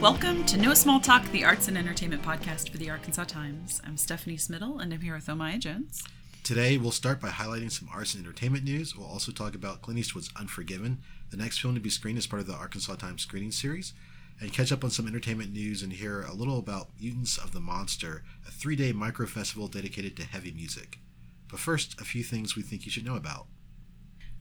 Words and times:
Welcome 0.00 0.46
to 0.46 0.56
No 0.56 0.72
Small 0.72 0.98
Talk, 0.98 1.30
the 1.30 1.44
arts 1.44 1.68
and 1.68 1.76
entertainment 1.76 2.22
podcast 2.22 2.70
for 2.70 2.78
the 2.78 2.88
Arkansas 2.88 3.24
Times. 3.24 3.82
I'm 3.84 3.98
Stephanie 3.98 4.38
Smittle, 4.38 4.80
and 4.80 4.94
I'm 4.94 5.02
here 5.02 5.14
with 5.14 5.26
Omaya 5.26 5.58
Jones. 5.58 6.02
Today, 6.42 6.78
we'll 6.78 6.90
start 6.90 7.20
by 7.20 7.28
highlighting 7.28 7.70
some 7.70 7.90
arts 7.92 8.14
and 8.14 8.24
entertainment 8.24 8.64
news. 8.64 8.96
We'll 8.96 9.06
also 9.06 9.30
talk 9.30 9.54
about 9.54 9.82
Clint 9.82 10.00
Eastwood's 10.00 10.30
Unforgiven, 10.36 11.02
the 11.30 11.36
next 11.36 11.58
film 11.58 11.74
to 11.74 11.82
be 11.82 11.90
screened 11.90 12.16
as 12.16 12.26
part 12.26 12.40
of 12.40 12.46
the 12.46 12.54
Arkansas 12.54 12.94
Times 12.94 13.20
screening 13.20 13.52
series, 13.52 13.92
and 14.40 14.54
catch 14.54 14.72
up 14.72 14.84
on 14.84 14.90
some 14.90 15.06
entertainment 15.06 15.52
news 15.52 15.82
and 15.82 15.92
hear 15.92 16.22
a 16.22 16.32
little 16.32 16.58
about 16.58 16.88
Mutants 16.98 17.36
of 17.36 17.52
the 17.52 17.60
Monster, 17.60 18.24
a 18.48 18.50
three 18.50 18.76
day 18.76 18.92
micro 18.92 19.26
festival 19.26 19.68
dedicated 19.68 20.16
to 20.16 20.24
heavy 20.24 20.50
music. 20.50 20.98
But 21.50 21.60
first, 21.60 22.00
a 22.00 22.04
few 22.04 22.24
things 22.24 22.56
we 22.56 22.62
think 22.62 22.86
you 22.86 22.90
should 22.90 23.04
know 23.04 23.16
about. 23.16 23.48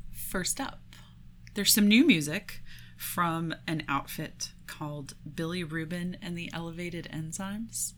First 0.10 0.62
up, 0.62 0.80
there's 1.54 1.74
some 1.74 1.90
new 1.90 2.08
music 2.08 2.62
from 3.00 3.56
an 3.66 3.82
outfit 3.88 4.52
called 4.68 5.14
Billy 5.36 5.64
Rubin 5.64 6.18
and 6.22 6.38
the 6.38 6.50
Elevated 6.54 7.08
Enzymes. 7.14 7.94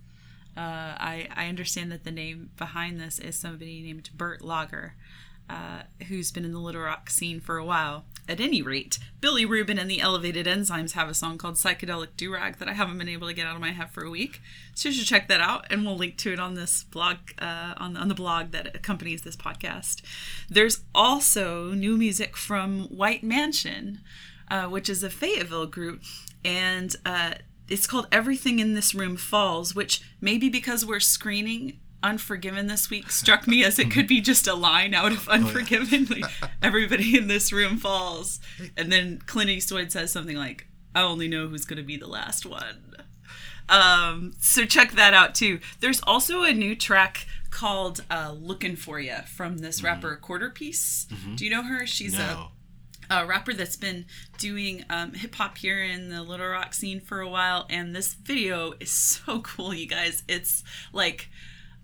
Uh, 0.55 0.93
I, 0.99 1.27
I 1.35 1.47
understand 1.47 1.91
that 1.91 2.03
the 2.03 2.11
name 2.11 2.51
behind 2.55 2.99
this 2.99 3.17
is 3.17 3.35
somebody 3.35 3.81
named 3.81 4.11
Bert 4.13 4.43
Lager, 4.43 4.93
uh, 5.49 5.81
who's 6.07 6.31
been 6.31 6.45
in 6.45 6.51
the 6.51 6.59
Little 6.59 6.81
Rock 6.81 7.09
scene 7.09 7.39
for 7.39 7.57
a 7.57 7.65
while. 7.65 8.05
At 8.29 8.39
any 8.39 8.61
rate, 8.61 8.99
Billy 9.19 9.43
Rubin 9.43 9.79
and 9.79 9.89
the 9.89 10.01
Elevated 10.01 10.45
Enzymes 10.45 10.91
have 10.91 11.09
a 11.09 11.15
song 11.15 11.39
called 11.39 11.55
Psychedelic 11.55 12.09
Durag 12.15 12.59
that 12.59 12.69
I 12.69 12.73
haven't 12.73 12.99
been 12.99 13.09
able 13.09 13.27
to 13.27 13.33
get 13.33 13.47
out 13.47 13.55
of 13.55 13.61
my 13.61 13.71
head 13.71 13.89
for 13.89 14.03
a 14.03 14.09
week. 14.09 14.39
So 14.75 14.89
you 14.89 14.95
should 14.95 15.07
check 15.07 15.27
that 15.29 15.41
out, 15.41 15.65
and 15.71 15.83
we'll 15.83 15.97
link 15.97 16.17
to 16.17 16.31
it 16.31 16.39
on 16.39 16.53
this 16.53 16.83
blog, 16.83 17.17
uh, 17.39 17.73
on, 17.77 17.97
on 17.97 18.07
the 18.07 18.13
blog 18.13 18.51
that 18.51 18.75
accompanies 18.75 19.23
this 19.23 19.35
podcast. 19.35 20.03
There's 20.47 20.83
also 20.93 21.71
new 21.71 21.97
music 21.97 22.37
from 22.37 22.83
White 22.83 23.23
Mansion, 23.23 24.01
uh, 24.51 24.65
which 24.67 24.87
is 24.89 25.01
a 25.01 25.09
Fayetteville 25.09 25.65
group, 25.65 26.03
and 26.45 26.95
uh, 27.05 27.31
it's 27.67 27.87
called 27.87 28.07
Everything 28.11 28.59
in 28.59 28.75
This 28.75 28.93
Room 28.93 29.17
Falls, 29.17 29.73
which 29.73 30.03
maybe 30.21 30.47
because 30.49 30.85
we're 30.85 30.99
screening 30.99 31.79
Unforgiven 32.03 32.65
this 32.65 32.89
week 32.89 33.11
struck 33.11 33.47
me 33.47 33.63
as 33.63 33.77
it 33.77 33.91
could 33.91 34.07
be 34.07 34.21
just 34.21 34.47
a 34.47 34.55
line 34.55 34.95
out 34.95 35.11
of 35.11 35.29
Unforgiven. 35.29 36.05
like, 36.05 36.25
everybody 36.61 37.15
in 37.15 37.27
this 37.27 37.53
room 37.53 37.77
falls. 37.77 38.39
And 38.75 38.91
then 38.91 39.19
Clint 39.27 39.51
Eastwood 39.51 39.91
says 39.91 40.11
something 40.11 40.35
like, 40.35 40.65
I 40.95 41.03
only 41.03 41.27
know 41.27 41.47
who's 41.47 41.63
going 41.63 41.77
to 41.77 41.83
be 41.83 41.97
the 41.97 42.07
last 42.07 42.43
one. 42.43 42.95
Um, 43.69 44.33
so 44.39 44.65
check 44.65 44.93
that 44.93 45.13
out 45.13 45.35
too. 45.35 45.59
There's 45.79 46.01
also 46.03 46.43
a 46.43 46.51
new 46.53 46.75
track 46.75 47.27
called 47.51 48.03
uh, 48.09 48.33
Looking 48.37 48.75
For 48.75 48.99
You 48.99 49.17
from 49.27 49.59
this 49.59 49.83
rapper 49.83 50.15
Quarter 50.15 50.49
Piece. 50.49 51.05
Do 51.35 51.45
you 51.45 51.51
know 51.51 51.63
her? 51.63 51.85
She's 51.85 52.13
No. 52.17 52.19
a 52.19 52.49
rapper 53.27 53.53
that's 53.53 53.75
been 53.75 54.05
doing 54.37 54.85
um, 54.89 55.13
hip 55.13 55.35
hop 55.35 55.57
here 55.57 55.83
in 55.83 56.09
the 56.09 56.23
Little 56.23 56.47
Rock 56.47 56.73
scene 56.73 57.01
for 57.01 57.19
a 57.19 57.29
while, 57.29 57.65
and 57.69 57.95
this 57.95 58.13
video 58.13 58.73
is 58.79 58.91
so 58.91 59.39
cool, 59.43 59.73
you 59.73 59.87
guys. 59.87 60.23
It's 60.27 60.63
like, 60.93 61.29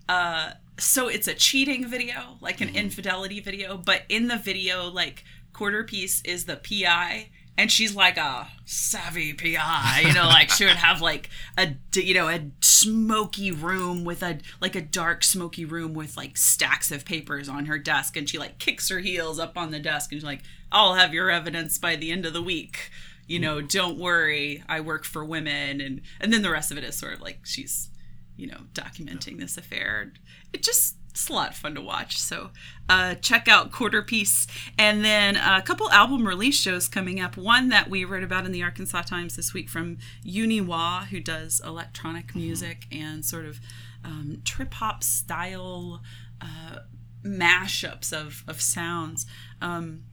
uh, 0.08 0.52
so 0.78 1.08
it's 1.08 1.28
a 1.28 1.34
cheating 1.34 1.86
video, 1.86 2.38
like 2.40 2.60
an 2.60 2.74
infidelity 2.74 3.40
video, 3.40 3.76
but 3.76 4.02
in 4.08 4.28
the 4.28 4.36
video, 4.38 4.88
like 4.88 5.24
quarter 5.52 5.84
piece 5.84 6.22
is 6.22 6.44
the 6.44 6.56
PI. 6.56 7.30
And 7.56 7.72
she's 7.72 7.96
like 7.96 8.16
a 8.18 8.46
savvy 8.66 9.32
PI, 9.32 10.04
you 10.06 10.14
know, 10.14 10.26
like 10.26 10.48
she 10.48 10.64
would 10.64 10.76
have 10.76 11.02
like 11.02 11.28
a, 11.56 11.74
you 11.92 12.14
know, 12.14 12.28
a 12.28 12.52
smoky 12.60 13.50
room 13.50 14.04
with 14.04 14.22
a, 14.22 14.38
like 14.60 14.76
a 14.76 14.80
dark 14.80 15.24
smoky 15.24 15.64
room 15.64 15.92
with 15.92 16.16
like 16.16 16.36
stacks 16.36 16.92
of 16.92 17.04
papers 17.04 17.48
on 17.48 17.66
her 17.66 17.76
desk. 17.76 18.16
And 18.16 18.30
she 18.30 18.38
like 18.38 18.60
kicks 18.60 18.88
her 18.90 19.00
heels 19.00 19.40
up 19.40 19.58
on 19.58 19.72
the 19.72 19.80
desk 19.80 20.12
and 20.12 20.20
she's 20.20 20.24
like, 20.24 20.42
I'll 20.70 20.94
have 20.94 21.14
your 21.14 21.30
evidence 21.30 21.78
by 21.78 21.96
the 21.96 22.10
end 22.10 22.26
of 22.26 22.32
the 22.32 22.42
week. 22.42 22.90
You 23.26 23.38
know, 23.38 23.60
don't 23.60 23.98
worry, 23.98 24.62
I 24.68 24.80
work 24.80 25.04
for 25.04 25.24
women. 25.24 25.80
And, 25.80 26.00
and 26.20 26.32
then 26.32 26.42
the 26.42 26.50
rest 26.50 26.70
of 26.70 26.78
it 26.78 26.84
is 26.84 26.96
sort 26.96 27.14
of 27.14 27.20
like 27.20 27.40
she's, 27.44 27.90
you 28.36 28.46
know, 28.46 28.60
documenting 28.72 29.38
this 29.38 29.58
affair. 29.58 30.12
It 30.52 30.62
just, 30.62 30.96
it's 31.10 31.28
a 31.28 31.32
lot 31.32 31.50
of 31.50 31.56
fun 31.56 31.74
to 31.74 31.80
watch. 31.80 32.18
So 32.18 32.50
uh, 32.88 33.16
check 33.16 33.48
out 33.48 33.72
Quarter 33.72 34.02
Piece. 34.02 34.46
And 34.78 35.04
then 35.04 35.36
a 35.36 35.60
couple 35.60 35.90
album 35.90 36.26
release 36.26 36.58
shows 36.58 36.88
coming 36.88 37.20
up. 37.20 37.36
One 37.36 37.68
that 37.68 37.90
we 37.90 38.04
read 38.04 38.22
about 38.22 38.46
in 38.46 38.52
the 38.52 38.62
Arkansas 38.62 39.02
Times 39.02 39.36
this 39.36 39.52
week 39.52 39.68
from 39.68 39.98
Uniwa, 40.24 41.06
who 41.08 41.20
does 41.20 41.60
electronic 41.64 42.34
music 42.34 42.86
and 42.90 43.24
sort 43.24 43.44
of 43.44 43.60
um, 44.04 44.42
trip 44.44 44.72
hop 44.74 45.02
style 45.02 46.02
uh, 46.40 46.78
mashups 47.24 48.12
of, 48.12 48.44
of 48.46 48.60
sounds. 48.60 49.26
Um, 49.60 50.04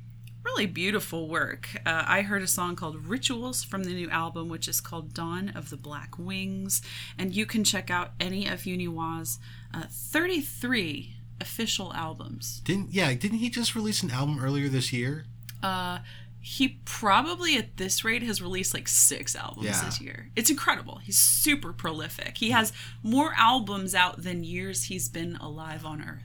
really 0.45 0.65
beautiful 0.67 1.27
work. 1.27 1.69
Uh, 1.85 2.03
I 2.07 2.21
heard 2.21 2.41
a 2.43 2.47
song 2.47 2.75
called 2.75 3.05
Rituals 3.07 3.63
from 3.63 3.83
the 3.83 3.93
new 3.93 4.09
album, 4.09 4.47
which 4.47 4.67
is 4.67 4.79
called 4.79 5.13
Dawn 5.13 5.49
of 5.49 5.69
the 5.69 5.77
Black 5.77 6.17
Wings. 6.19 6.81
And 7.17 7.35
you 7.35 7.45
can 7.45 7.63
check 7.63 7.89
out 7.89 8.11
any 8.19 8.47
of 8.47 8.61
Uniwa's 8.61 9.39
uh, 9.73 9.83
33 9.89 11.15
official 11.41 11.93
albums. 11.93 12.61
Didn't 12.63 12.93
yeah? 12.93 13.13
Didn't 13.13 13.39
he 13.39 13.49
just 13.49 13.75
release 13.75 14.03
an 14.03 14.11
album 14.11 14.39
earlier 14.41 14.69
this 14.69 14.93
year? 14.93 15.25
Uh, 15.61 15.99
he 16.39 16.79
probably 16.85 17.57
at 17.57 17.77
this 17.77 18.05
rate 18.05 18.21
has 18.21 18.39
released 18.41 18.73
like 18.73 18.87
six 18.87 19.35
albums 19.35 19.65
Yeah. 19.65 19.83
this 19.83 19.99
year. 19.99 20.29
It's 20.35 20.49
incredible. 20.51 20.97
He's 20.99 21.17
super 21.17 21.73
prolific. 21.73 22.37
He 22.37 22.51
has 22.51 22.71
more 23.01 23.33
albums 23.35 23.95
out 23.95 24.21
than 24.21 24.43
years 24.43 24.83
he's 24.85 25.09
been 25.09 25.35
alive 25.37 25.85
on 25.85 26.01
Earth. 26.03 26.21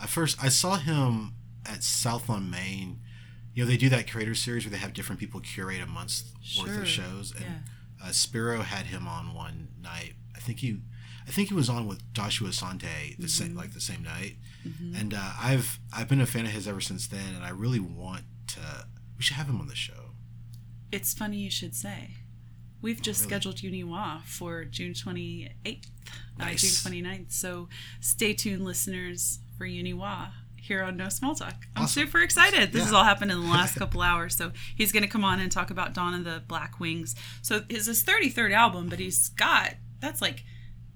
At 0.00 0.10
first, 0.10 0.36
I 0.42 0.50
saw 0.50 0.76
him 0.76 1.32
at 1.66 1.82
South 1.82 2.28
on 2.28 2.50
Main. 2.50 3.00
You 3.58 3.64
know, 3.64 3.70
they 3.72 3.76
do 3.76 3.88
that 3.88 4.08
creator 4.08 4.36
series 4.36 4.64
where 4.64 4.70
they 4.70 4.76
have 4.76 4.92
different 4.92 5.18
people 5.18 5.40
curate 5.40 5.80
a 5.80 5.86
month's 5.86 6.32
worth 6.62 6.78
of 6.78 6.86
shows, 6.86 7.32
and 7.34 7.44
yeah. 7.44 8.06
uh, 8.06 8.12
Spiro 8.12 8.62
had 8.62 8.86
him 8.86 9.08
on 9.08 9.34
one 9.34 9.66
night. 9.82 10.12
I 10.36 10.38
think 10.38 10.60
he, 10.60 10.78
I 11.26 11.32
think 11.32 11.48
he 11.48 11.54
was 11.54 11.68
on 11.68 11.88
with 11.88 12.00
Joshua 12.12 12.50
Asante 12.50 13.18
the 13.18 13.28
same 13.28 13.48
Mm-hmm. 13.48 13.58
like 13.58 13.74
the 13.74 13.80
same 13.80 14.04
night, 14.04 14.36
mm-hmm. 14.64 14.94
and 14.94 15.12
uh, 15.12 15.32
I've 15.42 15.80
I've 15.92 16.06
been 16.06 16.20
a 16.20 16.26
fan 16.26 16.44
of 16.44 16.52
his 16.52 16.68
ever 16.68 16.80
since 16.80 17.08
then, 17.08 17.34
and 17.34 17.44
I 17.44 17.48
really 17.48 17.80
want 17.80 18.22
to. 18.54 18.60
We 19.16 19.24
should 19.24 19.34
have 19.34 19.48
him 19.48 19.60
on 19.60 19.66
the 19.66 19.74
show. 19.74 20.12
It's 20.92 21.12
funny 21.12 21.38
you 21.38 21.50
should 21.50 21.74
say. 21.74 22.10
We've 22.80 23.02
just 23.02 23.22
really? 23.22 23.40
scheduled 23.40 23.56
Uniwa 23.56 24.22
for 24.22 24.66
June 24.66 24.92
28th, 24.92 25.50
Nice. 26.38 26.86
uh, 26.86 26.90
June 26.90 27.02
29th. 27.02 27.32
So 27.32 27.68
stay 28.00 28.34
tuned, 28.34 28.64
listeners, 28.64 29.40
for 29.56 29.66
Uniwa 29.66 30.30
here 30.68 30.82
on 30.84 30.96
No 30.96 31.08
Small 31.08 31.34
Talk. 31.34 31.66
I'm 31.74 31.84
Awesome. 31.84 32.04
super 32.04 32.20
excited. 32.20 32.72
This 32.72 32.84
has 32.84 32.92
all 32.92 33.04
happened 33.04 33.32
in 33.32 33.40
the 33.40 33.46
last 33.50 33.74
couple 33.78 34.00
hours. 34.02 34.36
So 34.36 34.52
he's 34.76 34.92
going 34.92 35.02
to 35.02 35.08
come 35.08 35.24
on 35.24 35.40
and 35.40 35.50
talk 35.50 35.70
about 35.70 35.94
Dawn 35.94 36.14
of 36.14 36.24
the 36.24 36.42
Black 36.46 36.78
Wings. 36.78 37.16
So 37.42 37.62
it's 37.68 37.86
his 37.86 38.04
33rd 38.04 38.52
album, 38.54 38.88
but 38.88 38.98
he's 39.00 39.30
got, 39.30 39.74
that's 40.00 40.22
like, 40.22 40.44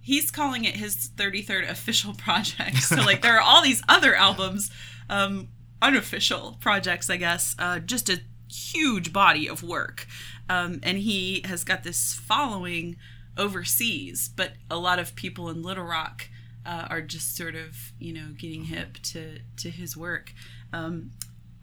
he's 0.01 0.31
calling 0.31 0.65
it 0.65 0.77
his 0.77 1.11
33rd 1.17 1.69
official 1.69 2.15
project. 2.19 2.77
So 2.83 2.97
like 2.97 3.23
there 3.23 3.37
are 3.37 3.41
all 3.43 3.63
these 3.63 3.83
other 3.89 4.15
albums, 4.15 4.71
um, 5.11 5.49
unofficial 5.81 6.59
projects, 6.61 7.11
I 7.11 7.17
guess. 7.17 7.57
Uh, 7.59 7.79
just 7.81 8.09
a 8.09 8.21
huge 8.51 9.13
body 9.13 9.49
of 9.49 9.63
work, 9.63 10.07
um, 10.51 10.79
and 10.83 10.99
he 10.99 11.41
has 11.47 11.65
got 11.65 11.83
this 11.85 12.13
following 12.15 12.97
overseas. 13.39 14.29
But 14.29 14.53
a 14.71 14.77
lot 14.77 14.99
of 14.99 15.15
people 15.15 15.49
in 15.49 15.63
Little 15.63 15.85
Rock 15.85 16.29
uh, 16.65 16.87
are 16.91 17.03
just 17.03 17.37
sort 17.37 17.55
of 17.55 17.93
you 17.99 18.13
know 18.13 18.29
getting 18.39 18.65
hip 18.65 18.99
to 19.03 19.39
to 19.59 19.71
his 19.71 19.97
work. 19.97 20.33
Um, 20.73 21.11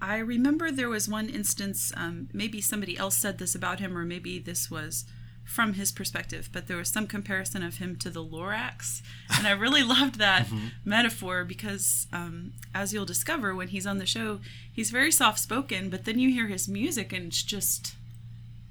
I 0.01 0.17
remember 0.17 0.71
there 0.71 0.89
was 0.89 1.09
one 1.09 1.27
instance, 1.27 1.91
um, 1.97 2.29
maybe 2.31 2.61
somebody 2.61 2.97
else 2.97 3.17
said 3.17 3.37
this 3.37 3.53
about 3.53 3.79
him, 3.79 3.97
or 3.97 4.05
maybe 4.05 4.39
this 4.39 4.71
was 4.71 5.03
from 5.43 5.73
his 5.73 5.91
perspective, 5.91 6.47
but 6.53 6.67
there 6.67 6.77
was 6.77 6.89
some 6.89 7.07
comparison 7.07 7.63
of 7.63 7.77
him 7.77 7.95
to 7.97 8.09
the 8.09 8.23
Lorax. 8.23 9.01
And 9.35 9.47
I 9.47 9.51
really 9.51 9.83
loved 9.97 10.19
that 10.19 10.47
metaphor 10.85 11.43
because, 11.43 12.07
um, 12.13 12.53
as 12.73 12.93
you'll 12.93 13.05
discover 13.05 13.55
when 13.55 13.69
he's 13.69 13.87
on 13.87 13.97
the 13.97 14.05
show, 14.05 14.39
he's 14.71 14.91
very 14.91 15.11
soft 15.11 15.39
spoken, 15.39 15.89
but 15.89 16.05
then 16.05 16.19
you 16.19 16.31
hear 16.31 16.47
his 16.47 16.67
music 16.67 17.11
and 17.11 17.27
it's 17.27 17.43
just 17.43 17.95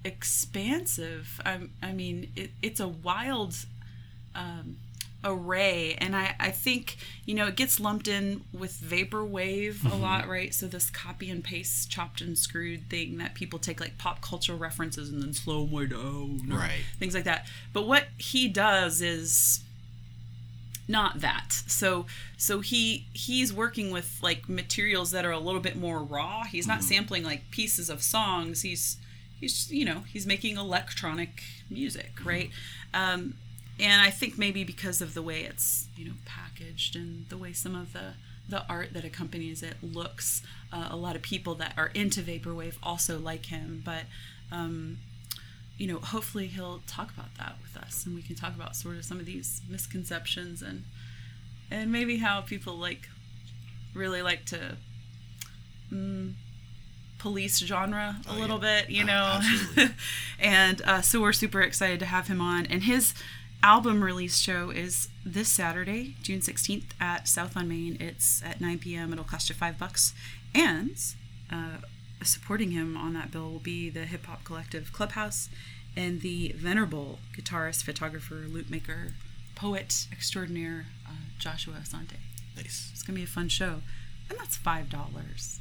expansive. 0.04 1.40
I, 1.44 1.58
I 1.82 1.92
mean, 1.92 2.30
it, 2.36 2.52
it's 2.62 2.80
a 2.80 2.88
wild 2.88 3.56
um, 4.34 4.76
array. 5.24 5.96
And 5.98 6.14
I, 6.14 6.34
I 6.38 6.50
think 6.50 6.96
you 7.24 7.34
know 7.34 7.46
it 7.46 7.56
gets 7.56 7.80
lumped 7.80 8.08
in 8.08 8.42
with 8.52 8.80
vaporwave 8.80 9.84
a 9.84 9.88
mm-hmm. 9.88 10.02
lot 10.02 10.28
right? 10.28 10.54
So 10.54 10.66
this 10.66 10.90
copy 10.90 11.30
and 11.30 11.42
paste 11.42 11.90
chopped 11.90 12.20
and 12.20 12.38
screwed 12.38 12.88
thing 12.88 13.18
that 13.18 13.34
people 13.34 13.58
take 13.58 13.80
like 13.80 13.98
pop 13.98 14.20
culture 14.20 14.54
references 14.54 15.10
and 15.10 15.22
then 15.22 15.32
slow 15.32 15.64
them 15.64 15.72
way 15.72 15.86
down 15.86 16.42
Right. 16.48 16.82
things 16.98 17.14
like 17.14 17.24
that. 17.24 17.46
But 17.72 17.86
what 17.86 18.04
he 18.16 18.48
does 18.48 19.02
is 19.02 19.60
not 20.86 21.20
that. 21.20 21.52
So 21.66 22.06
so 22.36 22.60
he 22.60 23.06
he's 23.12 23.52
working 23.52 23.90
with 23.90 24.18
like 24.22 24.48
materials 24.48 25.10
that 25.10 25.24
are 25.26 25.32
a 25.32 25.38
little 25.38 25.60
bit 25.60 25.76
more 25.76 26.02
raw. 26.02 26.44
He's 26.44 26.66
not 26.66 26.78
mm-hmm. 26.78 26.88
sampling 26.88 27.24
like 27.24 27.50
pieces 27.50 27.90
of 27.90 28.02
songs. 28.02 28.62
He's 28.62 28.96
he's 29.38 29.70
you 29.70 29.84
know 29.84 30.04
he's 30.06 30.26
making 30.26 30.56
electronic 30.56 31.42
music 31.68 32.12
right? 32.24 32.50
Mm-hmm. 32.94 33.20
Um 33.20 33.34
and 33.80 34.02
i 34.02 34.10
think 34.10 34.36
maybe 34.38 34.64
because 34.64 35.00
of 35.00 35.14
the 35.14 35.22
way 35.22 35.42
it's 35.42 35.88
you 35.96 36.04
know 36.04 36.14
packaged 36.24 36.96
and 36.96 37.28
the 37.28 37.36
way 37.36 37.52
some 37.52 37.74
of 37.74 37.92
the 37.92 38.12
the 38.48 38.64
art 38.68 38.92
that 38.94 39.04
accompanies 39.04 39.62
it 39.62 39.76
looks 39.82 40.42
uh, 40.72 40.88
a 40.90 40.96
lot 40.96 41.14
of 41.16 41.22
people 41.22 41.54
that 41.54 41.74
are 41.76 41.88
into 41.94 42.20
vaporwave 42.22 42.74
also 42.82 43.18
like 43.18 43.46
him 43.46 43.82
but 43.84 44.04
um 44.52 44.98
you 45.76 45.86
know, 45.86 46.00
hopefully 46.00 46.48
he'll 46.48 46.80
talk 46.88 47.12
about 47.16 47.32
that 47.38 47.54
with 47.62 47.80
us, 47.80 48.04
and 48.04 48.12
we 48.16 48.20
can 48.20 48.34
talk 48.34 48.52
about 48.52 48.74
sort 48.74 48.96
of 48.96 49.04
some 49.04 49.20
of 49.20 49.26
these 49.26 49.62
misconceptions 49.70 50.60
and 50.60 50.82
and 51.70 51.92
maybe 51.92 52.16
how 52.16 52.40
people 52.40 52.76
like 52.76 53.08
really 53.94 54.20
like 54.20 54.44
to 54.46 54.76
mm, 55.92 56.32
police 57.18 57.58
genre 57.58 58.16
a 58.28 58.32
Oh, 58.32 58.38
little 58.40 58.58
yeah. 58.62 58.80
bit, 58.80 58.90
you 58.90 59.04
Uh, 59.04 59.06
know. 59.06 59.88
and 60.40 60.82
uh, 60.82 61.00
so 61.00 61.20
we're 61.20 61.32
super 61.32 61.60
excited 61.62 62.00
to 62.00 62.06
have 62.06 62.26
him 62.26 62.40
on. 62.40 62.66
And 62.66 62.82
his 62.82 63.14
album 63.62 64.02
release 64.02 64.38
show 64.38 64.70
is 64.70 65.08
this 65.24 65.48
Saturday, 65.48 66.16
June 66.22 66.40
16th 66.40 66.84
at 67.00 67.28
South 67.28 67.56
on 67.56 67.68
Main. 67.68 67.96
It's 68.00 68.42
at 68.44 68.60
9 68.60 68.78
p.m. 68.78 69.12
It'll 69.12 69.24
cost 69.24 69.48
you 69.48 69.54
five 69.54 69.78
bucks. 69.78 70.14
And 70.54 70.96
uh, 71.50 71.78
supporting 72.22 72.70
him 72.70 72.96
on 72.96 73.14
that 73.14 73.30
bill 73.30 73.50
will 73.50 73.58
be 73.58 73.90
the 73.90 74.04
Hip 74.04 74.26
Hop 74.26 74.44
Collective 74.44 74.92
Clubhouse 74.92 75.48
and 75.96 76.20
the 76.20 76.54
venerable 76.56 77.18
guitarist, 77.36 77.82
photographer, 77.82 78.44
loop 78.48 78.70
maker, 78.70 79.14
poet 79.54 80.06
extraordinaire 80.12 80.86
uh, 81.06 81.12
Joshua 81.38 81.74
Asante. 81.82 82.16
Nice. 82.56 82.90
It's 82.92 83.02
gonna 83.02 83.16
be 83.16 83.24
a 83.24 83.26
fun 83.26 83.48
show, 83.48 83.82
and 84.30 84.38
that's 84.38 84.56
five 84.56 84.88
dollars. 84.88 85.60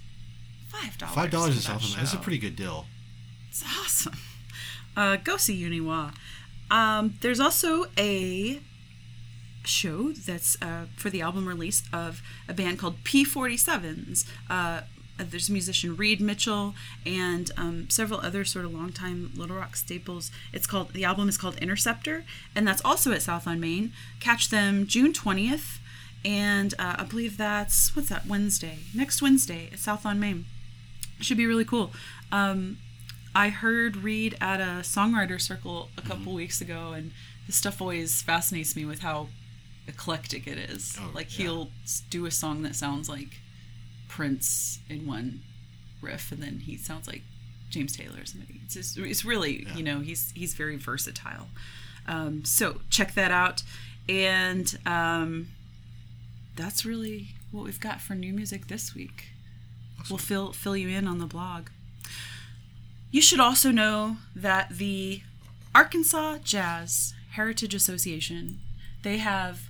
Five 0.67 0.97
dollars. 0.97 1.15
Five 1.15 1.31
dollars 1.31 1.53
for 1.53 1.59
is 1.59 1.67
that 1.67 1.75
awesome. 1.75 1.99
That's 1.99 2.13
a 2.13 2.17
pretty 2.17 2.37
good 2.37 2.55
deal. 2.55 2.85
It's 3.49 3.63
awesome. 3.63 4.17
Uh, 4.95 5.15
go 5.17 5.37
see 5.37 5.61
Uniwa. 5.61 6.13
Um, 6.69 7.15
there's 7.21 7.39
also 7.39 7.85
a 7.97 8.59
show 9.63 10.11
that's 10.11 10.61
uh, 10.61 10.85
for 10.95 11.09
the 11.09 11.21
album 11.21 11.47
release 11.47 11.83
of 11.91 12.21
a 12.47 12.53
band 12.53 12.79
called 12.79 13.03
P47s. 13.03 14.25
Uh, 14.49 14.81
there's 15.17 15.49
musician 15.49 15.95
Reed 15.95 16.21
Mitchell 16.21 16.75
and 17.05 17.51
um, 17.57 17.89
several 17.89 18.19
other 18.21 18.45
sort 18.45 18.65
of 18.65 18.73
longtime 18.73 19.31
Little 19.35 19.57
Rock 19.57 19.75
staples. 19.75 20.31
It's 20.53 20.67
called 20.67 20.93
the 20.93 21.03
album 21.03 21.27
is 21.27 21.37
called 21.37 21.57
Interceptor, 21.57 22.23
and 22.55 22.67
that's 22.67 22.83
also 22.85 23.11
at 23.11 23.21
South 23.21 23.47
on 23.47 23.59
Main. 23.59 23.93
Catch 24.19 24.49
them 24.49 24.85
June 24.85 25.13
20th, 25.13 25.79
and 26.23 26.73
uh, 26.77 26.97
I 26.99 27.03
believe 27.03 27.37
that's 27.37 27.95
what's 27.95 28.09
that 28.09 28.25
Wednesday 28.27 28.79
next 28.93 29.21
Wednesday 29.21 29.69
at 29.73 29.79
South 29.79 30.05
on 30.05 30.19
Main. 30.19 30.45
Should 31.19 31.37
be 31.37 31.47
really 31.47 31.65
cool. 31.65 31.91
Um, 32.31 32.77
I 33.37 33.49
heard 33.49 33.97
Reed 33.97 34.35
at 34.41 34.59
a 34.59 34.81
songwriter 34.81 35.39
circle 35.39 35.89
a 35.95 36.01
couple 36.01 36.33
weeks 36.33 36.59
ago, 36.59 36.93
and 36.93 37.11
his 37.45 37.53
stuff 37.53 37.79
always 37.81 38.23
fascinates 38.23 38.75
me 38.75 38.83
with 38.83 39.01
how 39.01 39.27
eclectic 39.87 40.47
it 40.47 40.57
is. 40.57 40.97
Oh, 40.99 41.11
like 41.13 41.37
yeah. 41.37 41.45
he'll 41.45 41.69
do 42.09 42.25
a 42.25 42.31
song 42.31 42.63
that 42.63 42.75
sounds 42.75 43.07
like 43.07 43.39
Prince 44.07 44.79
in 44.89 45.05
one 45.05 45.41
riff, 46.01 46.31
and 46.31 46.41
then 46.41 46.61
he 46.65 46.77
sounds 46.77 47.07
like 47.07 47.21
James 47.69 47.95
Taylor 47.95 48.21
or 48.21 48.25
somebody. 48.25 48.59
It's 48.65 48.73
just, 48.73 48.97
it's 48.97 49.23
really 49.23 49.65
Yeah. 49.67 49.75
you 49.75 49.83
know 49.83 49.99
he's 49.99 50.31
he's 50.31 50.55
very 50.55 50.75
versatile. 50.75 51.49
Um, 52.07 52.43
so 52.43 52.81
check 52.89 53.13
that 53.13 53.29
out, 53.29 53.61
and 54.09 54.75
um, 54.87 55.49
that's 56.55 56.85
really 56.85 57.35
what 57.51 57.65
we've 57.65 57.79
got 57.79 58.01
for 58.01 58.15
new 58.15 58.33
music 58.33 58.65
this 58.67 58.95
week. 58.95 59.25
We'll 60.09 60.17
fill 60.17 60.53
fill 60.53 60.75
you 60.75 60.89
in 60.89 61.07
on 61.07 61.19
the 61.19 61.27
blog. 61.27 61.67
You 63.11 63.21
should 63.21 63.39
also 63.39 63.71
know 63.71 64.17
that 64.35 64.69
the 64.69 65.21
Arkansas 65.73 66.39
Jazz 66.43 67.13
Heritage 67.31 67.73
Association, 67.73 68.59
they 69.03 69.17
have 69.17 69.69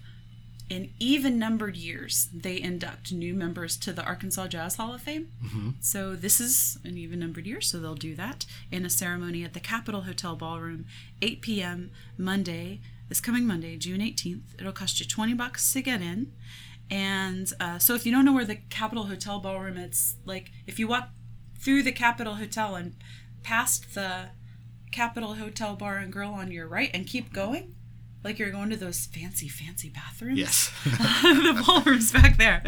in 0.69 0.89
even 0.99 1.39
numbered 1.39 1.77
years, 1.77 2.27
they 2.33 2.59
induct 2.61 3.13
new 3.13 3.33
members 3.33 3.77
to 3.77 3.93
the 3.93 4.03
Arkansas 4.03 4.47
Jazz 4.47 4.75
Hall 4.75 4.93
of 4.93 5.01
Fame. 5.01 5.31
So 5.79 6.15
this 6.15 6.41
is 6.41 6.77
an 6.83 6.97
even 6.97 7.19
numbered 7.19 7.45
year, 7.45 7.61
so 7.61 7.79
they'll 7.79 7.95
do 7.95 8.15
that 8.15 8.45
in 8.69 8.85
a 8.85 8.89
ceremony 8.89 9.43
at 9.43 9.53
the 9.53 9.61
Capitol 9.61 10.01
Hotel 10.01 10.35
Ballroom, 10.35 10.85
8 11.21 11.41
p.m. 11.41 11.91
Monday, 12.17 12.81
this 13.07 13.21
coming 13.21 13.45
Monday, 13.47 13.77
June 13.77 14.01
18th. 14.01 14.59
It'll 14.59 14.73
cost 14.73 14.99
you 14.99 15.05
20 15.05 15.33
bucks 15.35 15.71
to 15.71 15.81
get 15.81 16.01
in. 16.01 16.33
And 16.91 17.51
uh, 17.61 17.79
so 17.79 17.95
if 17.95 18.05
you 18.05 18.11
don't 18.11 18.25
know 18.25 18.33
where 18.33 18.45
the 18.45 18.57
Capitol 18.69 19.05
Hotel 19.05 19.39
Ballroom, 19.39 19.77
it's 19.77 20.15
like 20.25 20.51
if 20.65 20.79
you 20.79 20.87
walk 20.87 21.09
through 21.59 21.83
the 21.83 21.91
Capitol 21.93 22.35
Hotel 22.35 22.75
and 22.75 22.95
past 23.43 23.93
the 23.93 24.29
Capitol 24.91 25.35
Hotel 25.35 25.75
Bar 25.75 25.97
and 25.97 26.11
Grill 26.11 26.33
on 26.33 26.51
your 26.51 26.67
right 26.67 26.89
and 26.93 27.05
keep 27.05 27.31
going, 27.33 27.75
like 28.23 28.39
you're 28.39 28.51
going 28.51 28.69
to 28.69 28.75
those 28.77 29.05
fancy, 29.05 29.47
fancy 29.47 29.89
bathrooms. 29.89 30.39
Yes. 30.39 30.71
the 30.83 31.63
ballroom's 31.65 32.11
back 32.11 32.37
there. 32.37 32.63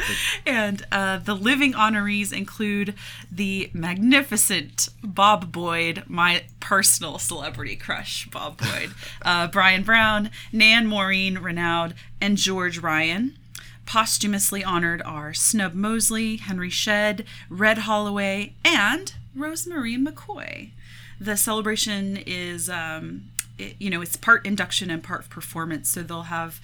And 0.46 0.86
uh, 0.92 1.18
the 1.18 1.36
living 1.36 1.74
honorees 1.74 2.32
include 2.32 2.94
the 3.32 3.70
magnificent 3.74 4.90
Bob 5.04 5.52
Boyd, 5.52 6.04
my 6.08 6.44
personal 6.60 7.18
celebrity 7.20 7.76
crush, 7.76 8.30
Bob 8.30 8.58
Boyd, 8.58 8.94
uh, 9.22 9.48
Brian 9.48 9.84
Brown, 9.84 10.30
Nan 10.52 10.88
Maureen 10.88 11.40
Renaud, 11.40 11.94
and 12.22 12.38
George 12.38 12.80
Ryan. 12.80 13.38
Posthumously 13.86 14.64
honored 14.64 15.02
are 15.02 15.34
Snub 15.34 15.74
Mosley, 15.74 16.36
Henry 16.38 16.70
Shedd, 16.70 17.26
Red 17.50 17.80
Holloway, 17.80 18.54
and 18.64 19.14
Rosemary 19.40 19.98
McCoy. 19.98 20.72
The 21.20 21.36
celebration 21.36 22.18
is 22.18 22.70
um, 22.70 23.32
it, 23.58 23.76
you 23.78 23.90
know, 23.90 24.02
it's 24.02 24.16
part 24.16 24.46
induction 24.46 24.90
and 24.90 25.04
part 25.04 25.30
performance. 25.30 25.90
So 25.90 26.02
they'll 26.02 26.24
have 26.24 26.62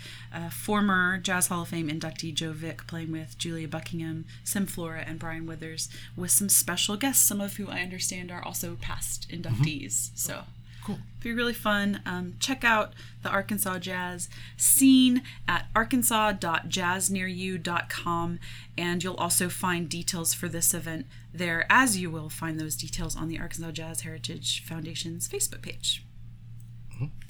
former 0.51 1.18
Jazz 1.18 1.48
Hall 1.48 1.63
of 1.63 1.69
Fame 1.69 1.89
inductee 1.89 2.33
Joe 2.33 2.51
Vick 2.51 2.88
playing 2.88 3.12
with 3.12 3.38
Julia 3.38 3.68
Buckingham, 3.68 4.25
Sim 4.44 4.66
Flora, 4.66 5.04
and 5.06 5.19
Brian 5.19 5.45
Withers, 5.45 5.89
with 6.16 6.31
some 6.31 6.50
special 6.50 6.95
guests, 6.95 7.25
some 7.25 7.42
of 7.42 7.57
who 7.57 7.69
I 7.69 7.81
understand 7.81 8.31
are 8.31 8.44
also 8.44 8.77
past 8.80 9.30
inductees. 9.30 10.12
So 10.16 10.44
Cool. 10.86 11.00
be 11.22 11.34
really 11.34 11.54
fun. 11.54 12.02
Um, 12.06 12.36
check 12.40 12.64
out 12.64 12.94
the 13.24 13.30
Arkansas 13.30 13.80
Jazz 13.80 14.30
scene 14.56 15.24
at 15.48 15.68
arkansas.jazznearyou.com, 15.76 18.40
and 18.78 19.04
you'll 19.04 19.16
also 19.16 19.50
find 19.50 19.90
details 19.90 20.34
for 20.34 20.48
this 20.48 20.74
event 20.74 21.08
there, 21.34 21.66
as 21.70 21.98
you 21.98 22.10
will 22.12 22.30
find 22.30 22.60
those 22.60 22.76
details 22.76 23.16
on 23.16 23.28
the 23.28 23.40
Arkansas 23.40 23.72
Jazz 23.72 24.02
Heritage 24.02 24.64
Foundation's 24.66 25.28
Facebook 25.28 25.62
page. 25.62 26.04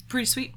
Pretty 0.07 0.25
sweet. 0.25 0.53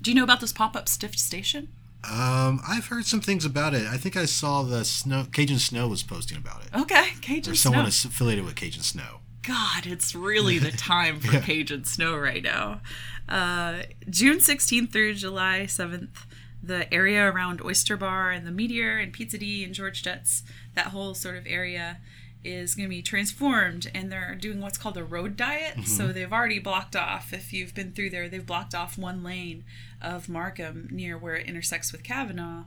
Do 0.00 0.10
you 0.10 0.14
know 0.16 0.24
about 0.24 0.40
this 0.40 0.52
pop 0.52 0.74
up 0.74 0.86
Stifft 0.86 1.18
Station? 1.18 1.68
Um, 2.04 2.60
I've 2.66 2.86
heard 2.86 3.04
some 3.06 3.20
things 3.20 3.44
about 3.44 3.74
it. 3.74 3.86
I 3.86 3.96
think 3.96 4.16
I 4.16 4.24
saw 4.24 4.62
the 4.62 4.84
snow. 4.84 5.26
Cajun 5.30 5.58
Snow 5.58 5.86
was 5.86 6.02
posting 6.02 6.38
about 6.38 6.62
it. 6.64 6.70
Okay, 6.74 7.10
Cajun 7.20 7.52
Or 7.52 7.56
someone 7.56 7.82
Snow. 7.84 7.88
is 7.88 8.04
affiliated 8.06 8.44
with 8.44 8.56
Cajun 8.56 8.82
Snow. 8.82 9.18
God, 9.46 9.86
it's 9.86 10.14
really 10.14 10.58
the 10.58 10.70
time 10.76 11.20
for 11.20 11.32
Yeah. 11.34 11.40
Cajun 11.40 11.84
snow 11.84 12.16
right 12.16 12.42
now. 12.42 12.80
Uh, 13.28 13.82
June 14.08 14.38
16th 14.38 14.92
through 14.92 15.14
July 15.14 15.62
7th, 15.66 16.26
the 16.62 16.92
area 16.92 17.30
around 17.30 17.60
Oyster 17.62 17.96
Bar 17.96 18.30
and 18.30 18.46
the 18.46 18.50
Meteor 18.52 18.98
and 18.98 19.12
Pizza 19.12 19.38
D 19.38 19.64
and 19.64 19.74
George 19.74 20.02
Jets, 20.02 20.42
that 20.74 20.86
whole 20.88 21.14
sort 21.14 21.36
of 21.36 21.46
area 21.46 21.98
is 22.44 22.74
going 22.74 22.88
to 22.88 22.94
be 22.94 23.02
transformed 23.02 23.88
and 23.94 24.10
they're 24.10 24.34
doing 24.34 24.60
what's 24.60 24.76
called 24.78 24.96
a 24.96 25.04
road 25.04 25.36
diet. 25.36 25.86
So 25.86 26.08
they've 26.12 26.32
already 26.32 26.58
blocked 26.58 26.96
off, 26.96 27.32
if 27.32 27.52
you've 27.52 27.72
been 27.74 27.92
through 27.92 28.10
there, 28.10 28.28
they've 28.28 28.44
blocked 28.44 28.74
off 28.74 28.98
one 28.98 29.22
lane 29.22 29.64
of 30.00 30.28
Markham 30.28 30.88
near 30.90 31.16
where 31.16 31.36
it 31.36 31.46
intersects 31.46 31.92
with 31.92 32.02
Kavanaugh. 32.02 32.64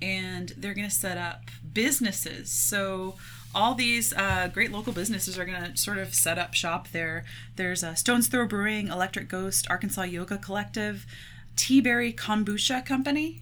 And 0.00 0.52
they're 0.56 0.74
going 0.74 0.88
to 0.88 0.94
set 0.94 1.18
up 1.18 1.50
businesses. 1.72 2.52
So 2.52 3.16
all 3.56 3.74
these 3.74 4.12
uh, 4.12 4.48
great 4.52 4.70
local 4.70 4.92
businesses 4.92 5.38
are 5.38 5.46
going 5.46 5.60
to 5.72 5.76
sort 5.76 5.96
of 5.96 6.14
set 6.14 6.38
up 6.38 6.52
shop 6.52 6.88
there. 6.92 7.24
There's 7.56 7.82
uh, 7.82 7.94
Stones 7.94 8.28
Throw 8.28 8.46
Brewing, 8.46 8.88
Electric 8.88 9.28
Ghost, 9.28 9.66
Arkansas 9.70 10.02
Yoga 10.02 10.36
Collective, 10.36 11.06
Teaberry 11.56 12.14
Kombucha 12.14 12.84
Company, 12.84 13.40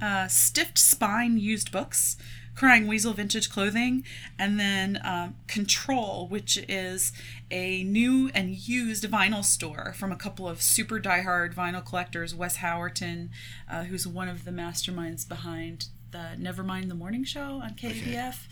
uh, 0.00 0.28
Stiffed 0.28 0.78
Spine 0.78 1.36
Used 1.36 1.72
Books, 1.72 2.16
Crying 2.54 2.86
Weasel 2.86 3.12
Vintage 3.12 3.50
Clothing, 3.50 4.04
and 4.38 4.60
then 4.60 5.00
um, 5.04 5.34
Control, 5.48 6.28
which 6.28 6.58
is 6.68 7.12
a 7.50 7.82
new 7.82 8.30
and 8.34 8.54
used 8.54 9.02
vinyl 9.04 9.44
store 9.44 9.94
from 9.96 10.12
a 10.12 10.16
couple 10.16 10.48
of 10.48 10.62
super 10.62 11.00
diehard 11.00 11.54
vinyl 11.54 11.84
collectors, 11.84 12.34
Wes 12.34 12.58
Howerton, 12.58 13.30
uh, 13.68 13.84
who's 13.84 14.06
one 14.06 14.28
of 14.28 14.44
the 14.44 14.52
masterminds 14.52 15.28
behind 15.28 15.86
the 16.12 16.36
Nevermind 16.38 16.88
the 16.88 16.94
Morning 16.94 17.24
Show 17.24 17.60
on 17.62 17.74
KBF, 17.74 18.46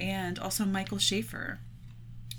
and 0.00 0.38
also 0.38 0.64
Michael 0.64 0.98
Schaefer. 0.98 1.60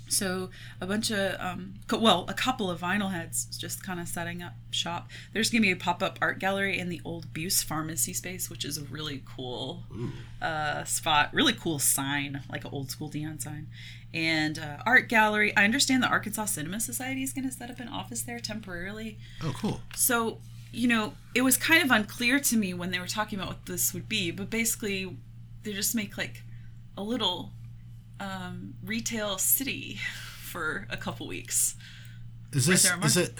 So 0.08 0.50
a 0.78 0.86
bunch 0.86 1.10
of 1.10 1.40
um, 1.40 1.74
co- 1.86 1.98
well, 1.98 2.26
a 2.28 2.34
couple 2.34 2.70
of 2.70 2.80
vinyl 2.82 3.12
heads 3.12 3.46
just 3.56 3.82
kind 3.82 3.98
of 3.98 4.06
setting 4.06 4.42
up 4.42 4.52
shop. 4.70 5.08
There's 5.32 5.48
gonna 5.48 5.62
be 5.62 5.70
a 5.70 5.76
pop 5.76 6.02
up 6.02 6.18
art 6.20 6.38
gallery 6.38 6.78
in 6.78 6.90
the 6.90 7.00
old 7.02 7.32
Buse 7.32 7.62
Pharmacy 7.62 8.12
space, 8.12 8.50
which 8.50 8.64
is 8.64 8.76
a 8.76 8.82
really 8.84 9.22
cool 9.24 9.84
uh, 10.42 10.84
spot. 10.84 11.30
Really 11.32 11.54
cool 11.54 11.78
sign, 11.78 12.42
like 12.50 12.64
an 12.64 12.70
old 12.72 12.90
school 12.90 13.10
neon 13.12 13.40
sign. 13.40 13.68
And 14.12 14.58
uh, 14.58 14.82
art 14.84 15.08
gallery. 15.08 15.56
I 15.56 15.64
understand 15.64 16.02
the 16.02 16.08
Arkansas 16.08 16.44
Cinema 16.44 16.80
Society 16.80 17.22
is 17.22 17.32
gonna 17.32 17.50
set 17.50 17.70
up 17.70 17.80
an 17.80 17.88
office 17.88 18.22
there 18.22 18.38
temporarily. 18.38 19.18
Oh, 19.42 19.54
cool. 19.56 19.80
So, 19.96 20.38
you 20.72 20.88
know, 20.88 21.14
it 21.34 21.40
was 21.40 21.56
kind 21.56 21.82
of 21.82 21.90
unclear 21.90 22.38
to 22.38 22.56
me 22.58 22.74
when 22.74 22.90
they 22.90 22.98
were 22.98 23.06
talking 23.06 23.38
about 23.38 23.48
what 23.48 23.64
this 23.66 23.94
would 23.94 24.10
be, 24.10 24.30
but 24.30 24.50
basically, 24.50 25.16
they 25.62 25.72
just 25.72 25.94
make 25.94 26.18
like 26.18 26.42
a 26.96 27.02
little 27.02 27.52
um, 28.20 28.74
retail 28.84 29.38
city 29.38 29.98
for 30.42 30.86
a 30.90 30.96
couple 30.96 31.26
weeks. 31.26 31.74
Is 32.52 32.66
Right 32.68 32.74
this 32.74 32.82
there, 32.84 32.98
is 33.04 33.16
Mark. 33.16 33.28
it? 33.28 33.34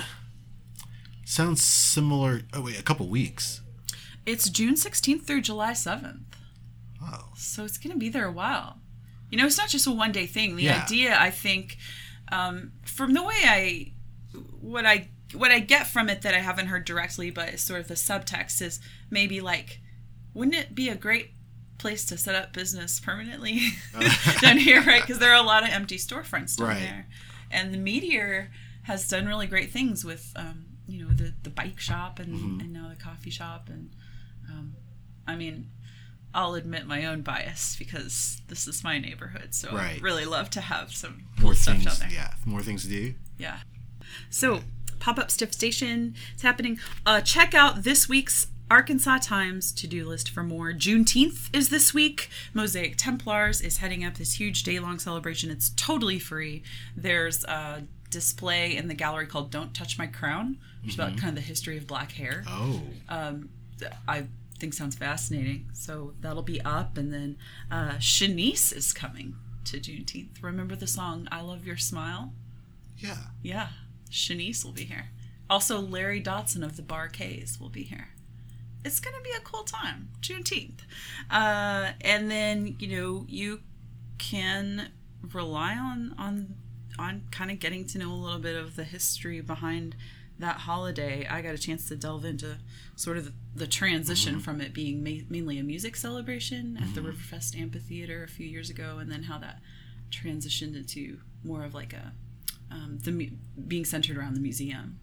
Sounds 1.25 1.63
similar. 1.63 2.43
Oh 2.53 2.63
wait, 2.63 2.79
a 2.79 2.83
couple 2.83 3.07
weeks. 3.09 3.61
It's 4.27 4.49
June 4.49 4.75
16th 4.75 5.23
through 5.23 5.41
July 5.43 5.73
7th. 5.73 6.21
Oh, 7.03 7.31
So 7.37 7.65
it's 7.65 7.79
going 7.79 7.93
to 7.93 7.99
be 7.99 8.09
there 8.09 8.27
a 8.27 8.33
while. 8.33 8.79
You 9.31 9.39
know, 9.39 9.47
it's 9.47 9.59
not 9.59 9.69
just 9.69 9.87
a 9.87 9.91
one 9.91 10.13
day 10.13 10.27
thing. 10.27 10.57
The 10.57 10.65
Yeah. 10.65 10.83
idea, 10.85 11.19
I 11.19 11.31
think, 11.31 11.79
um, 12.31 12.73
from 12.85 13.15
the 13.15 13.23
way 13.23 13.35
I, 13.45 13.93
what 14.61 14.87
I, 14.87 15.09
what 15.35 15.51
I 15.51 15.59
get 15.61 15.87
from 15.89 16.09
it 16.09 16.23
that 16.23 16.35
I 16.35 16.39
haven't 16.39 16.67
heard 16.67 16.85
directly, 16.85 17.31
but 17.31 17.59
sort 17.59 17.81
of 17.81 17.89
the 17.89 17.95
subtext 17.95 18.61
is 18.63 18.79
maybe 19.11 19.41
like, 19.41 19.81
wouldn't 20.35 20.57
it 20.57 20.75
be 20.75 20.89
a 20.89 20.95
great 20.95 21.31
place 21.83 22.05
to 22.07 22.17
set 22.17 22.35
up 22.35 22.53
business 22.55 22.99
permanently 23.01 23.61
down 24.41 24.57
here, 24.57 24.83
right? 24.83 25.03
Because 25.03 25.19
there 25.19 25.33
are 25.33 25.43
a 25.43 25.47
lot 25.47 25.63
of 25.65 25.69
empty 25.69 25.97
storefronts 25.99 26.57
down 26.57 26.69
Right. 26.69 26.81
there, 26.81 27.07
and 27.51 27.75
the 27.75 27.79
Meteor 27.79 28.51
has 28.85 29.07
done 29.09 29.27
really 29.27 29.47
great 29.47 29.71
things 29.71 30.05
with, 30.05 30.33
um, 30.37 30.65
you 30.89 31.05
know, 31.05 31.13
the 31.13 31.35
the 31.43 31.51
bike 31.51 31.79
shop 31.79 32.19
and 32.19 32.35
Mm-hmm. 32.35 32.61
and 32.61 32.73
now 32.73 32.89
the 32.89 32.97
coffee 32.97 33.31
shop, 33.31 33.69
and 33.69 33.91
um, 34.51 34.75
I 35.27 35.37
mean, 35.37 35.71
I'll 36.35 36.55
admit 36.55 36.87
my 36.87 37.05
own 37.05 37.21
bias 37.23 37.77
because 37.79 38.41
this 38.49 38.67
is 38.67 38.83
my 38.83 38.99
neighborhood, 38.99 39.55
so 39.55 39.71
Right. 39.73 39.99
I 40.01 40.03
really 40.03 40.25
love 40.25 40.49
to 40.51 40.61
have 40.63 40.95
some 40.95 41.25
cool 41.37 41.45
more 41.49 41.55
stuff 41.55 41.75
things. 41.77 41.85
down 41.99 42.09
there. 42.09 42.19
Yeah, 42.19 42.35
more 42.47 42.63
things 42.63 42.83
to 42.85 42.89
do. 42.89 43.15
Yeah. 43.39 43.59
So, 44.31 44.61
pop 44.99 45.19
up 45.19 45.29
Stifft 45.29 45.53
Station 45.55 46.15
is 46.37 46.43
happening. 46.43 46.79
Uh, 47.07 47.21
check 47.21 47.55
out 47.55 47.83
this 47.85 48.09
week's 48.09 48.47
Arkansas 48.73 49.19
Times 49.19 49.71
to 49.73 49.87
do 49.87 50.07
list 50.09 50.31
for 50.31 50.43
more. 50.43 50.73
Juneteenth 50.73 51.55
is 51.55 51.69
this 51.69 51.93
week. 51.93 52.31
Mosaic 52.55 52.97
Templars 52.97 53.61
is 53.61 53.77
heading 53.77 54.03
up 54.03 54.15
this 54.15 54.41
huge 54.41 54.63
day 54.63 54.79
long 54.79 54.99
celebration. 54.99 55.51
It's 55.51 55.69
totally 55.77 56.19
free. 56.19 56.63
There's 56.97 57.45
a 57.45 57.83
display 58.09 58.75
in 58.75 58.89
the 58.89 58.95
gallery 58.95 59.27
called 59.27 59.51
Don't 59.51 59.75
Touch 59.75 59.99
My 59.99 60.07
Crown, 60.07 60.57
which 60.81 60.93
is 60.93 60.95
about 60.95 61.19
kind 61.19 61.29
of 61.29 61.35
the 61.35 61.43
history 61.43 61.77
of 61.77 61.87
black 61.87 62.13
hair. 62.13 62.45
Oh, 62.49 62.81
that 63.11 63.99
I 64.09 64.29
think 64.59 64.73
sounds 64.73 64.97
fascinating. 64.97 65.69
So 65.75 66.15
that'll 66.23 66.41
be 66.43 66.63
up, 66.63 66.97
and 66.97 67.13
then 67.13 67.37
uh, 67.71 67.97
Shanice 67.99 68.75
is 68.75 68.95
coming 68.95 69.37
to 69.67 69.81
Juneteenth. 69.81 70.43
Remember 70.43 70.77
the 70.77 70.87
song 70.87 71.29
"I 71.31 71.43
Love 71.43 71.67
Your 71.67 71.77
Smile"? 71.77 72.33
yeah. 72.97 73.19
Yeah, 73.43 73.69
Shanice 74.11 74.65
will 74.65 74.73
be 74.73 74.85
here. 74.85 75.11
Also, 75.51 75.79
Larry 75.79 76.21
Dodson 76.21 76.65
of 76.65 76.77
the 76.77 76.83
Bar-Kays 76.83 77.61
will 77.61 77.69
be 77.69 77.83
here. 77.83 78.09
It's 78.85 79.01
gonna 79.01 79.21
be 79.23 79.31
a 79.37 79.41
cool 79.41 79.63
time, 79.65 80.09
Juneteenth. 80.21 80.81
Uh, 81.31 81.93
and 82.01 82.31
then 82.31 82.77
you 82.79 82.89
know 83.01 83.27
you 83.29 83.61
can 84.19 84.91
rely 85.33 85.77
on 85.77 86.15
on 86.19 86.55
on 86.99 87.23
kind 87.31 87.51
of 87.51 87.59
getting 87.59 87.87
to 87.87 87.99
know 87.99 88.13
a 88.13 88.15
little 88.15 88.39
bit 88.39 88.57
of 88.57 88.77
the 88.77 88.85
history 88.85 89.41
behind 89.41 89.97
that 90.39 90.57
holiday. 90.59 91.27
I 91.29 91.41
got 91.43 91.55
a 91.55 91.59
chance 91.59 91.87
to 91.89 91.97
delve 91.97 92.25
into 92.25 92.59
sort 92.97 93.17
of 93.17 93.33
the 93.55 93.67
transition 93.67 94.41
from 94.41 94.61
it 94.61 94.75
being 94.75 95.03
ma- 95.05 95.25
mainly 95.29 95.59
a 95.59 95.63
music 95.63 95.95
celebration 95.97 96.77
at 96.81 96.95
the 96.95 97.01
Riverfest 97.01 97.59
Amphitheater 97.59 98.25
a 98.25 98.29
few 98.29 98.47
years 98.47 98.69
ago, 98.69 98.99
and 98.99 99.11
then 99.11 99.25
how 99.25 99.39
that 99.39 99.61
transitioned 100.11 100.77
into 100.77 101.19
more 101.45 101.65
of 101.65 101.75
like 101.75 101.93
a 101.93 102.13
um, 102.71 102.99
the 103.03 103.13
mu- 103.13 103.31
being 103.69 103.85
centered 103.85 104.17
around 104.17 104.35
the 104.35 104.41
museum. 104.41 104.99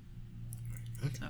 So 1.19 1.27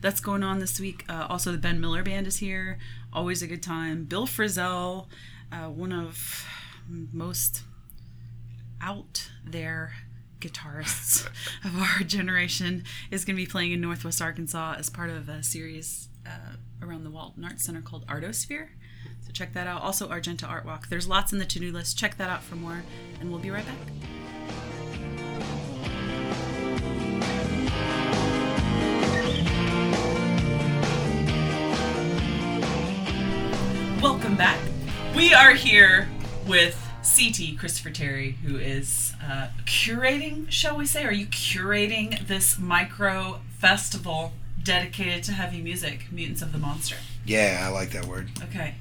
that's 0.00 0.20
going 0.20 0.42
on 0.42 0.58
this 0.58 0.78
week. 0.80 1.04
Uh, 1.08 1.26
also, 1.28 1.52
the 1.52 1.58
Ben 1.58 1.80
Miller 1.80 2.02
Band 2.02 2.26
is 2.26 2.38
here. 2.38 2.78
Always 3.12 3.42
a 3.42 3.46
good 3.46 3.62
time. 3.62 4.04
Bill 4.04 4.26
Frisell, 4.26 5.06
uh, 5.52 5.68
one 5.68 5.92
of 5.92 6.46
most 6.88 7.62
out 8.80 9.28
there 9.44 9.92
guitarists 10.40 11.26
of 11.64 11.76
our 11.76 12.04
generation, 12.04 12.84
is 13.10 13.24
going 13.24 13.36
to 13.36 13.42
be 13.42 13.46
playing 13.50 13.72
in 13.72 13.80
Northwest 13.80 14.22
Arkansas 14.22 14.76
as 14.78 14.88
part 14.88 15.10
of 15.10 15.28
a 15.28 15.42
series 15.42 16.08
uh, 16.26 16.56
around 16.82 17.04
the 17.04 17.10
Walton 17.10 17.44
Arts 17.44 17.64
Center 17.64 17.80
called 17.80 18.06
Artosphere. 18.06 18.68
So 19.26 19.32
check 19.32 19.52
that 19.54 19.66
out. 19.66 19.82
Also, 19.82 20.08
Argenta 20.08 20.46
Art 20.46 20.64
Walk. 20.64 20.88
There's 20.88 21.08
lots 21.08 21.32
in 21.32 21.38
the 21.38 21.44
to 21.44 21.58
do 21.58 21.72
list. 21.72 21.98
Check 21.98 22.16
that 22.18 22.30
out 22.30 22.42
for 22.42 22.56
more, 22.56 22.82
and 23.20 23.30
we'll 23.30 23.40
be 23.40 23.50
right 23.50 23.66
back. 23.66 24.27
We 35.28 35.34
are 35.34 35.52
here 35.52 36.08
with 36.46 36.74
CT 37.02 37.58
Christopher 37.58 37.90
Terry, 37.90 38.38
who 38.42 38.56
is 38.56 39.12
uh, 39.22 39.48
curating, 39.66 40.50
shall 40.50 40.74
we 40.74 40.86
say? 40.86 41.04
Are 41.04 41.12
you 41.12 41.26
curating 41.26 42.26
this 42.26 42.58
micro 42.58 43.40
festival 43.58 44.32
dedicated 44.62 45.22
to 45.24 45.32
heavy 45.32 45.60
music, 45.60 46.10
Mutants 46.10 46.40
of 46.40 46.52
the 46.52 46.56
Monster? 46.56 46.96
Yeah, 47.26 47.62
I 47.62 47.68
like 47.68 47.90
that 47.90 48.06
word. 48.06 48.30
Okay. 48.44 48.76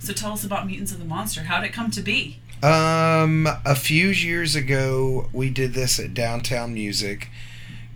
So 0.00 0.12
tell 0.12 0.34
us 0.34 0.44
about 0.44 0.66
Mutants 0.66 0.92
of 0.92 0.98
the 0.98 1.06
Monster. 1.06 1.44
How 1.44 1.62
did 1.62 1.70
it 1.70 1.72
come 1.72 1.90
to 1.92 2.02
be? 2.02 2.40
Um, 2.62 3.48
a 3.64 3.74
few 3.74 4.08
years 4.08 4.54
ago, 4.54 5.30
we 5.32 5.48
did 5.48 5.72
this 5.72 5.98
at 5.98 6.12
Downtown 6.12 6.74
Music, 6.74 7.30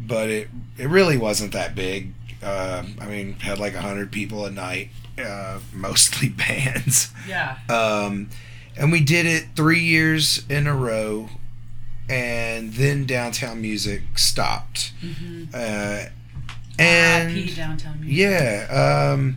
but 0.00 0.30
it 0.30 0.48
it 0.78 0.88
really 0.88 1.18
wasn't 1.18 1.52
that 1.52 1.74
big. 1.74 2.14
Uh, 2.42 2.84
I 2.98 3.06
mean, 3.08 3.34
had 3.40 3.58
like 3.58 3.74
a 3.74 3.82
hundred 3.82 4.10
people 4.10 4.46
a 4.46 4.50
night, 4.50 4.88
uh, 5.18 5.58
mostly 5.72 6.28
bands. 6.30 7.10
Yeah. 7.28 7.58
Um, 7.68 8.28
and 8.76 8.90
we 8.90 9.00
did 9.00 9.26
it 9.26 9.44
three 9.54 9.80
years 9.80 10.44
in 10.48 10.66
a 10.66 10.74
row, 10.74 11.28
and 12.08 12.72
then 12.74 13.06
Downtown 13.06 13.60
Music 13.60 14.02
stopped. 14.16 14.92
Uh, 15.54 16.06
and 16.78 17.54
Downtown 17.56 18.00
Music. 18.00 18.18
yeah. 18.18 19.10
Um, 19.12 19.36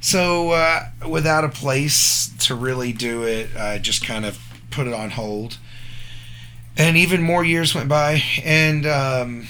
so 0.00 0.50
uh, 0.52 0.84
without 1.08 1.44
a 1.44 1.48
place 1.48 2.32
to 2.46 2.54
really 2.54 2.92
do 2.92 3.24
it, 3.24 3.54
I 3.56 3.78
just 3.78 4.06
kind 4.06 4.24
of 4.24 4.38
put 4.70 4.86
it 4.86 4.94
on 4.94 5.10
hold. 5.10 5.58
And 6.76 6.96
even 6.96 7.22
more 7.22 7.44
years 7.44 7.74
went 7.74 7.88
by, 7.88 8.22
and 8.44 8.86
um, 8.86 9.48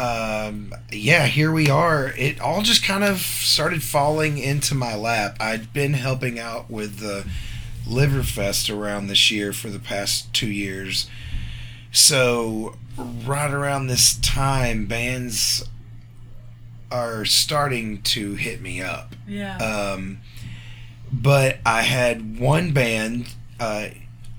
um, 0.00 0.74
yeah, 0.90 1.26
here 1.26 1.52
we 1.52 1.68
are. 1.68 2.14
It 2.16 2.40
all 2.40 2.62
just 2.62 2.82
kind 2.82 3.04
of 3.04 3.18
started 3.18 3.82
falling 3.82 4.38
into 4.38 4.74
my 4.74 4.96
lap. 4.96 5.36
I'd 5.38 5.74
been 5.74 5.92
helping 5.92 6.38
out 6.38 6.70
with 6.70 7.00
the 7.00 7.26
Liverfest 7.86 8.74
around 8.74 9.08
this 9.08 9.30
year 9.30 9.52
for 9.52 9.68
the 9.68 9.78
past 9.78 10.32
two 10.32 10.50
years. 10.50 11.06
So 11.92 12.76
right 12.96 13.52
around 13.52 13.88
this 13.88 14.16
time, 14.20 14.86
bands 14.86 15.68
are 16.90 17.26
starting 17.26 18.00
to 18.02 18.36
hit 18.36 18.62
me 18.62 18.80
up. 18.80 19.14
Yeah. 19.28 19.58
Um, 19.58 20.20
but 21.12 21.58
I 21.66 21.82
had 21.82 22.40
one 22.40 22.72
band, 22.72 23.34
uh, 23.58 23.88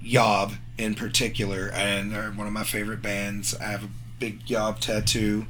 Yob 0.01 0.53
in 0.79 0.95
particular, 0.95 1.69
and 1.71 2.11
they're 2.11 2.31
one 2.31 2.47
of 2.47 2.53
my 2.53 2.63
favorite 2.63 3.03
bands. 3.03 3.53
I 3.55 3.65
have 3.65 3.83
a 3.83 3.89
big 4.21 4.49
Yob 4.49 4.79
tattoo. 4.79 5.45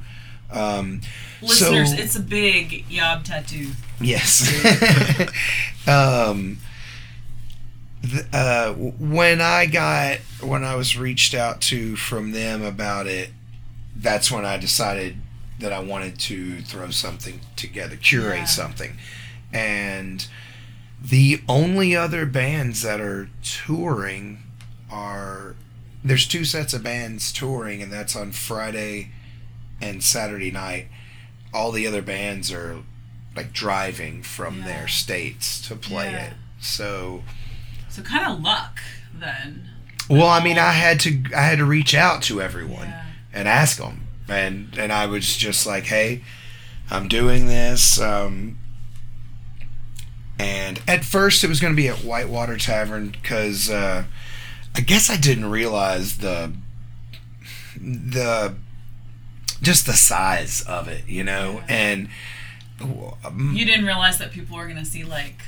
Um, 0.50 1.00
Listeners, 1.40 1.90
so- 1.96 2.02
it's 2.02 2.16
a 2.16 2.20
big 2.20 2.84
yob 2.90 3.24
tattoo. 3.24 3.70
Yes. 4.00 4.42
um, 5.88 6.58
th- 8.02 8.26
uh, 8.32 8.72
when 8.74 9.40
I 9.40 9.66
got 9.66 10.18
when 10.42 10.62
I 10.64 10.74
was 10.74 10.96
reached 10.96 11.34
out 11.34 11.60
to 11.62 11.96
from 11.96 12.32
them 12.32 12.62
about 12.62 13.06
it, 13.06 13.30
that's 13.96 14.30
when 14.30 14.44
I 14.44 14.56
decided 14.58 15.16
that 15.58 15.72
I 15.72 15.80
wanted 15.80 16.18
to 16.20 16.60
throw 16.62 16.90
something 16.90 17.40
together, 17.56 17.96
curate 17.96 18.38
Yeah. 18.40 18.44
something, 18.44 18.96
and 19.52 20.26
the 21.02 21.40
only 21.48 21.96
other 21.96 22.26
bands 22.26 22.82
that 22.82 23.00
are 23.00 23.28
touring 23.42 24.42
are 24.90 25.56
there's 26.04 26.26
two 26.26 26.44
sets 26.44 26.72
of 26.74 26.82
bands 26.82 27.32
touring, 27.32 27.82
and 27.82 27.92
that's 27.92 28.16
on 28.16 28.32
Friday 28.32 29.10
and 29.80 30.02
Saturday 30.02 30.50
night. 30.50 30.88
All 31.54 31.70
the 31.72 31.86
other 31.86 32.02
bands 32.02 32.50
are 32.52 32.78
like 33.36 33.52
driving 33.52 34.22
from 34.22 34.58
Yeah. 34.60 34.64
their 34.66 34.88
states 34.88 35.60
to 35.68 35.76
play 35.76 36.10
Yeah. 36.12 36.24
it. 36.26 36.32
So, 36.60 37.22
So 37.88 38.02
kind 38.02 38.26
of 38.30 38.40
luck 38.40 38.80
then. 39.14 39.68
well, 40.08 40.26
I 40.28 40.42
mean, 40.42 40.58
I 40.58 40.72
had 40.72 41.00
to 41.00 41.22
I 41.36 41.42
had 41.42 41.58
to 41.58 41.64
reach 41.64 41.94
out 41.94 42.22
to 42.24 42.40
everyone 42.42 42.88
Yeah. 42.88 43.04
and 43.32 43.48
ask 43.48 43.78
them, 43.78 44.06
and 44.28 44.74
and 44.78 44.92
I 44.92 45.06
was 45.06 45.36
just 45.36 45.66
like, 45.66 45.86
hey, 45.86 46.22
I'm 46.90 47.08
doing 47.08 47.46
this. 47.46 47.98
Um, 48.00 48.58
and 50.38 50.80
at 50.88 51.04
first, 51.04 51.44
it 51.44 51.48
was 51.48 51.60
going 51.60 51.72
to 51.72 51.76
be 51.76 51.88
at 51.88 51.98
Whitewater 52.04 52.56
Tavern 52.56 53.10
because 53.10 53.70
uh, 53.70 54.04
I 54.74 54.80
guess 54.80 55.10
I 55.10 55.16
didn't 55.16 55.50
realize 55.50 56.18
the 56.18 56.52
the 57.80 58.54
just 59.60 59.86
the 59.86 59.92
size 59.92 60.62
of 60.62 60.88
it, 60.88 61.06
you 61.06 61.22
know, 61.24 61.62
Yeah. 61.68 61.74
and 61.74 62.08
um, 62.80 63.52
You 63.54 63.64
didn't 63.64 63.86
realize 63.86 64.18
that 64.18 64.32
people 64.32 64.56
were 64.56 64.64
going 64.64 64.78
to 64.78 64.84
see 64.84 65.04
like 65.04 65.42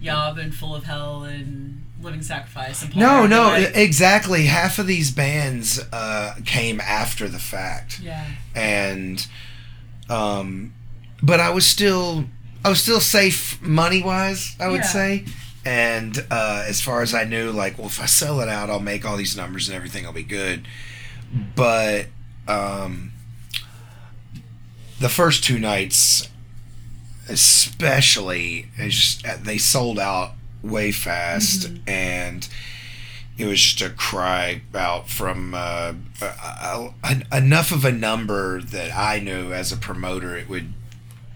Yob 0.00 0.38
and 0.38 0.54
Full 0.54 0.74
of 0.74 0.84
Hell 0.84 1.24
and 1.24 1.84
Living 2.00 2.22
Sacrifice 2.22 2.82
and 2.82 2.96
No, 2.96 3.26
no, 3.26 3.44
right? 3.50 3.70
exactly. 3.74 4.46
Half 4.46 4.78
of 4.78 4.86
these 4.86 5.10
bands 5.10 5.78
uh, 5.92 6.34
came 6.44 6.80
after 6.80 7.28
the 7.28 7.38
fact, 7.38 8.00
yeah. 8.00 8.24
and 8.54 9.24
um, 10.08 10.72
but 11.22 11.38
I 11.40 11.50
was 11.50 11.66
still 11.66 12.24
I 12.64 12.68
was 12.70 12.82
still 12.82 13.00
safe 13.00 13.60
money 13.62 14.02
wise. 14.02 14.56
I 14.58 14.68
would 14.68 14.80
Yeah. 14.80 14.86
say, 14.86 15.24
and 15.64 16.24
uh, 16.30 16.64
as 16.66 16.80
far 16.80 17.02
as 17.02 17.14
I 17.14 17.24
knew, 17.24 17.50
like, 17.50 17.78
well, 17.78 17.86
if 17.86 18.00
I 18.00 18.06
sell 18.06 18.40
it 18.40 18.48
out, 18.48 18.70
I'll 18.70 18.80
make 18.80 19.04
all 19.04 19.16
these 19.16 19.36
numbers 19.36 19.68
and 19.68 19.76
everything 19.76 20.04
will 20.04 20.12
be 20.12 20.22
good. 20.22 20.66
But 21.54 22.06
um, 22.48 23.12
the 25.00 25.08
first 25.08 25.44
two 25.44 25.58
nights, 25.58 26.28
especially, 27.28 28.66
just, 28.76 29.24
they 29.44 29.58
sold 29.58 29.98
out 29.98 30.32
way 30.62 30.92
fast, 30.92 31.70
and 31.86 32.48
it 33.38 33.46
was 33.46 33.60
just 33.60 33.80
a 33.80 33.94
cry 33.94 34.62
out 34.74 35.08
from 35.08 35.54
uh, 35.54 35.94
uh, 36.20 36.90
uh, 37.02 37.14
enough 37.32 37.72
of 37.72 37.84
a 37.84 37.92
number 37.92 38.60
that 38.60 38.96
I 38.96 39.20
knew 39.20 39.52
as 39.52 39.72
a 39.72 39.76
promoter 39.76 40.36
it 40.36 40.48
would 40.48 40.72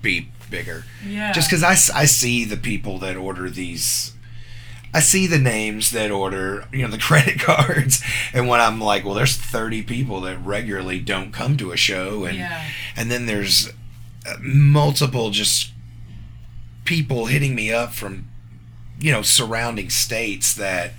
be 0.03 0.29
bigger. 0.51 0.85
Yeah. 1.05 1.33
Just 1.33 1.51
because 1.51 1.63
I, 1.63 2.01
I 2.01 2.05
see 2.05 2.45
the 2.45 2.57
people 2.57 2.99
that 2.99 3.17
order 3.17 3.49
these. 3.51 4.13
I 4.97 5.01
see 5.01 5.27
the 5.27 5.39
names 5.39 5.91
that 5.91 6.11
order, 6.11 6.65
you 6.73 6.83
know, 6.83 6.91
the 6.91 6.99
credit 7.11 7.39
cards, 7.39 8.03
and 8.33 8.49
when 8.49 8.61
I'm 8.61 8.81
like, 8.81 9.05
well, 9.05 9.15
there's 9.15 9.37
30 9.37 9.83
people 9.83 10.21
that 10.23 10.39
regularly 10.39 10.99
don't 11.01 11.33
come 11.33 11.57
to 11.59 11.71
a 11.73 11.77
show, 11.77 12.25
and 12.25 12.39
Yeah. 12.39 12.65
and 12.97 13.11
then 13.11 13.27
there's 13.27 13.69
uh, 14.27 14.37
multiple 14.41 15.31
just 15.31 15.73
people 16.85 17.27
hitting 17.27 17.55
me 17.55 17.73
up 17.73 17.93
from, 17.93 18.27
you 19.01 19.13
know, 19.13 19.23
surrounding 19.23 19.91
states 19.91 20.55
that 20.55 20.93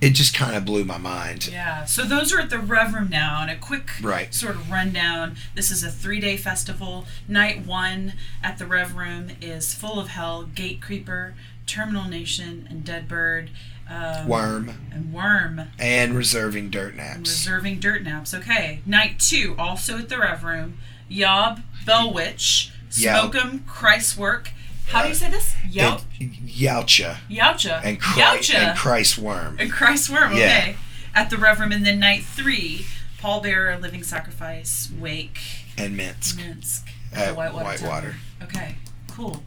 it 0.00 0.10
just 0.14 0.32
kind 0.34 0.56
of 0.56 0.64
blew 0.64 0.82
my 0.84 0.96
mind. 0.96 1.48
Yeah. 1.48 1.84
So 1.84 2.04
those 2.04 2.32
are 2.32 2.40
at 2.40 2.48
the 2.48 2.58
Rev 2.58 2.94
Room 2.94 3.10
now, 3.10 3.42
and 3.42 3.50
a 3.50 3.56
quick 3.56 3.90
Right. 4.00 4.32
sort 4.32 4.54
of 4.54 4.70
rundown. 4.70 5.36
This 5.54 5.70
is 5.70 5.82
a 5.84 5.90
three-day 5.90 6.38
festival. 6.38 7.06
Night 7.28 7.66
one 7.66 8.14
at 8.42 8.56
the 8.58 8.64
Rev 8.66 8.94
Room 8.96 9.32
is 9.42 9.74
Full 9.74 10.00
of 10.00 10.08
Hell, 10.08 10.48
Gatecreeper, 10.54 11.34
Terminal 11.66 12.04
Nation, 12.08 12.66
and 12.70 12.84
Dead 12.84 13.08
Bird. 13.08 13.50
Um, 13.88 14.28
Worm 14.28 14.68
and 14.92 15.12
Worm. 15.12 15.62
and 15.78 16.16
reserving 16.16 16.70
dirt 16.70 16.90
and 16.94 16.98
naps. 16.98 17.18
Reserving 17.30 17.80
Dirt 17.80 18.04
Naps. 18.04 18.32
Okay. 18.32 18.82
Night 18.86 19.18
two, 19.18 19.56
also 19.58 19.98
at 19.98 20.08
the 20.08 20.16
Rev 20.18 20.44
Room. 20.44 20.78
Yob, 21.08 21.62
Bell 21.84 22.12
Witch, 22.14 22.70
Yob. 22.94 23.32
Smoke'em, 23.32 23.60
Christwork. 23.66 24.48
How 24.88 25.02
do 25.02 25.08
you 25.08 25.14
say 25.16 25.28
this? 25.28 25.54
Yout. 25.68 26.02
And 26.20 26.32
Yaucha 26.34 27.16
Yaucha. 27.28 27.80
and, 27.84 28.00
Yaucha. 28.00 28.54
and 28.54 28.78
Christ 28.78 29.18
Worm. 29.18 29.56
And 29.58 29.72
Christ 29.72 30.08
Worm, 30.08 30.34
Yeah. 30.36 30.44
okay. 30.44 30.76
At 31.14 31.30
the 31.30 31.36
Rev 31.36 31.58
Room. 31.58 31.72
And 31.72 31.84
then 31.84 31.98
night 31.98 32.22
three, 32.24 32.86
Pallbearer, 33.20 33.80
Living 33.80 34.04
Sacrifice, 34.04 34.88
Wake, 35.00 35.38
and 35.76 35.96
Minsk. 35.96 36.36
Minsk. 36.36 36.88
At 37.12 37.30
the 37.30 37.34
Whitewater. 37.34 37.64
Whitewater. 37.64 38.14
Okay, 38.42 38.76
cool. 39.08 39.42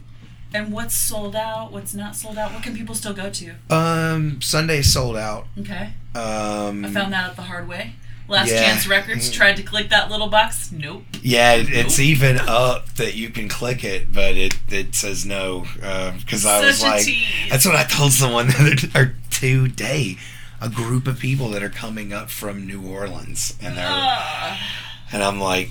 And 0.54 0.72
what's 0.72 0.94
sold 0.94 1.34
out? 1.34 1.72
What's 1.72 1.94
not 1.94 2.14
sold 2.14 2.38
out? 2.38 2.52
What 2.52 2.62
can 2.62 2.76
people 2.76 2.94
still 2.94 3.12
go 3.12 3.28
to? 3.28 3.54
Um, 3.70 4.40
Sunday 4.40 4.82
sold 4.82 5.16
out. 5.16 5.46
Okay. 5.58 5.94
Um, 6.14 6.84
I 6.84 6.90
found 6.90 7.12
that 7.12 7.30
out 7.30 7.36
the 7.36 7.42
hard 7.42 7.66
way. 7.68 7.94
Last 8.28 8.50
Yeah. 8.52 8.62
Chance 8.64 8.86
Records 8.86 9.30
tried 9.30 9.56
to 9.56 9.62
click 9.64 9.90
that 9.90 10.10
little 10.10 10.28
box. 10.28 10.70
Nope. 10.72 11.02
yeah, 11.22 11.54
it, 11.54 11.66
it's 11.70 11.98
even 11.98 12.38
up 12.38 12.94
that 12.94 13.14
you 13.16 13.28
can 13.30 13.48
click 13.48 13.82
it, 13.84 14.12
but 14.14 14.36
it, 14.36 14.54
it 14.70 14.94
says 14.94 15.26
no 15.26 15.66
because 15.74 16.46
I 16.46 16.64
was 16.64 16.80
like, 16.82 17.04
tease. 17.04 17.26
that's 17.50 17.66
what 17.66 17.74
I 17.76 17.82
told 17.84 18.12
someone 18.12 18.46
the 18.48 18.88
other 18.94 18.98
or 19.08 19.14
today. 19.30 20.16
A 20.60 20.70
group 20.70 21.06
of 21.06 21.18
people 21.18 21.48
that 21.50 21.62
are 21.62 21.68
coming 21.68 22.12
up 22.14 22.30
from 22.30 22.64
New 22.66 22.80
Orleans, 22.88 23.54
and 23.60 23.76
they're 23.76 23.84
Ah. 23.86 24.58
and 25.12 25.22
I'm 25.22 25.38
like, 25.38 25.68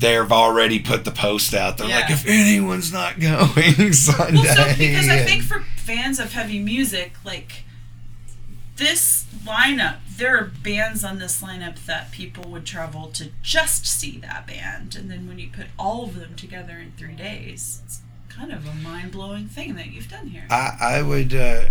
they've 0.00 0.32
already 0.32 0.78
put 0.78 1.04
the 1.04 1.10
post 1.10 1.54
out. 1.54 1.78
They're 1.78 1.88
like, 1.88 2.10
if 2.10 2.26
anyone's 2.26 2.92
not 2.92 3.20
going 3.20 3.92
Sunday, 3.92 4.38
Well, 4.40 4.56
so 4.56 4.76
because 4.76 5.08
I 5.08 5.18
think 5.22 5.42
for 5.42 5.60
fans 5.76 6.18
of 6.18 6.32
heavy 6.32 6.58
music, 6.58 7.12
like 7.24 7.64
this 8.76 9.26
lineup, 9.44 9.98
there 10.16 10.36
are 10.38 10.44
bands 10.44 11.04
on 11.04 11.18
this 11.18 11.42
lineup 11.42 11.84
that 11.86 12.10
people 12.12 12.50
would 12.50 12.64
travel 12.66 13.08
to 13.08 13.28
just 13.42 13.86
see 13.86 14.18
that 14.18 14.46
band, 14.46 14.96
and 14.96 15.10
then 15.10 15.28
when 15.28 15.38
you 15.38 15.48
put 15.50 15.66
all 15.78 16.04
of 16.04 16.18
them 16.18 16.34
together 16.34 16.78
in 16.78 16.92
three 16.92 17.14
days, 17.14 17.82
it's 17.84 18.00
kind 18.28 18.52
of 18.52 18.66
a 18.66 18.74
mind 18.74 19.12
blowing 19.12 19.46
thing 19.46 19.74
that 19.74 19.86
you've 19.92 20.08
done 20.08 20.28
here. 20.28 20.46
I, 20.50 20.76
I 20.80 21.02
would 21.02 21.34
uh, 21.34 21.66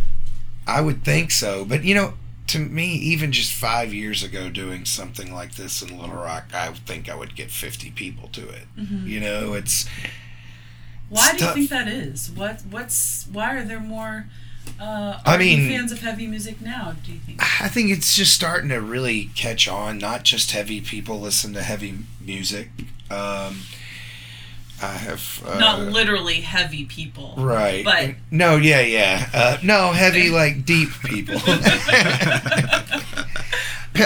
I 0.68 0.82
would 0.82 1.04
think 1.04 1.32
so, 1.32 1.65
but 1.65 1.84
you 1.84 1.96
know, 1.96 2.13
to 2.49 2.59
me, 2.59 2.93
even 2.95 3.31
just 3.31 3.51
five 3.53 3.93
years 3.93 4.23
ago, 4.23 4.49
doing 4.49 4.85
something 4.85 5.33
like 5.33 5.55
this 5.55 5.81
in 5.81 5.97
Little 5.99 6.15
Rock, 6.15 6.45
I 6.53 6.67
think 6.73 7.09
I 7.09 7.15
would 7.15 7.35
get 7.35 7.49
fifty 7.51 7.91
people 7.91 8.27
to 8.29 8.47
it. 8.49 8.65
You 9.05 9.19
know, 9.19 9.53
it's 9.53 9.88
Why 11.09 11.33
do 11.35 11.45
you 11.45 11.51
think 11.53 11.69
that 11.69 11.88
is? 11.88 12.29
What 12.31 12.62
what's 12.69 13.25
why 13.31 13.55
are 13.57 13.63
there 13.63 13.79
more 13.79 14.27
uh, 14.79 15.19
I 15.25 15.38
mean- 15.38 15.67
fans 15.69 15.91
of 15.91 16.01
heavy 16.01 16.27
music 16.27 16.62
now? 16.62 16.95
Do 17.05 17.12
you 17.12 17.19
think? 17.19 17.41
I 17.62 17.67
think 17.67 17.89
it's 17.91 18.15
just 18.15 18.33
starting 18.33 18.69
to 18.69 18.79
really 18.81 19.29
catch 19.35 19.67
on. 19.67 19.97
Not 19.97 20.23
just 20.23 20.51
heavy 20.51 20.81
people 20.81 21.19
listen 21.19 21.53
to 21.53 21.62
heavy 21.63 21.99
music. 22.21 22.69
Um, 23.09 23.62
I 24.82 24.94
have 24.94 25.44
uh, 25.46 25.60
Not 25.60 25.82
literally 25.82 26.42
heavy 26.42 26.86
people, 26.86 27.34
Right. 27.38 27.84
But 27.84 28.15
no, 28.32 28.56
yeah, 28.56 28.82
yeah. 28.82 29.30
Uh, 29.34 29.58
no, 29.63 29.92
heavy 29.92 30.30
like 30.30 30.65
deep 30.65 30.89
people. 31.04 31.36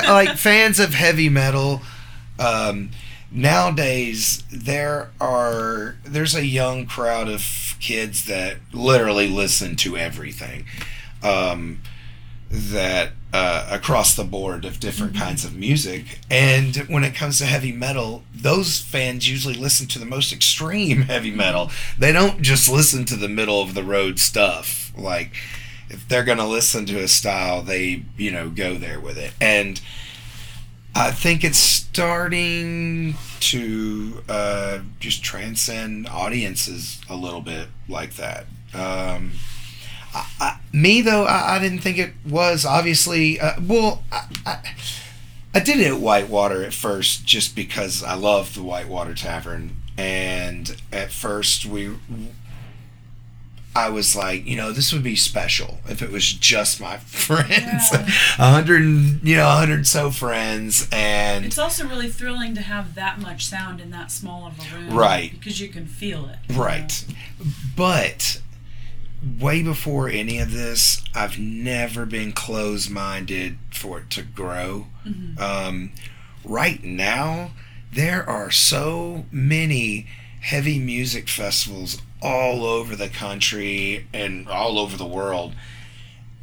like 0.08 0.38
fans 0.38 0.80
of 0.80 0.94
heavy 0.94 1.30
metal. 1.30 1.82
Um, 2.40 2.90
nowadays, 3.32 4.44
there 4.52 5.12
are 5.22 5.98
there's 6.04 6.36
a 6.36 6.46
young 6.46 6.86
crowd 6.86 7.30
of 7.30 7.76
kids 7.80 8.26
that 8.26 8.58
literally 8.72 9.28
listen 9.28 9.76
to 9.78 9.98
everything. 9.98 10.66
Um, 11.22 11.82
that 12.54 13.14
uh, 13.34 13.68
across 13.72 14.16
the 14.16 14.24
board 14.24 14.64
of 14.64 14.80
different 14.80 15.16
kinds 15.16 15.44
of 15.44 15.56
music. 15.56 16.20
And 16.30 16.76
when 16.88 17.04
it 17.04 17.16
comes 17.16 17.40
to 17.40 17.46
heavy 17.46 17.72
metal, 17.72 18.24
those 18.34 18.80
fans 18.80 19.28
usually 19.28 19.56
listen 19.56 19.88
to 19.88 20.00
the 20.00 20.06
most 20.06 20.32
extreme 20.32 21.02
heavy 21.04 21.32
metal. 21.32 21.72
They 21.98 22.12
don't 22.12 22.44
just 22.44 22.70
listen 22.70 23.06
to 23.06 23.16
the 23.16 23.28
middle 23.28 23.60
of 23.60 23.74
the 23.74 23.84
road 23.84 24.20
stuff. 24.20 24.92
Like 24.96 25.34
if 25.90 26.08
they're 26.08 26.24
going 26.24 26.38
to 26.38 26.46
listen 26.46 26.86
to 26.86 27.00
a 27.00 27.08
style, 27.08 27.64
they, 27.64 28.04
you 28.18 28.30
know, 28.30 28.50
go 28.50 28.76
there 28.76 29.00
with 29.00 29.18
it. 29.18 29.34
And 29.42 29.82
I 30.96 31.10
think 31.10 31.44
it's 31.44 31.58
starting 31.58 33.16
to 33.40 34.24
uh, 34.30 34.80
just 35.00 35.24
transcend 35.24 36.08
audiences 36.08 37.02
a 37.10 37.16
little 37.16 37.42
bit 37.42 37.70
like 37.90 38.14
that. 38.18 38.46
Um, 38.76 39.32
I, 40.14 40.26
I, 40.40 40.60
me 40.72 41.02
though, 41.02 41.26
I, 41.26 41.56
I 41.56 41.60
didn't 41.60 41.80
think 41.80 41.98
it 41.98 42.14
was 42.28 42.66
obviously. 42.66 43.40
Uh, 43.40 43.54
well, 43.62 44.04
I, 44.12 44.26
I, 44.46 44.60
I 45.56 45.60
did 45.60 45.80
it 45.80 45.88
at 45.88 46.00
Whitewater 46.00 46.64
at 46.64 46.74
first 46.74 47.26
just 47.26 47.56
because 47.56 48.04
I 48.04 48.14
love 48.16 48.56
the 48.56 48.64
Whitewater 48.64 49.14
Tavern, 49.16 49.78
and 49.98 50.76
at 50.92 51.12
first 51.12 51.66
we. 51.66 51.92
I 53.76 53.90
was 53.90 54.16
like, 54.16 54.46
you 54.46 54.56
know, 54.56 54.72
this 54.72 54.94
would 54.94 55.02
be 55.02 55.16
special 55.16 55.80
if 55.90 56.04
it 56.04 56.12
was 56.12 56.32
just 56.32 56.80
my 56.80 56.98
friends, 57.00 57.92
a 57.92 57.98
Yeah. 58.02 58.06
hundred, 58.52 58.84
you 59.24 59.36
know, 59.36 59.48
a 59.48 59.52
hundred 59.56 59.88
so 59.88 60.12
friends, 60.12 60.88
and 60.92 61.44
It's 61.44 61.58
also 61.58 61.88
really 61.88 62.08
thrilling 62.08 62.54
to 62.54 62.62
have 62.62 62.94
that 62.94 63.20
much 63.20 63.48
sound 63.48 63.82
in 63.82 63.90
that 63.90 64.12
small 64.12 64.46
of 64.46 64.60
a 64.60 64.76
room. 64.78 64.94
Right. 64.96 65.32
Because 65.32 65.60
you 65.60 65.70
can 65.70 65.88
feel 65.88 66.28
it. 66.30 66.38
Right. 66.56 67.04
But 67.76 68.42
way 69.40 69.64
before 69.64 70.10
any 70.10 70.40
of 70.40 70.52
this, 70.52 71.04
I've 71.16 71.40
never 71.40 72.06
been 72.06 72.32
closed 72.32 72.90
minded 72.90 73.58
for 73.72 74.00
it 74.00 74.10
to 74.12 74.22
grow. 74.22 74.88
Mm-hmm. 75.06 75.42
Um, 75.42 75.92
right 76.44 76.84
now, 76.84 77.52
there 77.92 78.28
are 78.28 78.52
so 78.52 79.26
many 79.32 80.08
heavy 80.42 80.80
music 80.80 81.30
festivals 81.30 82.02
all 82.22 82.66
over 82.66 82.96
the 82.96 83.10
country 83.10 84.08
and 84.14 84.48
all 84.48 84.78
over 84.78 84.98
the 84.98 85.06
world 85.06 85.54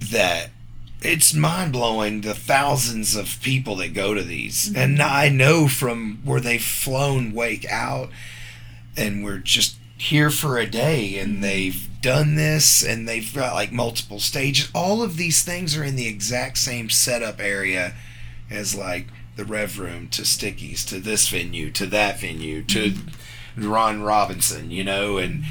that 0.01 0.51
it's 1.03 1.35
mind 1.35 1.73
blowing 1.73 2.21
the 2.21 2.35
thousands 2.35 3.17
of 3.17 3.41
people 3.43 3.77
that 3.77 3.95
go 3.95 4.15
to 4.15 4.23
these. 4.23 4.69
Mm-hmm. 4.69 4.79
And 4.79 5.03
I 5.03 5.29
know 5.29 5.69
from 5.69 6.21
where 6.25 6.41
they've 6.41 6.63
flown 6.63 7.33
Wake 7.33 7.67
out 7.71 8.11
and 8.97 9.25
we're 9.25 9.39
just 9.39 9.77
here 9.97 10.31
for 10.31 10.59
a 10.59 10.67
day 10.67 11.19
and 11.19 11.35
mm-hmm. 11.35 11.43
they've 11.43 11.90
done 12.01 12.35
this 12.35 12.85
and 12.85 13.09
they've 13.09 13.35
got 13.35 13.55
like 13.55 13.73
multiple 13.73 14.21
stages. 14.21 14.71
All 14.75 15.03
of 15.03 15.17
these 15.17 15.43
things 15.43 15.77
are 15.77 15.85
in 15.85 15.97
the 15.97 16.09
exact 16.09 16.59
same 16.59 16.91
setup 16.91 17.41
area 17.41 17.95
as 18.51 18.75
like 18.75 19.07
the 19.37 19.45
Rev 19.45 19.79
Room 19.79 20.09
to 20.09 20.23
Stickyz 20.23 20.87
to 20.89 20.99
this 20.99 21.29
venue 21.29 21.71
to 21.73 21.87
that 21.87 22.21
venue 22.21 22.63
to 22.65 22.91
mm-hmm. 22.91 23.69
Ron 23.69 24.03
Robinson, 24.03 24.71
you 24.71 24.85
know, 24.85 25.19
and 25.19 25.45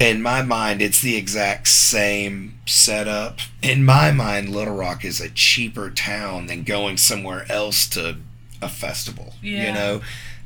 in 0.00 0.22
my 0.22 0.42
mind, 0.42 0.82
it's 0.82 1.00
the 1.00 1.16
exact 1.16 1.68
same 1.68 2.58
setup. 2.66 3.38
In 3.62 3.84
my 3.84 4.10
mind, 4.10 4.48
Little 4.48 4.74
Rock 4.74 5.04
is 5.04 5.20
a 5.20 5.30
cheaper 5.30 5.90
town 5.90 6.46
than 6.46 6.64
going 6.64 6.96
somewhere 6.96 7.46
else 7.50 7.88
to 7.90 8.16
a 8.60 8.68
festival. 8.68 9.34
Yeah. 9.40 9.66
You 9.66 9.72
know, 9.72 10.00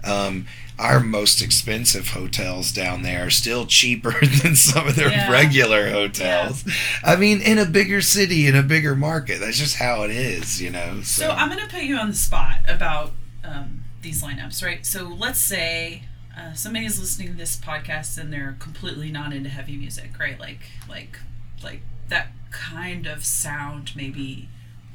um, 0.04 0.46
our 0.78 1.00
most 1.00 1.42
expensive 1.42 2.10
hotels 2.10 2.70
down 2.70 3.02
there 3.02 3.26
are 3.26 3.30
still 3.30 3.66
cheaper 3.66 4.14
than 4.42 4.54
some 4.54 4.86
of 4.86 4.94
their 4.94 5.10
Yeah. 5.10 5.30
regular 5.30 5.90
hotels. 5.90 6.64
I 7.02 7.16
mean, 7.16 7.40
in 7.40 7.58
a 7.58 7.64
bigger 7.64 8.00
city, 8.00 8.46
in 8.46 8.54
a 8.54 8.62
bigger 8.62 8.94
market, 8.94 9.40
that's 9.40 9.58
just 9.58 9.76
how 9.76 10.02
it 10.04 10.10
is. 10.10 10.60
You 10.62 10.70
know. 10.70 11.00
So 11.02 11.30
I'm 11.30 11.48
going 11.48 11.60
to 11.66 11.72
put 11.72 11.82
you 11.82 11.96
on 11.96 12.08
the 12.10 12.14
spot 12.14 12.58
about 12.68 13.12
um, 13.44 13.82
these 14.02 14.22
lineups, 14.22 14.62
right? 14.64 14.86
So 14.86 15.04
let's 15.08 15.40
say 15.40 16.04
uh, 16.38 16.52
somebody 16.54 16.86
is 16.86 17.00
listening 17.00 17.28
to 17.28 17.34
this 17.34 17.56
podcast 17.56 18.16
and 18.18 18.32
they're 18.32 18.56
completely 18.60 19.10
not 19.10 19.32
into 19.32 19.48
heavy 19.48 19.76
music, 19.76 20.16
right? 20.18 20.38
Like, 20.38 20.60
like, 20.88 21.18
like 21.64 21.80
that 22.08 22.28
kind 22.50 23.06
of 23.06 23.24
sound 23.24 23.92
maybe 23.96 24.48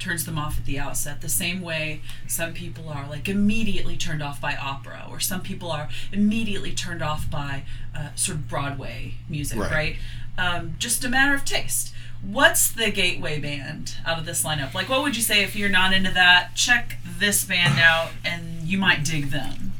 turns 0.04 0.24
them 0.26 0.38
off 0.38 0.58
at 0.58 0.66
the 0.66 0.78
outset. 0.78 1.20
The 1.22 1.28
same 1.28 1.62
way 1.62 2.02
some 2.28 2.52
people 2.52 2.88
are 2.90 3.08
like 3.08 3.28
immediately 3.28 3.96
turned 3.96 4.22
off 4.22 4.40
by 4.40 4.54
opera, 4.56 5.06
or 5.10 5.18
some 5.18 5.40
people 5.40 5.70
are 5.72 5.88
immediately 6.12 6.72
turned 6.72 7.02
off 7.02 7.30
by 7.30 7.62
uh, 7.96 8.08
sort 8.14 8.36
of 8.38 8.48
Broadway 8.48 9.14
music, 9.28 9.58
Right. 9.58 9.72
right? 9.72 9.96
Um, 10.36 10.74
just 10.78 11.04
a 11.04 11.08
matter 11.08 11.34
of 11.34 11.44
taste. 11.44 11.92
What's 12.22 12.70
the 12.72 12.90
gateway 12.90 13.38
band 13.38 13.96
out 14.06 14.18
of 14.18 14.26
this 14.26 14.44
lineup? 14.44 14.74
Like, 14.74 14.88
what 14.88 15.02
would 15.02 15.16
you 15.16 15.22
say 15.22 15.42
if 15.42 15.54
you're 15.56 15.68
not 15.68 15.92
into 15.92 16.10
that? 16.10 16.54
Check 16.54 16.96
this 17.04 17.44
band 17.44 17.78
out, 17.78 18.10
and 18.24 18.62
you 18.62 18.78
might 18.78 19.04
dig 19.04 19.30
them. 19.30 19.72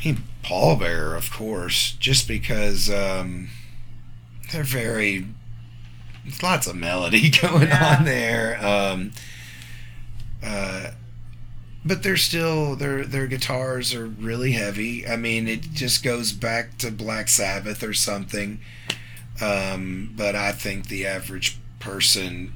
I 0.00 0.04
mean, 0.04 0.22
Pallbearer, 0.42 1.16
of 1.16 1.30
course, 1.30 1.92
just 1.92 2.26
because 2.28 2.88
um, 2.90 3.48
they're 4.52 4.62
very. 4.64 5.26
There's 6.28 6.42
lots 6.42 6.66
of 6.66 6.76
melody 6.76 7.30
going 7.42 7.68
Yeah. 7.68 7.96
on 7.98 8.04
there. 8.04 8.64
Um, 8.64 9.12
uh, 10.42 10.90
but 11.84 12.02
they're 12.02 12.16
still 12.16 12.76
their 12.76 13.04
their 13.04 13.26
guitars 13.26 13.94
are 13.94 14.06
really 14.06 14.52
heavy. 14.52 15.06
I 15.06 15.16
mean, 15.16 15.48
it 15.48 15.62
just 15.72 16.02
goes 16.04 16.32
back 16.32 16.76
to 16.78 16.90
Black 16.90 17.28
Sabbath 17.28 17.82
or 17.82 17.94
something. 17.94 18.60
Um, 19.40 20.12
but 20.16 20.34
I 20.34 20.52
think 20.52 20.88
the 20.88 21.06
average 21.06 21.56
person 21.78 22.52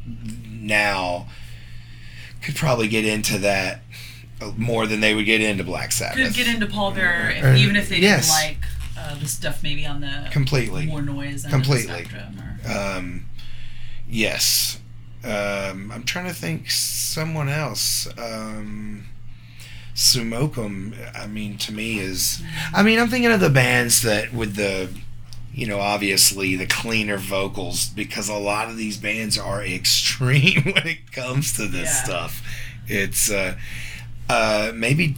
now 0.61 1.29
could 2.43 2.57
probably 2.57 2.89
get 2.89 3.05
into 3.07 3.39
that 3.39 3.83
more 4.57 4.89
than 4.89 4.99
they 5.01 5.15
would 5.15 5.25
get 5.27 5.41
into 5.41 5.63
Black 5.63 5.93
Sabbath. 5.93 6.17
Could 6.17 6.35
get 6.35 6.49
into 6.53 6.67
Pallbearer, 6.67 7.39
if, 7.39 7.45
Uh, 7.45 7.55
even 7.57 7.77
if 7.77 7.89
they 7.89 7.99
yes. 7.99 8.27
didn't 8.27 8.51
like 8.57 8.65
uh, 8.99 9.15
the 9.21 9.29
stuff 9.29 9.63
maybe 9.63 9.87
on 9.87 10.01
the 10.01 10.29
Completely. 10.33 10.87
more 10.87 11.01
noise 11.03 11.45
end 11.45 11.55
Completely. 11.55 11.87
The 12.03 12.09
spectrum, 12.09 12.59
or, 12.67 12.97
Um, 12.99 13.27
yes. 14.09 14.79
Um, 15.25 15.93
I'm 15.93 16.03
trying 16.05 16.27
to 16.27 16.35
think 16.35 16.71
someone 16.71 17.49
else. 17.49 18.09
Um, 18.19 19.07
Sumokum, 19.95 20.95
I 21.17 21.27
mean, 21.27 21.59
to 21.59 21.73
me 21.73 21.99
is. 21.99 22.43
I 22.75 22.83
mean, 22.83 22.99
I'm 22.99 23.09
thinking 23.09 23.31
of 23.31 23.41
the 23.41 23.51
bands 23.51 24.03
that 24.03 24.33
with 24.33 24.57
the, 24.57 24.89
you 25.55 25.67
know, 25.67 25.79
obviously 25.81 26.57
the 26.57 26.67
cleaner 26.67 27.19
vocals 27.19 27.87
because 27.91 28.29
a 28.29 28.35
lot 28.35 28.69
of 28.69 28.77
these 28.77 28.97
bands 28.97 29.39
are 29.39 29.63
extreme 29.65 30.63
when 30.65 30.87
it 30.87 31.13
comes 31.13 31.53
to 31.57 31.67
this 31.69 31.89
Yeah. 31.91 32.05
stuff. 32.05 32.43
It's 32.89 33.31
uh, 33.31 33.57
uh, 34.29 34.73
maybe, 34.75 35.15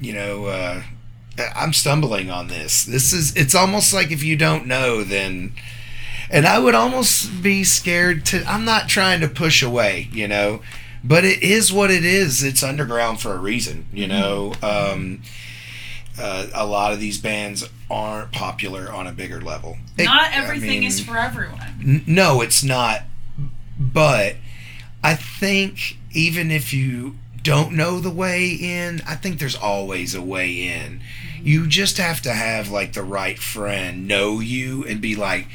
you 0.00 0.12
know, 0.12 0.46
uh, 0.46 0.82
I'm 1.56 1.72
stumbling 1.72 2.30
on 2.30 2.48
this. 2.48 2.84
This 2.84 3.12
is 3.12 3.34
it's 3.34 3.54
almost 3.54 3.92
like 3.92 4.10
if 4.12 4.22
you 4.22 4.36
don't 4.36 4.66
know 4.66 5.02
then 5.02 5.52
and 6.30 6.46
I 6.46 6.58
would 6.58 6.74
almost 6.74 7.42
be 7.42 7.64
scared 7.64 8.24
to 8.26 8.44
I'm 8.46 8.64
not 8.64 8.88
trying 8.88 9.20
to 9.20 9.28
push 9.28 9.62
away, 9.62 10.08
you 10.12 10.26
know, 10.28 10.60
but 11.02 11.24
it 11.24 11.42
is 11.42 11.72
what 11.72 11.90
it 11.90 12.04
is. 12.04 12.42
It's 12.42 12.62
underground 12.62 13.20
for 13.20 13.32
a 13.34 13.38
reason, 13.38 13.86
you 13.92 14.06
know. 14.08 14.54
Um 14.62 15.22
uh, 16.18 16.46
a 16.54 16.64
lot 16.64 16.92
of 16.92 17.00
these 17.00 17.18
bands 17.18 17.68
aren't 17.90 18.30
popular 18.30 18.92
on 18.92 19.06
a 19.08 19.12
bigger 19.12 19.40
level. 19.40 19.76
It- 19.98 20.04
not 20.04 20.30
I 20.30 20.34
everything 20.34 20.84
is 20.84 21.00
for 21.00 21.18
everyone. 21.18 21.58
N- 21.84 22.04
no, 22.06 22.40
it's 22.40 22.62
not. 22.62 23.02
But 23.78 24.36
I 25.02 25.14
think 25.16 25.98
even 26.12 26.50
if 26.52 26.72
you 26.72 27.16
don't 27.42 27.72
know 27.72 27.98
the 27.98 28.10
way 28.10 28.48
in, 28.50 29.02
I 29.06 29.16
think 29.16 29.38
there's 29.40 29.56
always 29.56 30.14
a 30.14 30.22
way 30.22 30.52
in. 30.68 31.00
You 31.42 31.66
just 31.66 31.98
have 31.98 32.22
to 32.22 32.32
have 32.32 32.70
like 32.70 32.92
the 32.92 33.02
right 33.02 33.38
friend 33.38 34.06
know 34.08 34.38
you 34.40 34.84
and 34.84 35.00
be 35.00 35.14
like, 35.16 35.48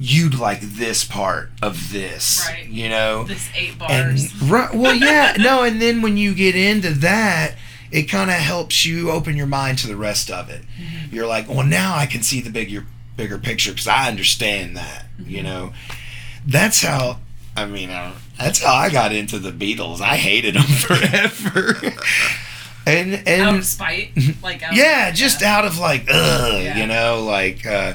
you'd 0.00 0.38
like 0.38 0.60
this 0.60 1.04
part 1.04 1.50
of 1.60 1.92
this, 1.92 2.46
Right. 2.48 2.66
you 2.68 2.88
know? 2.88 3.24
This 3.24 3.48
eight 3.56 3.70
And 3.88 4.16
bars. 4.16 4.42
right, 4.42 4.72
well, 4.74 4.94
yeah, 4.94 5.34
no, 5.38 5.62
and 5.64 5.82
then 5.82 6.02
when 6.02 6.16
you 6.16 6.34
get 6.34 6.54
into 6.54 6.90
that, 6.90 7.54
it 7.90 8.02
kind 8.04 8.30
of 8.30 8.36
helps 8.36 8.84
you 8.84 9.10
open 9.10 9.36
your 9.36 9.46
mind 9.46 9.78
to 9.78 9.86
the 9.88 9.96
rest 9.96 10.30
of 10.30 10.50
it. 10.50 10.62
Mm-hmm. 10.80 11.14
You're 11.14 11.26
like, 11.26 11.48
well, 11.48 11.64
now 11.66 11.96
I 11.96 12.06
can 12.06 12.22
see 12.22 12.40
the 12.40 12.50
bigger 12.50 12.86
bigger 13.16 13.38
picture 13.38 13.72
because 13.72 13.88
I 13.88 14.08
understand 14.08 14.76
that. 14.76 15.06
Mm-hmm. 15.20 15.30
You 15.30 15.42
know, 15.42 15.72
that's 16.46 16.82
how. 16.82 17.18
I 17.56 17.64
mean, 17.66 17.90
I 17.90 18.12
that's 18.38 18.62
how 18.62 18.74
I 18.74 18.90
got 18.90 19.12
into 19.12 19.38
the 19.40 19.50
Beatles. 19.50 20.00
I 20.00 20.16
hated 20.16 20.54
them 20.54 20.62
forever, 20.62 21.76
and 22.86 23.14
out 23.14 23.26
and 23.26 23.56
of 23.56 23.64
spite, 23.64 24.10
like 24.42 24.62
out 24.62 24.76
yeah, 24.76 25.08
of, 25.08 25.14
just 25.16 25.42
out 25.42 25.64
of 25.64 25.78
like, 25.78 26.02
ugh, 26.08 26.62
Yeah. 26.62 26.76
you 26.78 26.86
know, 26.86 27.24
like, 27.24 27.66
uh, 27.66 27.94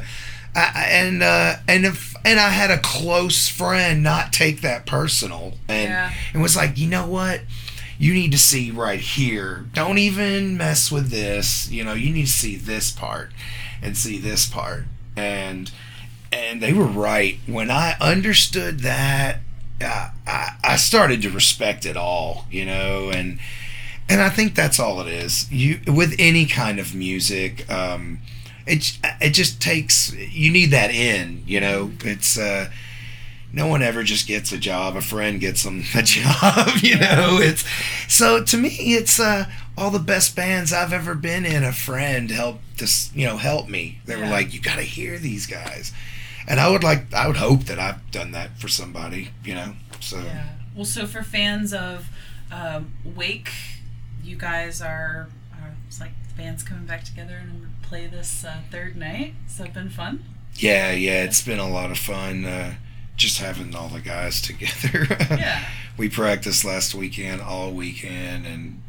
I, 0.55 0.87
and 0.91 1.23
uh, 1.23 1.55
and 1.67 1.85
if 1.85 2.15
and 2.25 2.39
I 2.39 2.49
had 2.49 2.69
a 2.71 2.77
close 2.79 3.47
friend 3.47 4.03
not 4.03 4.31
take 4.33 4.61
that 4.61 4.85
personal 4.85 5.53
and 5.67 5.89
Yeah. 5.89 6.13
and 6.33 6.41
was 6.41 6.55
like, 6.55 6.77
you 6.77 6.87
know 6.87 7.05
what, 7.07 7.41
you 7.97 8.13
need 8.13 8.31
to 8.33 8.37
see 8.37 8.69
right 8.71 8.99
here. 8.99 9.65
Don't 9.73 9.97
even 9.97 10.55
mess 10.57 10.91
with 10.91 11.09
this. 11.09 11.69
You 11.71 11.83
know, 11.83 11.93
you 11.93 12.11
need 12.13 12.25
to 12.27 12.31
see 12.31 12.55
this 12.55 12.91
part 12.91 13.31
and 13.81 13.97
see 13.97 14.17
this 14.19 14.45
part, 14.45 14.85
and 15.17 15.71
and 16.31 16.61
they 16.61 16.73
were 16.73 16.85
right 16.85 17.39
when 17.47 17.69
I 17.71 17.95
understood 17.99 18.79
that. 18.81 19.39
I, 19.81 20.11
I, 20.25 20.49
I 20.63 20.75
started 20.77 21.21
to 21.23 21.29
respect 21.29 21.85
it 21.85 21.97
all, 21.97 22.45
you 22.49 22.63
know, 22.65 23.09
and 23.09 23.39
and 24.07 24.21
I 24.21 24.29
think 24.29 24.55
that's 24.55 24.79
all 24.79 25.01
it 25.01 25.07
is. 25.07 25.51
You 25.51 25.79
with 25.87 26.15
any 26.19 26.45
kind 26.45 26.79
of 26.79 26.93
music, 26.95 27.69
um, 27.71 28.19
it 28.65 28.97
it 29.21 29.31
just 29.31 29.61
takes 29.61 30.13
you 30.13 30.51
need 30.51 30.67
that 30.71 30.91
in. 30.91 31.43
You 31.47 31.59
know, 31.59 31.91
it's 32.03 32.37
uh, 32.37 32.69
no 33.51 33.67
one 33.67 33.81
ever 33.83 34.03
just 34.03 34.27
gets 34.27 34.51
a 34.51 34.57
job. 34.57 34.95
A 34.95 35.01
friend 35.01 35.39
gets 35.39 35.63
them 35.63 35.83
a 35.95 36.01
job. 36.03 36.69
You 36.81 36.97
know, 36.97 37.39
it's 37.41 37.63
so 38.07 38.43
to 38.43 38.57
me, 38.57 38.69
it's 38.95 39.19
uh, 39.19 39.45
all 39.77 39.91
the 39.91 39.99
best 39.99 40.35
bands 40.35 40.71
I've 40.73 40.93
ever 40.93 41.15
been 41.15 41.45
in. 41.45 41.63
A 41.63 41.71
friend 41.73 42.29
helped 42.31 42.79
this, 42.79 43.11
you 43.15 43.25
know, 43.27 43.37
help 43.37 43.67
me. 43.69 43.99
They 44.05 44.15
were 44.15 44.23
Yeah. 44.23 44.31
like, 44.31 44.53
you 44.53 44.59
got 44.61 44.75
to 44.77 44.81
hear 44.83 45.17
these 45.19 45.45
guys. 45.45 45.91
And 46.47 46.59
I 46.59 46.69
would 46.69 46.83
like, 46.83 47.13
I 47.13 47.27
would 47.27 47.37
hope 47.37 47.63
that 47.65 47.79
I've 47.79 48.11
done 48.11 48.31
that 48.31 48.57
for 48.59 48.67
somebody, 48.67 49.29
you 49.45 49.55
know. 49.55 49.73
So 49.99 50.19
Yeah. 50.19 50.47
Well, 50.75 50.85
so 50.85 51.05
for 51.05 51.21
fans 51.23 51.73
of 51.73 52.07
um, 52.51 52.93
Wake, 53.05 53.51
you 54.23 54.35
guys 54.35 54.81
are, 54.81 55.29
are 55.53 55.73
it's 55.87 55.99
like 56.01 56.11
the 56.27 56.33
band's 56.35 56.63
coming 56.63 56.85
back 56.85 57.03
together 57.03 57.35
and 57.35 57.69
play 57.93 58.07
this 58.07 58.43
uh, 58.43 58.57
third 58.71 58.95
night. 58.95 59.35
So 59.47 59.65
it's 59.65 59.73
been 59.75 59.91
fun. 59.91 60.23
Yeah, 60.55 60.93
yeah, 60.93 61.25
it's 61.25 61.43
been 61.43 61.59
a 61.59 61.69
lot 61.69 61.91
of 61.91 61.99
fun 61.99 62.43
uh, 62.43 62.73
just 63.15 63.37
having 63.37 63.75
all 63.75 63.87
the 63.87 63.99
guys 63.99 64.41
together. 64.49 65.05
Yeah. 65.29 65.63
we 65.95 66.09
practiced 66.09 66.65
last 66.65 66.95
weekend, 66.95 67.39
all 67.39 67.71
weekend, 67.71 68.47
and 68.47 68.81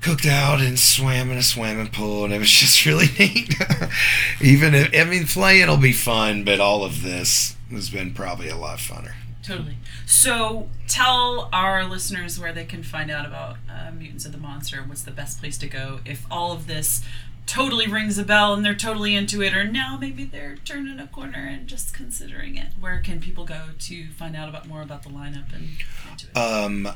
cooked 0.00 0.26
out 0.26 0.60
and 0.60 0.76
swam 0.76 1.30
in 1.30 1.38
a 1.38 1.42
swimming 1.42 1.86
pool, 1.86 2.24
and 2.24 2.34
it 2.34 2.40
was 2.40 2.50
just 2.64 2.84
really 2.84 3.06
neat. 3.16 3.54
Even 4.40 4.74
if, 4.74 4.90
I 4.92 5.04
mean, 5.04 5.24
playing 5.24 5.68
will 5.68 5.76
be 5.76 5.92
fun, 5.92 6.42
but 6.42 6.58
all 6.58 6.82
of 6.82 7.04
this 7.04 7.54
has 7.70 7.90
been 7.90 8.12
probably 8.12 8.48
a 8.48 8.56
lot 8.56 8.80
funner. 8.80 9.12
Totally. 9.44 9.76
So 10.04 10.68
tell 10.88 11.48
our 11.52 11.84
listeners 11.84 12.40
where 12.40 12.52
they 12.52 12.64
can 12.64 12.82
find 12.82 13.08
out 13.08 13.24
about 13.24 13.58
uh, 13.70 13.92
Mutants 13.92 14.24
of 14.24 14.32
the 14.32 14.38
Monster. 14.38 14.82
What's 14.84 15.02
the 15.02 15.12
best 15.12 15.38
place 15.38 15.56
to 15.58 15.68
go 15.68 16.00
if 16.04 16.26
all 16.28 16.50
of 16.50 16.66
this 16.66 17.04
totally 17.46 17.86
rings 17.86 18.18
a 18.18 18.24
bell 18.24 18.54
and 18.54 18.64
they're 18.64 18.74
totally 18.74 19.14
into 19.14 19.42
it, 19.42 19.54
or 19.54 19.64
now 19.64 19.96
maybe 20.00 20.24
they're 20.24 20.56
turning 20.64 20.98
a 20.98 21.06
corner 21.06 21.46
and 21.50 21.66
just 21.66 21.94
considering 21.94 22.56
it. 22.56 22.68
Where 22.78 23.00
can 23.00 23.20
people 23.20 23.44
go 23.44 23.70
to 23.78 24.10
find 24.12 24.36
out 24.36 24.48
about 24.48 24.66
more 24.66 24.82
about 24.82 25.02
the 25.02 25.10
lineup 25.10 25.52
and 25.54 25.70
into 26.10 26.28
it? 26.28 26.36
Um, 26.36 26.88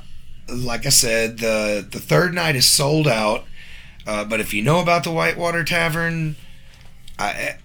like 0.48 0.86
I 0.86 0.90
said, 0.90 1.38
the 1.38 1.86
the 1.88 2.00
third 2.00 2.34
night 2.34 2.56
is 2.56 2.66
sold 2.66 3.06
out. 3.06 3.44
Uh, 4.06 4.24
but 4.24 4.40
if 4.40 4.54
you 4.54 4.62
know 4.62 4.80
about 4.80 5.04
the 5.04 5.10
Whitewater 5.10 5.64
Tavern, 5.64 6.36
I, 7.18 7.56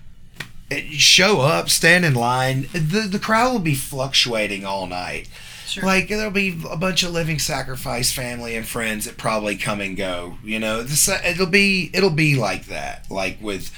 it, 0.69 0.91
show 0.93 1.39
up, 1.39 1.69
stand 1.69 2.03
in 2.03 2.13
line. 2.13 2.67
The 2.73 3.07
the 3.09 3.19
crowd 3.19 3.53
will 3.53 3.59
be 3.59 3.75
fluctuating 3.75 4.65
all 4.65 4.87
night. 4.87 5.29
Sure. 5.65 5.83
Like 5.83 6.07
there'll 6.07 6.31
be 6.31 6.57
a 6.69 6.77
bunch 6.77 7.03
of 7.03 7.11
living 7.11 7.39
sacrifice 7.39 8.11
family 8.11 8.55
and 8.55 8.67
friends 8.67 9.05
that 9.05 9.17
probably 9.17 9.55
come 9.55 9.81
and 9.81 9.95
go. 9.97 10.37
You 10.43 10.59
know, 10.59 10.83
this, 10.83 11.07
it'll 11.07 11.45
be 11.47 11.89
it'll 11.93 12.09
be 12.09 12.35
like 12.35 12.65
that. 12.65 13.09
Like 13.09 13.37
with 13.41 13.71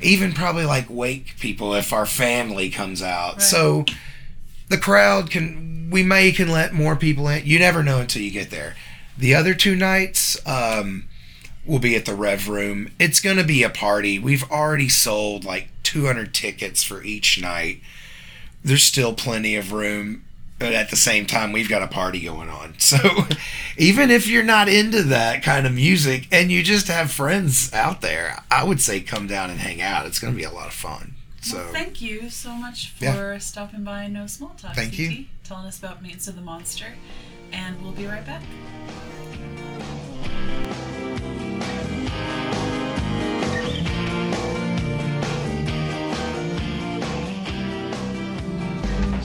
even 0.00 0.32
probably 0.32 0.64
like 0.66 0.86
wake 0.88 1.38
people 1.38 1.74
if 1.74 1.92
our 1.92 2.06
family 2.06 2.70
comes 2.70 3.02
out. 3.02 3.42
So 3.42 3.84
the 4.68 4.78
crowd 4.78 5.30
can 5.30 5.90
we 5.90 6.02
may 6.02 6.32
can 6.32 6.48
let 6.48 6.72
more 6.72 6.96
people 6.96 7.28
in. 7.28 7.46
You 7.46 7.58
never 7.58 7.82
know 7.82 8.00
until 8.00 8.22
you 8.22 8.30
get 8.30 8.50
there. 8.50 8.76
The 9.16 9.34
other 9.34 9.54
two 9.54 9.74
nights 9.74 10.38
um, 10.46 11.08
will 11.66 11.78
be 11.78 11.96
at 11.96 12.04
the 12.04 12.14
Rev 12.14 12.48
Room. 12.48 12.90
It's 12.98 13.20
going 13.20 13.36
to 13.36 13.44
be 13.44 13.62
a 13.62 13.70
party. 13.70 14.18
We've 14.18 14.48
already 14.50 14.88
sold 14.88 15.44
like 15.44 15.68
200 15.82 16.32
tickets 16.32 16.82
for 16.82 17.02
each 17.02 17.40
night. 17.40 17.80
There's 18.62 18.84
still 18.84 19.14
plenty 19.14 19.56
of 19.56 19.72
room, 19.72 20.24
but 20.58 20.72
at 20.72 20.90
the 20.90 20.96
same 20.96 21.24
time, 21.26 21.52
we've 21.52 21.68
got 21.68 21.82
a 21.82 21.86
party 21.86 22.20
going 22.20 22.48
on. 22.48 22.74
So 22.78 22.96
even 23.76 24.10
if 24.10 24.26
you're 24.26 24.42
not 24.42 24.68
into 24.68 25.02
that 25.04 25.42
kind 25.42 25.66
of 25.66 25.72
music 25.72 26.26
and 26.32 26.50
you 26.50 26.62
just 26.62 26.88
have 26.88 27.10
friends 27.12 27.72
out 27.72 28.00
there, 28.00 28.42
I 28.50 28.64
would 28.64 28.80
say 28.80 29.00
come 29.00 29.26
down 29.26 29.50
and 29.50 29.60
hang 29.60 29.80
out. 29.82 30.06
It's 30.06 30.18
going 30.18 30.32
to 30.32 30.36
be 30.36 30.44
a 30.44 30.50
lot 30.50 30.66
of 30.66 30.72
fun. 30.72 31.14
So 31.42 31.58
Well, 31.58 31.72
thank 31.72 32.00
you 32.00 32.30
so 32.30 32.52
much 32.54 32.90
for 32.92 33.04
Yeah. 33.04 33.38
stopping 33.38 33.84
by 33.84 34.06
No 34.08 34.26
Small 34.26 34.50
Talk. 34.50 34.74
Thank 34.74 34.90
CT, 34.92 34.98
you. 34.98 35.24
Telling 35.44 35.66
us 35.66 35.78
about 35.78 36.02
Mutants 36.02 36.26
of 36.28 36.34
the 36.36 36.42
Monster. 36.42 36.86
And 37.52 37.80
we'll 37.82 37.92
be 37.92 38.06
right 38.06 38.24
back. 38.26 38.42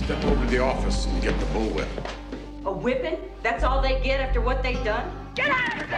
Step 0.06 0.24
over 0.26 0.44
to 0.46 0.52
the 0.52 0.60
office 0.60 1.06
and 1.06 1.22
get 1.22 1.38
the 1.40 1.46
bullwhip. 1.48 1.88
A 2.66 2.72
whipping? 2.72 3.18
That's 3.42 3.64
all 3.64 3.82
they 3.82 4.02
get 4.02 4.20
after 4.20 4.42
what 4.42 4.62
they've 4.62 4.84
done? 4.84 5.10
Get 5.36 5.50
out 5.50 5.82
of 5.82 5.90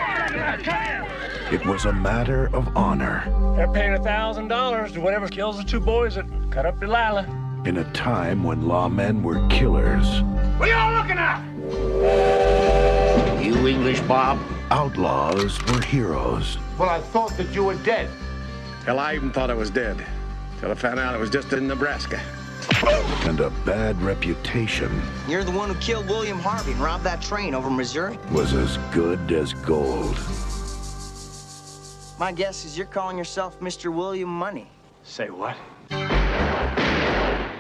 there! 0.64 1.08
It 1.52 1.66
was 1.66 1.86
a 1.86 1.94
matter 1.94 2.50
of 2.56 2.76
honor 2.76 3.24
They're 3.56 3.72
paying 3.72 3.94
a 3.94 4.00
thousand 4.02 4.48
dollars 4.48 4.92
to 4.94 5.02
whatever 5.02 5.28
kills 5.28 5.58
the 5.58 5.64
two 5.64 5.80
boys 5.80 6.16
that 6.16 6.26
cut 6.52 6.66
up 6.66 6.80
Delilah. 6.80 7.24
in 7.66 7.78
a 7.78 7.92
time 7.94 8.44
when 8.44 8.62
lawmen 8.64 9.22
were 9.22 9.46
killers, 9.50 10.22
What 10.58 10.70
are 10.70 10.72
y'all 10.72 10.94
looking 11.02 11.18
at? 11.18 11.42
You 13.44 13.68
English, 13.68 14.00
Bob? 14.02 14.40
outlaws 14.72 15.60
were 15.68 15.82
heroes. 15.82 16.58
Well, 16.80 16.90
I 16.90 17.00
thought 17.00 17.32
that 17.38 17.54
you 17.54 17.66
were 17.66 17.76
dead. 17.76 18.10
Hell, 18.86 19.00
I 19.00 19.14
even 19.16 19.32
thought 19.32 19.50
I 19.52 19.54
was 19.54 19.70
dead. 19.70 20.04
Till 20.60 20.72
I 20.72 20.76
found 20.76 21.00
out 21.00 21.14
I 21.14 21.18
was 21.18 21.30
just 21.30 21.54
in 21.54 21.68
Nebraska. 21.68 22.20
And 23.28 23.40
a 23.40 23.50
bad 23.66 24.00
reputation 24.02 25.02
You're 25.28 25.44
the 25.44 25.52
one 25.52 25.70
who 25.70 25.76
killed 25.82 26.08
William 26.08 26.38
Harvey 26.40 26.72
and 26.72 26.80
robbed 26.80 27.04
that 27.06 27.22
train 27.22 27.54
over 27.56 27.70
Missouri? 27.70 28.18
was 28.32 28.54
as 28.54 28.78
good 28.94 29.32
as 29.32 29.54
gold. 29.54 30.16
My 32.20 32.32
guess 32.32 32.64
is 32.66 32.78
you're 32.78 32.88
calling 32.88 33.18
yourself 33.18 33.60
Mr. 33.60 33.94
William 33.94 34.30
Munny. 34.30 34.70
Say 35.04 35.30
what? 35.30 35.58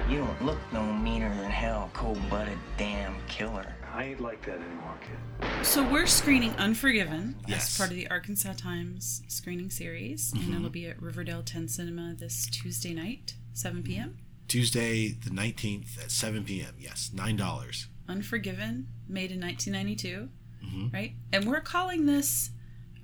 You 0.09 0.17
don't 0.19 0.41
look 0.45 0.59
no 0.71 0.83
meaner 0.93 1.29
than 1.35 1.49
hell, 1.51 1.89
cold-blooded 1.93 2.57
damn 2.77 3.15
killer. 3.27 3.65
I 3.93 4.03
ain't 4.05 4.21
like 4.21 4.45
that 4.45 4.59
anymore, 4.59 4.93
kid. 5.01 5.65
So 5.65 5.83
we're 5.89 6.05
screening 6.05 6.51
Unforgiven 6.57 7.35
Yes. 7.47 7.69
as 7.71 7.77
part 7.77 7.89
of 7.89 7.95
the 7.95 8.07
Arkansas 8.09 8.53
Times 8.53 9.23
screening 9.27 9.69
series, 9.71 10.31
Mm-hmm. 10.33 10.45
and 10.51 10.55
it'll 10.55 10.69
be 10.69 10.85
at 10.87 11.01
Riverdale 11.01 11.41
10 11.43 11.67
Cinema 11.67 12.13
this 12.17 12.45
Tuesday 12.47 12.93
night, 12.93 13.35
7 13.53 13.81
p.m. 13.83 14.17
Tuesday 14.47 15.10
the 15.10 15.29
19th 15.29 16.03
at 16.03 16.12
7 16.12 16.43
p.m. 16.43 16.75
Yes, 16.79 17.12
$9. 17.13 17.86
Unforgiven, 18.08 18.88
made 19.08 19.31
in 19.31 19.39
1992, 19.41 20.29
Mm-hmm. 20.65 20.88
right? 20.95 21.13
And 21.31 21.45
we're 21.47 21.62
calling 21.62 22.08
this 22.08 22.49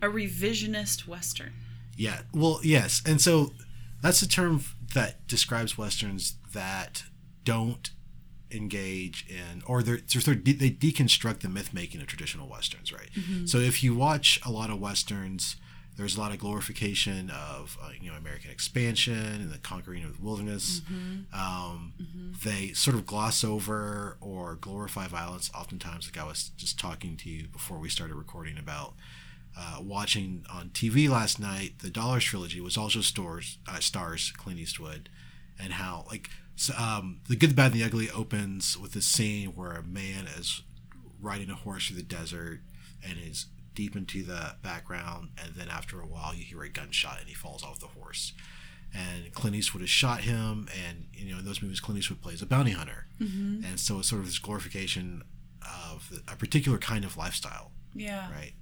a 0.02 0.08
revisionist 0.08 1.08
western. 1.08 1.54
Yeah. 1.96 2.22
Well, 2.34 2.60
yes. 2.64 3.04
And 3.06 3.22
so 3.22 3.52
that's 4.02 4.24
a 4.24 4.28
term 4.28 4.64
that 4.96 5.28
describes 5.28 5.78
westerns 5.78 6.38
that 6.54 7.04
don't 7.44 7.92
engage 8.50 9.26
in 9.30 9.62
or 9.68 9.84
they're, 9.84 9.98
they're 10.12 10.22
sort 10.22 10.38
of 10.38 10.44
they 10.44 10.72
deconstruct 10.72 11.42
the 11.42 11.50
myth 11.50 11.72
making 11.74 12.02
of 12.02 12.08
traditional 12.08 12.48
westerns, 12.50 12.92
right? 12.92 13.10
So 13.46 13.60
if 13.60 13.84
you 13.84 13.94
watch 13.96 14.40
a 14.46 14.50
lot 14.52 14.72
of 14.72 14.80
westerns, 14.80 15.56
there's 15.98 16.16
a 16.16 16.20
lot 16.20 16.32
of 16.32 16.40
glorification 16.40 17.30
of 17.30 17.78
uh, 17.82 17.90
you 18.00 18.10
know 18.12 18.18
American 18.18 18.50
expansion 18.52 19.14
and 19.14 19.52
the 19.52 19.58
conquering 19.58 20.04
of 20.04 20.18
the 20.18 20.24
wilderness. 20.24 20.82
Um, 21.34 21.94
They 22.44 22.74
sort 22.74 22.96
of 22.96 23.06
gloss 23.06 23.44
over 23.44 24.18
or 24.22 24.56
glorify 24.56 25.08
violence. 25.08 25.52
Oftentimes, 25.54 26.08
like 26.08 26.24
I 26.24 26.28
was 26.28 26.50
just 26.58 26.80
talking 26.80 27.18
to 27.18 27.30
you 27.30 27.48
before 27.48 27.78
we 27.78 27.90
started 27.90 28.16
recording 28.16 28.58
about 28.58 28.94
uh, 29.58 29.80
watching 29.82 30.46
on 30.52 30.70
TV 30.70 31.10
last 31.10 31.40
night, 31.40 31.80
the 31.80 31.90
Dollars 31.90 32.24
trilogy 32.24 32.62
was 32.62 32.78
also 32.78 33.02
stars 33.02 33.58
uh, 33.68 33.80
stars 33.80 34.32
Clint 34.38 34.60
Eastwood, 34.60 35.10
and 35.60 35.74
how 35.74 36.06
like 36.10 36.30
so, 36.56 36.74
um, 36.78 37.20
the 37.28 37.36
Good, 37.36 37.52
the 37.52 37.56
Bad, 37.56 37.72
and 37.74 37.82
the 37.82 37.84
Ugly 37.86 38.10
opens 38.12 38.78
with 38.78 38.94
this 38.94 39.06
scene 39.06 39.50
where 39.50 39.72
a 39.74 39.84
man 39.84 40.26
is 40.38 40.62
riding 41.20 41.50
a 41.50 41.56
horse 41.56 41.88
through 41.88 41.98
the 41.98 42.04
desert 42.04 42.62
and 43.08 43.18
is 43.24 43.48
deep 43.82 43.96
into 43.96 44.24
the 44.24 44.56
background, 44.62 45.30
and 45.44 45.56
then 45.56 45.68
after 45.70 46.00
a 46.02 46.06
while 46.06 46.34
you 46.36 46.44
hear 46.44 46.62
a 46.64 46.70
gunshot 46.70 47.18
and 47.20 47.28
he 47.28 47.34
falls 47.34 47.64
off 47.64 47.80
the 47.80 47.88
horse. 47.88 48.34
And 48.94 49.34
Clint 49.34 49.56
Eastwood 49.56 49.82
has 49.82 49.90
shot 49.90 50.22
him, 50.22 50.68
and 50.86 51.08
you 51.14 51.32
know 51.32 51.40
in 51.40 51.46
those 51.46 51.62
movies 51.64 51.80
Clint 51.80 51.98
Eastwood 52.00 52.22
plays 52.22 52.42
a 52.42 52.46
bounty 52.46 52.72
hunter, 52.72 53.08
and 53.20 53.80
so 53.80 54.00
it's 54.00 54.10
sort 54.10 54.20
of 54.22 54.26
this 54.28 54.38
glorification 54.40 55.24
of 55.62 56.12
a 56.28 56.36
particular 56.36 56.78
kind 56.78 57.06
of 57.06 57.16
lifestyle 57.18 57.72
Yeah. 57.96 58.30
right? 58.32 58.54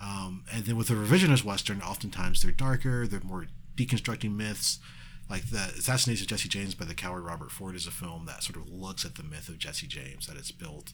Um, 0.00 0.44
and 0.52 0.64
then 0.64 0.76
with 0.76 0.90
a 0.90 0.94
revisionist 0.94 1.44
western, 1.44 1.80
oftentimes 1.82 2.40
they're 2.42 2.52
darker, 2.52 3.06
they're 3.06 3.20
more 3.20 3.46
deconstructing 3.76 4.34
myths. 4.36 4.78
Like 5.30 5.50
the 5.50 5.64
Assassination 5.78 6.24
of 6.24 6.28
Jesse 6.28 6.48
James 6.48 6.74
by 6.74 6.84
the 6.86 6.94
coward 6.94 7.22
Robert 7.22 7.50
Ford 7.52 7.74
is 7.74 7.86
a 7.86 7.90
film 7.90 8.24
that 8.26 8.42
sort 8.42 8.56
of 8.56 8.68
looks 8.72 9.04
at 9.04 9.14
the 9.16 9.22
myth 9.22 9.48
of 9.48 9.58
Jesse 9.58 9.86
James, 9.86 10.26
that 10.26 10.36
it's 10.36 10.52
built, 10.52 10.92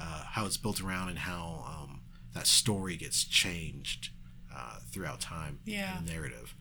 uh, 0.00 0.22
how 0.34 0.46
it's 0.46 0.56
built 0.56 0.80
around, 0.80 1.08
and 1.08 1.18
how 1.20 1.64
um, 1.66 2.00
that 2.34 2.46
story 2.46 2.96
gets 2.96 3.24
changed 3.24 4.10
uh, 4.54 4.78
throughout 4.90 5.20
time 5.20 5.58
Yeah. 5.64 5.98
in 5.98 6.04
the 6.06 6.12
narrative. 6.12 6.54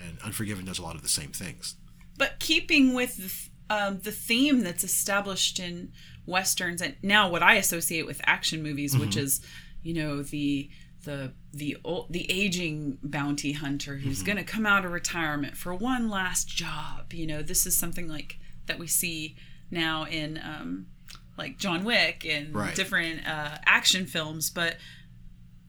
And 0.00 0.18
Unforgiven 0.24 0.64
does 0.64 0.78
a 0.78 0.82
lot 0.82 0.96
of 0.96 1.02
the 1.02 1.08
same 1.08 1.30
things. 1.30 1.76
But 2.18 2.38
keeping 2.40 2.94
with 2.94 3.16
the, 3.16 3.22
th- 3.28 3.50
um, 3.70 4.00
the 4.00 4.12
theme 4.12 4.60
that's 4.62 4.84
established 4.84 5.58
in 5.60 5.92
westerns, 6.26 6.80
and 6.82 6.96
now 7.02 7.28
what 7.30 7.42
I 7.42 7.54
associate 7.54 8.06
with 8.06 8.20
action 8.24 8.62
movies, 8.62 8.96
which 8.96 9.16
is, 9.16 9.40
you 9.82 9.94
know, 9.94 10.22
the 10.22 10.68
the 11.04 11.32
the 11.52 11.76
old, 11.84 12.10
the 12.10 12.30
aging 12.30 12.98
bounty 13.02 13.52
hunter 13.52 13.98
who's 13.98 14.22
going 14.22 14.38
to 14.38 14.44
come 14.44 14.64
out 14.64 14.84
of 14.86 14.92
retirement 14.92 15.54
for 15.56 15.74
one 15.74 16.08
last 16.08 16.48
job. 16.48 17.12
You 17.12 17.26
know, 17.26 17.42
this 17.42 17.66
is 17.66 17.76
something 17.76 18.08
like 18.08 18.38
that 18.66 18.78
we 18.78 18.86
see 18.86 19.36
now 19.70 20.04
in 20.06 20.38
um, 20.42 20.86
like 21.36 21.58
John 21.58 21.84
Wick 21.84 22.24
and 22.28 22.54
Right. 22.54 22.74
different 22.74 23.26
uh, 23.28 23.58
action 23.66 24.06
films, 24.06 24.48
but 24.50 24.76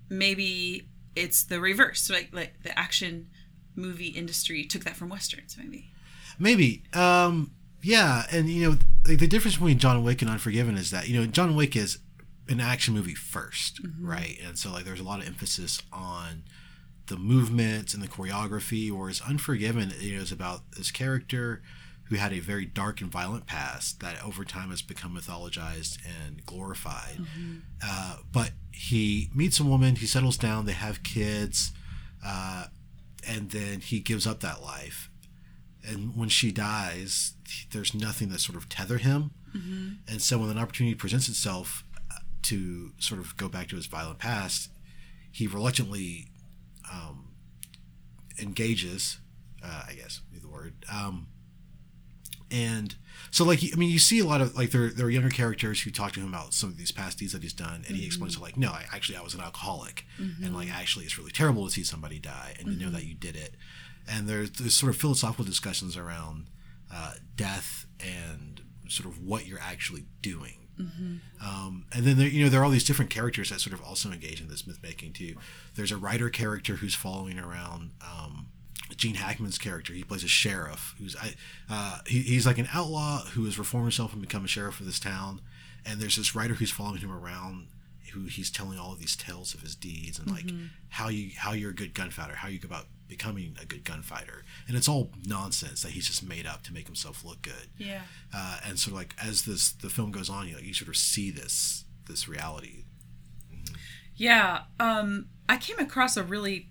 maybe 0.09 0.87
it's 1.15 1.43
the 1.43 1.59
reverse. 1.59 2.09
Like 2.09 2.29
like 2.31 2.63
the 2.63 2.77
action 2.77 3.27
movie 3.75 4.07
industry 4.07 4.63
took 4.65 4.83
that 4.83 4.95
from 4.95 5.09
westerns, 5.09 5.57
maybe. 5.57 5.89
Maybe. 6.37 6.83
Um, 6.93 7.51
yeah, 7.81 8.23
and 8.31 8.49
you 8.49 8.69
know, 8.69 8.77
like 9.07 9.19
the 9.19 9.27
difference 9.27 9.55
between 9.55 9.79
John 9.79 10.03
Wick 10.03 10.21
and 10.21 10.31
Unforgiven 10.31 10.77
is 10.77 10.91
that 10.91 11.07
you 11.07 11.19
know 11.19 11.25
John 11.25 11.55
Wick 11.55 11.75
is 11.75 11.99
an 12.47 12.59
action 12.59 12.93
movie 12.93 13.15
1st 13.15 13.93
right? 13.99 14.37
And 14.45 14.57
so 14.57 14.71
like 14.71 14.85
there's 14.85 14.99
a 14.99 15.03
lot 15.03 15.19
of 15.19 15.27
emphasis 15.27 15.81
on 15.91 16.43
the 17.07 17.17
movements 17.17 17.93
and 17.93 18.01
the 18.03 18.07
choreography, 18.07 18.91
whereas 18.91 19.21
Unforgiven 19.21 19.93
you 19.99 20.15
know, 20.15 20.21
is 20.21 20.31
about 20.31 20.71
this 20.77 20.91
character 20.91 21.61
who 22.05 22.15
had 22.15 22.31
a 22.33 22.39
very 22.39 22.65
dark 22.65 23.01
and 23.01 23.11
violent 23.11 23.45
past 23.47 23.99
that 23.99 24.23
over 24.23 24.43
time 24.45 24.69
has 24.69 24.81
become 24.81 25.15
mythologized 25.15 25.97
and 26.05 26.45
glorified. 26.45 27.17
Uh, 27.83 28.17
but 28.31 28.51
he 28.71 29.29
meets 29.33 29.59
a 29.59 29.63
woman, 29.63 29.95
he 29.95 30.05
settles 30.05 30.37
down, 30.37 30.65
they 30.65 30.73
have 30.73 31.01
kids, 31.03 31.71
uh, 32.25 32.65
and 33.27 33.51
then 33.51 33.79
he 33.79 33.99
gives 33.99 34.27
up 34.27 34.39
that 34.41 34.61
life 34.61 35.09
and 35.87 36.15
when 36.15 36.29
she 36.29 36.51
dies, 36.51 37.33
there's 37.71 37.93
nothing 37.93 38.29
that 38.29 38.39
sort 38.39 38.57
of 38.57 38.67
tether 38.69 38.97
him. 38.97 39.31
And 40.07 40.21
so 40.21 40.39
when 40.39 40.49
an 40.49 40.57
opportunity 40.57 40.95
presents 40.95 41.29
itself 41.29 41.83
uh, 42.11 42.19
to 42.43 42.91
sort 42.97 43.19
of 43.21 43.37
go 43.37 43.47
back 43.47 43.67
to 43.69 43.75
his 43.75 43.85
violent 43.85 44.19
past, 44.19 44.69
he 45.31 45.47
reluctantly 45.47 46.27
um, 46.91 47.29
engages. 48.41 49.19
Uh, 49.63 49.83
I 49.87 49.93
guess 49.93 50.21
the 50.41 50.47
word. 50.47 50.73
Um, 50.91 51.27
and 52.55 52.95
so, 53.31 53.43
like, 53.43 53.59
I 53.61 53.75
mean, 53.75 53.89
you 53.89 53.99
see 53.99 54.19
a 54.19 54.25
lot 54.25 54.39
of 54.39 54.55
like 54.55 54.71
there 54.71 54.89
there 54.89 55.07
are 55.07 55.09
younger 55.09 55.29
characters 55.29 55.81
who 55.81 55.91
talk 55.91 56.13
to 56.13 56.21
him 56.21 56.29
about 56.29 56.53
some 56.53 56.69
of 56.69 56.77
these 56.77 56.91
past 56.91 57.19
deeds 57.19 57.33
that 57.33 57.43
he's 57.43 57.51
done, 57.53 57.83
and 57.87 57.97
he 57.97 58.05
explains 58.05 58.35
to 58.37 58.41
like, 58.41 58.55
no, 58.55 58.69
I 58.69 58.85
actually 58.93 59.17
I 59.17 59.21
was 59.21 59.33
an 59.33 59.41
alcoholic, 59.41 60.05
and 60.41 60.55
like 60.55 60.69
actually 60.71 61.03
it's 61.05 61.17
really 61.17 61.31
terrible 61.31 61.65
to 61.65 61.71
see 61.71 61.83
somebody 61.83 62.17
die, 62.17 62.55
and 62.57 62.67
to 62.67 62.71
know 62.85 62.91
that 62.91 63.03
you 63.05 63.13
did 63.13 63.35
it. 63.35 63.55
And 64.09 64.27
there's, 64.29 64.51
there's 64.51 64.75
sort 64.75 64.91
of 64.93 64.97
philosophical 65.01 65.43
discussions 65.43 65.97
around 65.97 66.47
uh, 66.93 67.13
death 67.35 67.87
and 67.99 68.61
sort 68.87 69.09
of 69.09 69.19
what 69.19 69.47
you're 69.47 69.59
actually 69.59 70.05
doing. 70.21 70.59
Um, 71.43 71.85
and 71.93 72.05
then 72.05 72.17
there, 72.17 72.27
you 72.27 72.43
know 72.43 72.49
there 72.49 72.61
are 72.61 72.65
all 72.65 72.69
these 72.69 72.83
different 72.85 73.09
characters 73.11 73.49
that 73.49 73.59
sort 73.61 73.73
of 73.73 73.81
also 73.85 74.11
engage 74.11 74.39
in 74.41 74.47
this 74.47 74.65
myth 74.67 74.79
making 74.83 75.13
too. 75.13 75.35
There's 75.75 75.91
a 75.91 75.97
writer 75.97 76.29
character 76.29 76.75
who's 76.75 76.95
following 76.95 77.39
around 77.39 77.91
um, 78.01 78.47
Gene 78.95 79.15
Hackman's 79.15 79.57
character. 79.57 79.93
He 79.93 80.03
plays 80.03 80.23
a 80.23 80.27
sheriff 80.27 80.95
who's 80.99 81.15
I 81.15 81.33
uh, 81.69 81.99
he, 82.07 82.19
he's 82.21 82.45
like 82.45 82.57
an 82.57 82.67
outlaw 82.73 83.25
who 83.25 83.45
has 83.45 83.57
reformed 83.57 83.85
himself 83.85 84.13
and 84.13 84.21
become 84.21 84.45
a 84.45 84.47
sheriff 84.47 84.79
of 84.79 84.85
this 84.85 84.99
town. 84.99 85.41
And 85.85 85.99
there's 85.99 86.15
this 86.15 86.35
writer 86.35 86.55
who's 86.55 86.71
following 86.71 86.99
him 86.99 87.11
around, 87.11 87.67
who 88.13 88.25
he's 88.25 88.49
telling 88.49 88.79
all 88.79 88.93
of 88.93 88.99
these 88.99 89.15
tales 89.15 89.53
of 89.53 89.61
his 89.61 89.75
deeds 89.75 90.17
and 90.17 90.29
like 90.31 90.45
how 90.89 91.09
you 91.09 91.31
how 91.37 91.53
you're 91.53 91.71
a 91.71 91.75
good 91.75 91.93
gunfighter, 91.93 92.35
how 92.35 92.47
you 92.47 92.59
go 92.59 92.67
about 92.67 92.85
becoming 93.07 93.55
a 93.61 93.65
good 93.65 93.83
gunfighter. 93.83 94.43
And 94.67 94.75
it's 94.75 94.87
all 94.87 95.11
nonsense 95.25 95.81
that 95.83 95.91
he's 95.91 96.07
just 96.07 96.27
made 96.27 96.47
up 96.47 96.63
to 96.63 96.73
make 96.73 96.87
himself 96.87 97.23
look 97.23 97.41
good. 97.41 97.69
Yeah. 97.77 98.01
Uh, 98.33 98.59
and 98.67 98.79
so 98.79 98.93
like 98.93 99.15
as 99.21 99.43
this 99.43 99.71
the 99.71 99.89
film 99.89 100.11
goes 100.11 100.29
on, 100.29 100.47
you 100.47 100.55
like, 100.55 100.63
you 100.63 100.73
sort 100.73 100.89
of 100.89 100.97
see 100.97 101.31
this 101.31 101.85
this 102.07 102.27
reality. 102.27 102.83
Yeah, 104.15 104.61
um, 104.79 105.27
I 105.49 105.57
came 105.57 105.77
across 105.77 106.15
a 106.15 106.23
really 106.23 106.69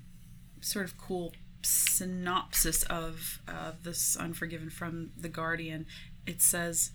sort 0.60 0.86
of 0.86 0.96
cool 0.96 1.34
synopsis 1.64 2.82
of 2.84 3.40
uh, 3.48 3.72
this 3.82 4.16
Unforgiven 4.16 4.70
from 4.70 5.10
The 5.16 5.28
Guardian. 5.28 5.86
It 6.26 6.40
says, 6.40 6.90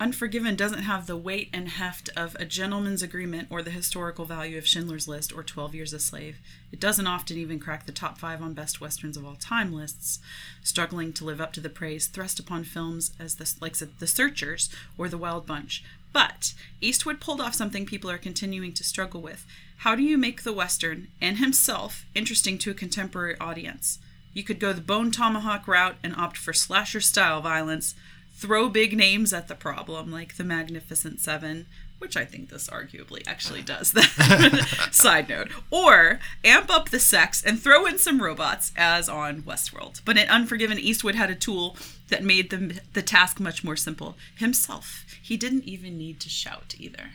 Unforgiven 0.00 0.54
doesn't 0.54 0.82
have 0.82 1.08
the 1.08 1.16
weight 1.16 1.50
and 1.52 1.68
heft 1.68 2.08
of 2.16 2.36
A 2.36 2.44
Gentleman's 2.44 3.02
Agreement 3.02 3.48
or 3.50 3.62
the 3.62 3.72
historical 3.72 4.26
value 4.26 4.56
of 4.56 4.66
Schindler's 4.66 5.08
List 5.08 5.32
or 5.32 5.42
12 5.42 5.74
Years 5.74 5.92
a 5.92 5.98
Slave. 5.98 6.38
It 6.70 6.78
doesn't 6.78 7.08
often 7.08 7.36
even 7.36 7.58
crack 7.58 7.84
the 7.84 7.90
top 7.90 8.16
five 8.16 8.40
on 8.40 8.54
best 8.54 8.80
westerns 8.80 9.16
of 9.16 9.26
all 9.26 9.34
time 9.34 9.72
lists, 9.72 10.20
struggling 10.62 11.12
to 11.14 11.24
live 11.24 11.40
up 11.40 11.52
to 11.54 11.60
the 11.60 11.68
praise 11.68 12.06
thrust 12.06 12.38
upon 12.38 12.62
films 12.62 13.10
as 13.18 13.36
the, 13.36 13.52
like 13.60 13.76
The 13.76 14.06
Searchers 14.06 14.70
or 14.96 15.08
The 15.08 15.18
Wild 15.18 15.46
Bunch. 15.46 15.82
But 16.12 16.54
Eastwood 16.80 17.20
pulled 17.20 17.40
off 17.40 17.56
something 17.56 17.84
people 17.84 18.08
are 18.08 18.18
continuing 18.18 18.72
to 18.74 18.84
struggle 18.84 19.20
with. 19.20 19.44
How 19.82 19.94
do 19.94 20.02
you 20.02 20.18
make 20.18 20.42
the 20.42 20.52
Western 20.52 21.06
and 21.20 21.38
himself 21.38 22.04
interesting 22.12 22.58
to 22.58 22.70
a 22.72 22.74
contemporary 22.74 23.36
audience? 23.38 24.00
You 24.34 24.42
could 24.42 24.58
go 24.58 24.72
the 24.72 24.80
bone 24.80 25.12
tomahawk 25.12 25.68
route 25.68 25.96
and 26.02 26.16
opt 26.16 26.36
for 26.36 26.52
slasher 26.52 27.00
style 27.00 27.40
violence, 27.40 27.94
throw 28.34 28.68
big 28.68 28.96
names 28.96 29.32
at 29.32 29.46
the 29.46 29.54
problem 29.54 30.10
like 30.10 30.36
the 30.36 30.42
Magnificent 30.42 31.20
Seven, 31.20 31.66
which 31.98 32.16
I 32.16 32.24
think 32.24 32.48
this 32.48 32.68
arguably 32.68 33.22
actually 33.26 33.62
does 33.62 33.92
that. 33.92 34.88
Side 34.92 35.28
note. 35.28 35.50
Or 35.70 36.18
amp 36.44 36.70
up 36.70 36.88
the 36.88 36.98
sex 36.98 37.40
and 37.44 37.60
throw 37.60 37.86
in 37.86 37.98
some 37.98 38.20
robots 38.20 38.72
as 38.76 39.08
on 39.08 39.42
Westworld. 39.42 40.00
But 40.04 40.18
in 40.18 40.28
Unforgiven, 40.28 40.80
Eastwood 40.80 41.14
had 41.14 41.30
a 41.30 41.36
tool 41.36 41.76
that 42.08 42.24
made 42.24 42.50
the, 42.50 42.80
the 42.94 43.02
task 43.02 43.38
much 43.38 43.62
more 43.62 43.76
simple. 43.76 44.16
Himself. 44.36 45.04
He 45.22 45.36
didn't 45.36 45.64
even 45.64 45.96
need 45.96 46.18
to 46.20 46.28
shout 46.28 46.74
either. 46.78 47.10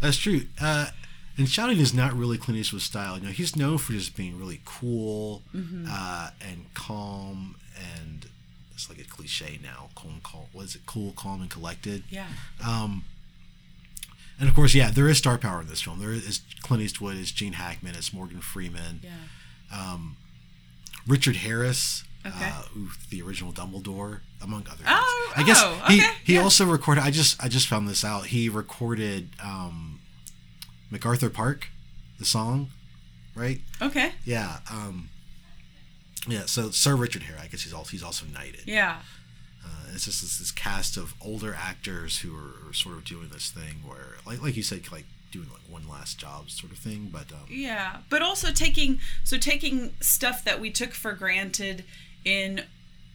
That's 0.00 0.16
true. 0.16 0.42
Uh, 0.60 0.86
and 1.38 1.48
shouting 1.48 1.78
is 1.78 1.94
not 1.94 2.12
really 2.14 2.38
Clint 2.38 2.58
Eastwood's 2.60 2.84
style. 2.84 3.16
You 3.18 3.24
know, 3.26 3.30
he's 3.30 3.56
known 3.56 3.78
for 3.78 3.92
just 3.92 4.16
being 4.16 4.38
really 4.38 4.60
cool 4.64 5.42
uh, 5.88 6.30
and 6.40 6.72
calm, 6.74 7.56
and 7.76 8.26
it's 8.74 8.88
like 8.88 8.98
a 9.00 9.04
cliche 9.04 9.58
now. 9.62 9.88
Calm, 9.94 10.20
calm. 10.22 10.44
What 10.52 10.64
is 10.66 10.74
it? 10.74 10.82
Cool, 10.86 11.12
calm, 11.16 11.40
and 11.40 11.50
collected. 11.50 12.04
Yeah. 12.10 12.26
And 14.40 14.48
of 14.48 14.54
course, 14.56 14.74
yeah, 14.74 14.90
there 14.90 15.08
is 15.08 15.18
star 15.18 15.38
power 15.38 15.60
in 15.60 15.68
this 15.68 15.82
film. 15.82 16.00
There 16.00 16.10
is 16.12 16.40
Clint 16.62 16.82
Eastwood, 16.82 17.16
is 17.16 17.30
Gene 17.30 17.52
Hackman, 17.52 17.94
is 17.94 18.12
Morgan 18.12 18.40
Freeman, 18.40 19.00
Yeah. 19.02 19.98
Richard 21.06 21.36
Harris, 21.36 22.04
Okay. 22.24 22.44
uh, 22.48 22.62
who 22.72 22.88
the 23.10 23.20
original 23.22 23.52
Dumbledore, 23.52 24.20
among 24.40 24.62
other 24.68 24.76
things. 24.76 24.88
Oh, 24.88 25.32
I 25.36 25.42
guess 25.42 25.60
oh, 25.60 25.74
he 25.88 25.98
okay, 26.00 26.10
he 26.24 26.34
yeah. 26.34 26.42
also 26.42 26.64
recorded. 26.64 27.02
I 27.02 27.10
just 27.10 27.42
I 27.42 27.48
just 27.48 27.66
found 27.66 27.88
this 27.88 28.04
out. 28.04 28.26
He 28.26 28.48
recorded 28.48 29.30
um, 29.42 29.98
MacArthur 30.92 31.30
Park, 31.30 31.68
the 32.18 32.24
song, 32.26 32.68
right? 33.34 33.62
Okay. 33.80 34.12
Yeah. 34.26 34.58
Um, 34.70 35.08
yeah. 36.28 36.42
So 36.44 36.70
Sir 36.70 36.94
Richard 36.94 37.22
Harris, 37.22 37.42
I 37.42 37.46
guess 37.46 37.62
he's 37.62 37.72
also 37.72 37.90
he's 37.90 38.02
also 38.02 38.26
knighted. 38.26 38.64
Yeah. 38.66 38.98
Uh, 39.64 39.92
it's 39.94 40.04
just 40.04 40.20
this, 40.20 40.38
this 40.38 40.50
cast 40.50 40.96
of 40.96 41.14
older 41.20 41.56
actors 41.58 42.18
who 42.18 42.36
are, 42.36 42.68
are 42.68 42.72
sort 42.74 42.96
of 42.96 43.04
doing 43.04 43.28
this 43.32 43.50
thing 43.50 43.76
where, 43.86 44.16
like 44.26 44.42
like 44.42 44.54
you 44.54 44.62
said, 44.62 44.82
like 44.92 45.06
doing 45.30 45.48
like 45.50 45.62
one 45.70 45.88
last 45.88 46.18
job 46.18 46.50
sort 46.50 46.72
of 46.72 46.78
thing. 46.78 47.08
But 47.10 47.32
um, 47.32 47.46
Yeah, 47.48 47.98
but 48.10 48.20
also 48.20 48.52
taking 48.52 49.00
so 49.24 49.38
taking 49.38 49.94
stuff 50.00 50.44
that 50.44 50.60
we 50.60 50.70
took 50.70 50.92
for 50.92 51.14
granted 51.14 51.84
in 52.22 52.64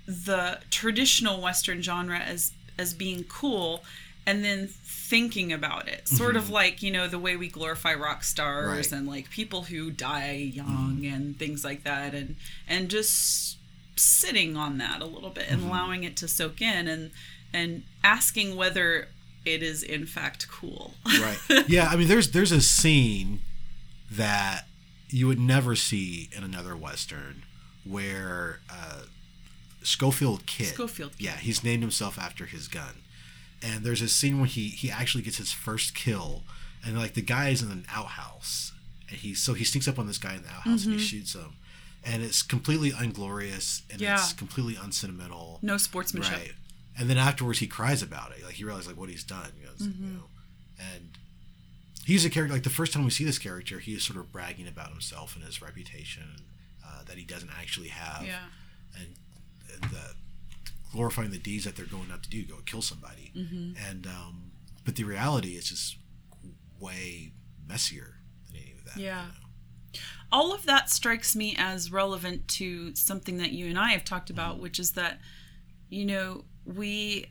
the 0.07 0.59
traditional 0.71 1.41
western 1.41 1.83
genre 1.83 2.17
as 2.17 2.53
as 2.79 2.93
being 2.93 3.23
cool 3.25 3.83
and 4.27 4.43
then 4.43 4.67
thinking 5.07 5.53
about 5.53 5.87
it. 5.87 6.07
Sort 6.07 6.35
of 6.35 6.45
mm-hmm. 6.45 6.53
like, 6.53 6.83
you 6.83 6.91
know, 6.91 7.07
the 7.07 7.19
way 7.19 7.37
we 7.37 7.47
glorify 7.47 7.93
rock 7.93 8.23
stars 8.23 8.91
Right. 8.91 8.91
and 8.91 9.07
like 9.07 9.29
people 9.29 9.63
who 9.63 9.89
die 9.89 10.51
young 10.53 10.99
mm-hmm. 11.01 11.13
and 11.13 11.39
things 11.39 11.63
like 11.63 11.83
that 11.83 12.13
and 12.13 12.35
and 12.67 12.89
just 12.89 13.57
sitting 13.95 14.57
on 14.57 14.77
that 14.79 15.01
a 15.01 15.05
little 15.05 15.29
bit 15.29 15.45
and 15.49 15.61
mm-hmm. 15.61 15.69
allowing 15.69 16.03
it 16.03 16.17
to 16.17 16.27
soak 16.27 16.61
in 16.61 16.87
and 16.87 17.11
and 17.53 17.83
asking 18.03 18.55
whether 18.55 19.07
it 19.45 19.63
is 19.63 19.81
in 19.81 20.05
fact 20.05 20.49
cool. 20.49 20.93
right, 21.05 21.39
yeah. 21.67 21.87
I 21.89 21.95
mean, 21.95 22.09
there's 22.09 22.31
there's 22.31 22.51
a 22.51 22.61
scene 22.61 23.39
that 24.11 24.65
you 25.09 25.27
would 25.27 25.39
never 25.39 25.75
see 25.75 26.29
in 26.35 26.43
another 26.43 26.75
western 26.75 27.43
where 27.85 28.59
uh, 28.69 29.03
Schofield 29.83 30.45
Kid. 30.45 30.67
Schofield 30.67 31.13
Kid. 31.17 31.23
Yeah, 31.23 31.37
he's 31.37 31.63
named 31.63 31.81
himself 31.81 32.19
after 32.19 32.45
his 32.45 32.67
gun. 32.67 33.03
And 33.63 33.83
there's 33.83 34.01
a 34.01 34.07
scene 34.07 34.37
where 34.39 34.47
he 34.47 34.69
he 34.69 34.91
actually 34.91 35.23
gets 35.23 35.37
his 35.37 35.51
first 35.51 35.95
kill, 35.95 36.43
and 36.85 36.97
like 36.97 37.13
the 37.15 37.21
guy 37.21 37.49
is 37.49 37.61
in 37.63 37.71
an 37.71 37.85
outhouse, 37.91 38.71
and 39.09 39.17
he 39.17 39.33
so 39.33 39.53
he 39.53 39.63
sneaks 39.63 39.87
up 39.87 39.97
on 39.97 40.05
this 40.07 40.17
guy 40.19 40.35
in 40.35 40.43
the 40.43 40.49
outhouse 40.49 40.85
and 40.85 40.93
he 40.93 40.99
shoots 40.99 41.33
him, 41.33 41.53
and 42.05 42.21
it's 42.23 42.43
completely 42.43 42.91
unglorious 42.91 43.81
and 43.89 43.99
Mm-hmm. 43.99 44.03
Yeah. 44.03 44.13
it's 44.15 44.33
completely 44.33 44.75
unsentimental. 44.75 45.59
no 45.63 45.77
sportsmanship. 45.77 46.33
Right. 46.37 46.51
And 46.99 47.09
then 47.09 47.17
afterwards, 47.17 47.59
he 47.59 47.67
cries 47.67 48.01
about 48.03 48.31
it. 48.37 48.43
Like 48.43 48.55
he 48.55 48.63
realizes 48.63 48.87
like 48.87 48.97
what 48.97 49.09
he's 49.09 49.23
done. 49.23 49.51
He 49.59 49.65
goes, 49.65 49.79
Mm-hmm. 49.87 50.03
you 50.03 50.13
know, 50.13 50.23
and 50.79 51.09
he's 52.05 52.25
a 52.25 52.29
character. 52.29 52.53
Like 52.53 52.63
the 52.63 52.69
first 52.69 52.93
time 52.93 53.03
we 53.05 53.09
see 53.11 53.23
this 53.25 53.39
character, 53.39 53.79
he 53.79 53.93
is 53.93 54.03
sort 54.03 54.17
of 54.19 54.31
bragging 54.31 54.67
about 54.67 54.89
himself 54.91 55.35
and 55.35 55.43
his 55.43 55.61
reputation 55.61 56.23
uh, 56.85 57.03
that 57.05 57.17
he 57.17 57.23
doesn't 57.23 57.51
actually 57.59 57.89
have, 57.89 58.23
Yeah. 58.25 58.39
and, 58.95 59.15
and 59.73 59.91
the, 59.91 60.13
glorifying 60.91 61.31
the 61.31 61.37
deeds 61.39 61.65
that 61.65 61.75
they're 61.75 61.85
going 61.85 62.11
out 62.11 62.23
to 62.23 62.29
do, 62.29 62.43
go 62.45 62.57
kill 62.65 62.81
somebody. 62.81 63.31
Mm-hmm. 63.35 63.73
And 63.89 64.07
um, 64.07 64.51
but 64.85 64.95
the 64.95 65.03
reality 65.03 65.49
is 65.55 65.69
just 65.69 65.97
way 66.79 67.33
messier 67.67 68.15
than 68.51 68.61
any 68.61 68.71
of 68.77 68.85
that. 68.85 68.97
you 68.97 69.05
Yeah. 69.05 69.25
know? 69.25 69.99
all 70.31 70.53
of 70.53 70.65
that 70.65 70.89
strikes 70.89 71.35
me 71.35 71.55
as 71.57 71.91
relevant 71.91 72.47
to 72.49 72.93
something 72.95 73.37
that 73.37 73.51
you 73.53 73.67
and 73.67 73.79
I 73.79 73.91
have 73.91 74.03
talked 74.03 74.27
Mm-hmm. 74.29 74.39
about, 74.39 74.59
which 74.59 74.77
is 74.79 74.91
that, 74.91 75.19
you 75.89 76.05
know, 76.05 76.43
we 76.65 77.27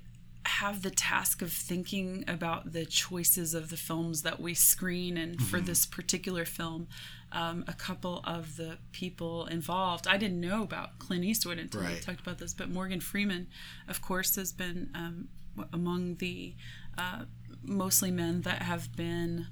have 0.47 0.83
the 0.83 0.91
task 0.91 1.43
of 1.43 1.53
thinking 1.53 2.25
about 2.27 2.73
the 2.73 2.87
choices 2.87 3.53
of 3.53 3.69
the 3.69 3.77
films 3.77 4.23
that 4.23 4.41
we 4.41 4.55
screen. 4.55 5.17
And 5.19 5.41
for 5.43 5.59
Mm-hmm. 5.59 5.67
this 5.67 5.85
particular 5.87 6.45
film, 6.45 6.89
um, 7.33 7.65
a 7.67 7.73
couple 7.73 8.21
of 8.25 8.57
the 8.57 8.79
people 8.93 9.47
involved, 9.47 10.07
I 10.07 10.17
didn't 10.17 10.41
know 10.41 10.63
about 10.63 10.99
Clint 10.99 11.25
Eastwood 11.25 11.59
until 11.59 11.83
we 11.83 12.01
talked 12.01 12.21
about 12.21 12.39
this, 12.39 12.55
but 12.55 12.71
Morgan 12.71 13.01
Freeman, 13.01 13.49
of 13.89 14.01
course, 14.01 14.37
has 14.37 14.53
been 14.53 14.91
um, 14.95 15.29
among 15.73 16.17
the 16.17 16.55
uh, 16.97 17.25
mostly 17.63 18.11
men 18.11 18.43
that 18.43 18.63
have 18.63 18.95
been 18.97 19.47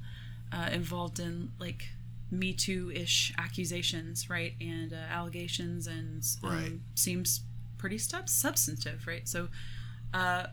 uh, 0.52 0.68
involved 0.72 1.18
in 1.18 1.50
like 1.58 1.88
Me 2.30 2.52
Too 2.52 2.90
ish 2.94 3.32
accusations, 3.38 4.30
right, 4.30 4.54
and 4.60 4.92
uh, 4.92 4.96
allegations, 5.10 5.86
and 5.86 6.22
um, 6.42 6.50
Right. 6.50 6.72
seems 6.94 7.40
pretty 7.76 7.98
sub- 7.98 8.28
substantive, 8.28 9.06
right? 9.06 9.28
So, 9.28 9.48
uh, 10.14 10.46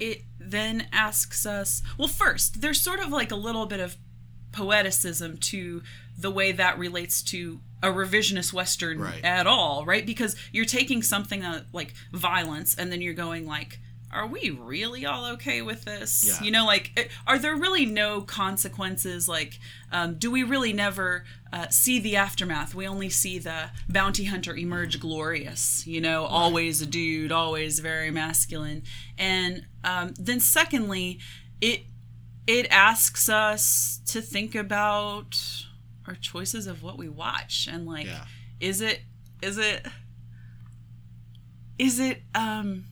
it 0.00 0.22
then 0.38 0.86
asks 0.92 1.44
us. 1.46 1.82
Well, 1.98 2.08
first, 2.08 2.60
there's 2.60 2.80
sort 2.80 3.00
of 3.00 3.08
like 3.10 3.30
a 3.32 3.36
little 3.36 3.66
bit 3.66 3.80
of 3.80 3.96
poeticism 4.52 5.40
to 5.40 5.82
the 6.18 6.30
way 6.30 6.52
that 6.52 6.78
relates 6.78 7.22
to 7.22 7.60
a 7.82 7.88
revisionist 7.88 8.52
western 8.52 8.98
Right. 9.00 9.24
at 9.24 9.46
all, 9.46 9.84
right? 9.84 10.04
Because 10.04 10.34
you're 10.52 10.64
taking 10.64 11.02
something 11.02 11.40
that, 11.40 11.66
like 11.72 11.94
violence, 12.12 12.74
and 12.74 12.90
then 12.90 13.00
you're 13.00 13.14
going 13.14 13.46
like. 13.46 13.78
Are 14.10 14.26
we 14.26 14.48
really 14.48 15.04
all 15.04 15.26
okay 15.32 15.60
with 15.60 15.84
this? 15.84 16.24
Yeah. 16.26 16.42
You 16.42 16.50
know, 16.50 16.64
like, 16.64 16.92
eh, 16.96 17.08
are 17.26 17.38
there 17.38 17.54
really 17.54 17.84
no 17.84 18.22
consequences? 18.22 19.28
Like, 19.28 19.58
um, 19.92 20.14
do 20.14 20.30
we 20.30 20.42
really 20.44 20.72
never 20.72 21.24
uh, 21.52 21.68
see 21.68 22.00
the 22.00 22.16
aftermath? 22.16 22.74
We 22.74 22.88
only 22.88 23.10
see 23.10 23.38
the 23.38 23.68
bounty 23.86 24.24
hunter 24.24 24.56
emerge 24.56 24.98
glorious, 24.98 25.86
you 25.86 26.00
know, 26.00 26.24
always 26.24 26.80
a 26.80 26.86
dude, 26.86 27.30
always 27.32 27.80
very 27.80 28.10
masculine. 28.10 28.82
And 29.18 29.66
um, 29.84 30.14
then, 30.18 30.40
secondly, 30.40 31.18
it 31.60 31.82
it 32.48 32.66
asks 32.70 33.28
us 33.28 34.00
to 34.06 34.20
think 34.22 34.54
about 34.54 35.38
our 36.06 36.14
choices 36.14 36.66
of 36.66 36.82
what 36.82 36.96
we 36.96 37.08
watch 37.08 37.68
and 37.70 37.86
like, 37.86 38.06
Yeah. 38.06 38.24
is 38.58 38.80
it 38.80 39.02
is 39.42 39.58
it 39.58 39.86
is 41.78 42.00
it 42.00 42.22
um 42.34 42.86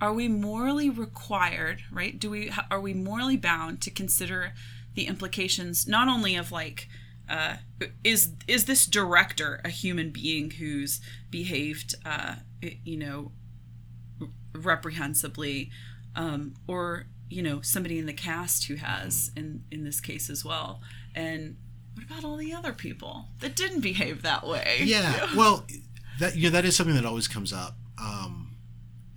are 0.00 0.12
we 0.12 0.28
morally 0.28 0.90
required 0.90 1.82
right 1.90 2.18
do 2.18 2.28
we 2.28 2.52
are 2.70 2.80
we 2.80 2.92
morally 2.92 3.36
bound 3.36 3.80
to 3.80 3.90
consider 3.90 4.52
the 4.94 5.06
implications 5.06 5.86
not 5.88 6.08
only 6.08 6.34
of 6.36 6.52
like 6.52 6.88
uh, 7.28 7.56
is 8.02 8.32
is 8.46 8.66
this 8.66 8.84
director 8.84 9.60
a 9.64 9.70
human 9.70 10.10
being 10.10 10.50
who's 10.50 11.00
behaved, 11.30 11.94
uh, 12.04 12.34
you 12.84 12.98
know, 12.98 13.32
reprehensibly, 14.52 15.70
um, 16.14 16.52
or 16.68 17.06
you 17.34 17.42
know 17.42 17.60
somebody 17.60 17.98
in 17.98 18.06
the 18.06 18.12
cast 18.12 18.64
who 18.66 18.76
has 18.76 19.30
in 19.36 19.64
in 19.70 19.84
this 19.84 20.00
case 20.00 20.30
as 20.30 20.44
well, 20.44 20.80
and 21.14 21.56
what 21.94 22.06
about 22.06 22.24
all 22.24 22.36
the 22.36 22.52
other 22.52 22.72
people 22.72 23.28
that 23.40 23.54
didn't 23.56 23.80
behave 23.80 24.22
that 24.22 24.46
way? 24.46 24.80
Yeah, 24.84 25.26
well, 25.36 25.66
that 26.18 26.36
yeah, 26.36 26.50
that 26.50 26.64
is 26.64 26.76
something 26.76 26.94
that 26.96 27.04
always 27.04 27.28
comes 27.28 27.52
up. 27.52 27.76
Um, 27.98 28.56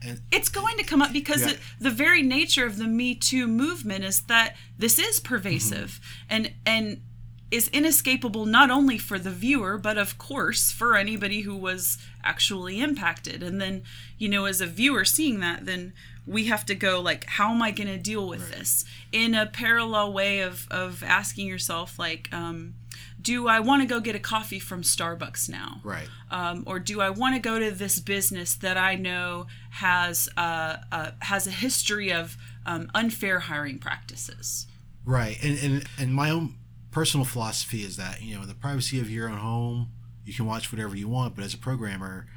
and 0.05 0.21
it's 0.31 0.49
going 0.49 0.77
to 0.77 0.83
come 0.83 1.01
up 1.01 1.11
because 1.11 1.41
Yeah. 1.41 1.51
it, 1.51 1.59
the 1.79 1.89
very 1.89 2.21
nature 2.21 2.65
of 2.65 2.77
the 2.77 2.85
Me 2.87 3.15
Too 3.15 3.47
movement 3.47 4.03
is 4.03 4.21
that 4.23 4.55
this 4.77 4.99
is 4.99 5.19
pervasive 5.19 5.99
and 6.29 6.53
and 6.65 7.01
is 7.49 7.69
inescapable 7.69 8.45
not 8.45 8.69
only 8.69 8.97
for 8.97 9.17
the 9.17 9.31
viewer 9.31 9.77
but 9.77 9.97
of 9.97 10.17
course 10.17 10.69
for 10.71 10.97
anybody 10.97 11.41
who 11.41 11.55
was 11.55 11.97
actually 12.23 12.79
impacted. 12.81 13.41
And 13.41 13.59
then 13.61 13.83
you 14.17 14.29
know, 14.29 14.45
as 14.45 14.61
a 14.61 14.67
viewer 14.67 15.05
seeing 15.05 15.39
that, 15.39 15.65
then 15.65 15.93
we 16.27 16.45
have 16.45 16.65
to 16.65 16.75
go 16.75 16.99
like, 16.99 17.25
how 17.25 17.51
am 17.51 17.61
I 17.61 17.71
going 17.71 17.87
to 17.87 17.97
deal 17.97 18.27
with 18.27 18.51
this 18.51 18.85
in 19.11 19.33
a 19.33 19.45
parallel 19.45 20.13
way 20.13 20.41
of 20.41 20.67
of 20.69 21.03
asking 21.03 21.47
yourself 21.47 21.97
like. 21.97 22.29
Um, 22.33 22.75
do 23.19 23.47
I 23.47 23.59
want 23.59 23.81
to 23.81 23.87
go 23.87 23.99
get 23.99 24.15
a 24.15 24.19
coffee 24.19 24.59
from 24.59 24.83
Starbucks 24.83 25.49
now? 25.49 25.81
right, 25.83 26.07
um, 26.31 26.63
or 26.65 26.79
do 26.79 27.01
I 27.01 27.09
want 27.09 27.35
to 27.35 27.41
go 27.41 27.59
to 27.59 27.71
this 27.71 27.99
business 27.99 28.55
that 28.55 28.77
I 28.77 28.95
know 28.95 29.47
has 29.71 30.29
uh, 30.37 30.77
uh, 30.91 31.11
has 31.21 31.47
a 31.47 31.51
history 31.51 32.11
of 32.11 32.37
um, 32.65 32.89
unfair 32.93 33.39
hiring 33.39 33.79
practices? 33.79 34.67
right, 35.05 35.37
and 35.43 35.57
and 35.59 35.85
and 35.99 36.13
my 36.13 36.29
own 36.29 36.55
personal 36.91 37.25
philosophy 37.25 37.83
is 37.83 37.97
that 37.97 38.21
you 38.21 38.35
know, 38.35 38.43
in 38.43 38.47
the 38.47 38.55
privacy 38.55 38.99
of 38.99 39.09
your 39.09 39.29
own 39.29 39.37
home, 39.37 39.87
you 40.25 40.33
can 40.33 40.45
watch 40.45 40.71
whatever 40.71 40.95
you 40.95 41.07
want. 41.07 41.35
But 41.35 41.43
as 41.43 41.53
a 41.53 41.57
programmer, 41.57 42.27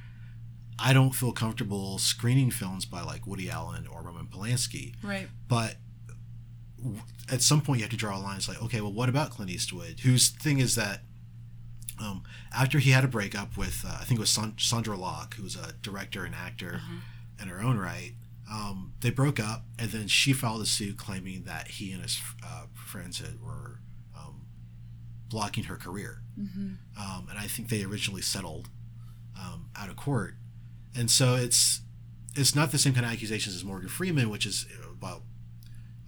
I 0.82 0.92
don't 0.92 1.10
feel 1.14 1.32
comfortable 1.32 1.98
screening 1.98 2.50
films 2.50 2.84
by 2.86 3.02
like 3.02 3.26
Woody 3.26 3.50
Allen 3.50 3.86
or 3.86 4.02
Roman 4.02 4.26
Polanski. 4.26 4.94
Right. 5.02 5.28
but 5.48 5.76
w- 6.78 7.00
at 7.30 7.42
some 7.42 7.60
point 7.60 7.78
you 7.78 7.84
have 7.84 7.90
to 7.90 7.96
draw 7.96 8.16
a 8.18 8.20
line. 8.20 8.36
It's 8.36 8.48
like, 8.48 8.62
okay, 8.62 8.80
well, 8.80 8.92
what 8.92 9.08
about 9.08 9.30
Clint 9.30 9.50
Eastwood? 9.50 10.00
Whose 10.00 10.28
thing 10.30 10.58
is 10.58 10.74
that 10.76 11.02
um, 12.00 12.22
after 12.56 12.78
he 12.78 12.90
had 12.90 13.04
a 13.04 13.08
breakup 13.08 13.56
with, 13.58 13.84
uh, 13.86 13.98
I 14.00 14.04
think 14.04 14.18
it 14.18 14.20
was 14.20 14.30
San- 14.30 14.54
Sandra 14.58 14.96
Locke, 14.96 15.34
who 15.34 15.42
was 15.42 15.54
a 15.54 15.74
director 15.82 16.24
and 16.24 16.34
actor 16.34 16.80
in 17.40 17.48
her 17.48 17.60
own 17.62 17.76
right, 17.78 18.12
um, 18.50 18.94
they 19.00 19.10
broke 19.10 19.38
up, 19.38 19.64
and 19.78 19.90
then 19.90 20.08
she 20.08 20.32
filed 20.32 20.60
a 20.62 20.66
suit 20.66 20.96
claiming 20.96 21.44
that 21.44 21.68
he 21.68 21.92
and 21.92 22.02
his 22.02 22.18
uh, 22.44 22.64
friends 22.74 23.18
had, 23.18 23.40
were 23.40 23.80
um, 24.18 24.46
blocking 25.28 25.64
her 25.64 25.76
career. 25.76 26.22
Um, 26.98 27.26
and 27.28 27.38
I 27.38 27.46
think 27.46 27.68
they 27.68 27.84
originally 27.84 28.22
settled 28.22 28.70
um, 29.38 29.68
out 29.76 29.88
of 29.90 29.96
court. 29.96 30.34
And 30.96 31.10
so 31.10 31.36
it's 31.36 31.80
it's 32.36 32.54
not 32.54 32.70
the 32.72 32.78
same 32.78 32.94
kind 32.94 33.04
of 33.06 33.12
accusations 33.12 33.54
as 33.56 33.64
Morgan 33.64 33.88
Freeman, 33.88 34.30
which 34.30 34.46
is 34.46 34.66
about 34.90 35.22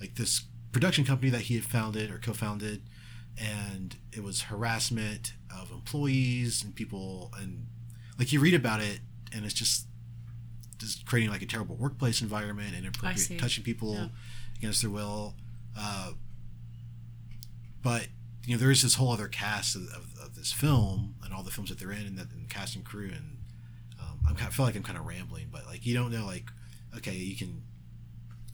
like 0.01 0.15
this 0.17 0.43
production 0.73 1.05
company 1.05 1.31
that 1.31 1.43
he 1.43 1.55
had 1.55 1.65
founded 1.65 2.11
or 2.11 2.19
co-founded, 2.19 2.83
and 3.39 3.97
it 4.13 4.23
was 4.23 4.43
harassment 4.43 5.35
of 5.55 5.71
employees 5.71 6.63
and 6.65 6.75
people, 6.75 7.33
and 7.41 7.67
like 8.19 8.33
you 8.33 8.41
read 8.41 8.55
about 8.55 8.81
it, 8.81 9.01
and 9.33 9.45
it's 9.45 9.55
just 9.55 9.87
just 10.79 11.07
creating 11.07 11.31
like 11.31 11.43
a 11.43 11.47
terrible 11.47 11.77
workplace 11.77 12.21
environment 12.23 12.69
and 12.75 12.79
inappropriate 12.85 13.39
touching 13.39 13.63
people 13.63 13.95
Yeah. 13.95 14.09
against 14.59 14.83
their 14.83 14.91
will. 14.91 15.35
Uh, 15.79 16.13
but 17.83 18.09
you 18.45 18.55
know, 18.55 18.61
there 18.61 18.71
is 18.73 18.83
this 18.83 18.95
whole 18.95 19.13
other 19.13 19.29
cast 19.29 19.77
of, 19.77 19.83
of, 19.89 20.07
of 20.21 20.35
this 20.35 20.51
film 20.53 21.15
and 21.25 21.33
all 21.33 21.43
the 21.45 21.51
films 21.53 21.71
that 21.71 21.79
they're 21.79 21.93
in, 21.93 22.07
and, 22.07 22.19
that, 22.19 22.31
and 22.33 22.45
the 22.45 22.49
cast 22.53 22.75
and 22.75 22.85
crew, 22.85 23.11
and 23.15 23.32
I'm 24.29 24.37
I 24.37 24.51
feel 24.51 24.65
like 24.67 24.77
I'm 24.77 24.83
kind 24.83 24.99
of 24.99 25.07
rambling, 25.07 25.49
but 25.51 25.67
like 25.67 25.85
you 25.87 25.95
don't 25.95 26.13
know, 26.13 26.27
like 26.27 26.45
okay, 26.97 27.13
you 27.15 27.37
can 27.37 27.63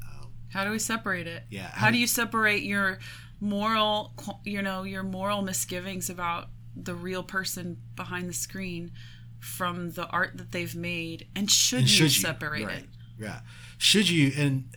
um, 0.04 0.30
How 0.52 0.64
do 0.64 0.70
we 0.70 0.78
separate 0.78 1.26
it? 1.26 1.44
Yeah, 1.50 1.62
How, 1.68 1.86
how- 1.86 1.90
do 1.90 1.98
you 1.98 2.06
separate 2.06 2.62
your 2.62 2.98
moral, 3.40 4.12
you 4.44 4.62
know, 4.62 4.82
your 4.82 5.02
moral 5.02 5.42
misgivings 5.42 6.10
about 6.10 6.48
the 6.76 6.94
real 6.94 7.22
person 7.22 7.78
behind 7.96 8.28
the 8.28 8.32
screen 8.34 8.92
from 9.40 9.90
the 9.92 10.06
art 10.08 10.36
that 10.38 10.52
they've 10.52 10.74
made? 10.74 11.26
And 11.36 11.50
should, 11.50 11.80
and 11.80 11.88
you 11.88 11.94
should 11.94 12.16
you 12.16 12.22
separate 12.22 12.64
right, 12.66 12.78
it? 12.78 12.88
Yeah, 13.18 13.40
should 13.78 14.08
you? 14.08 14.32
And 14.36 14.68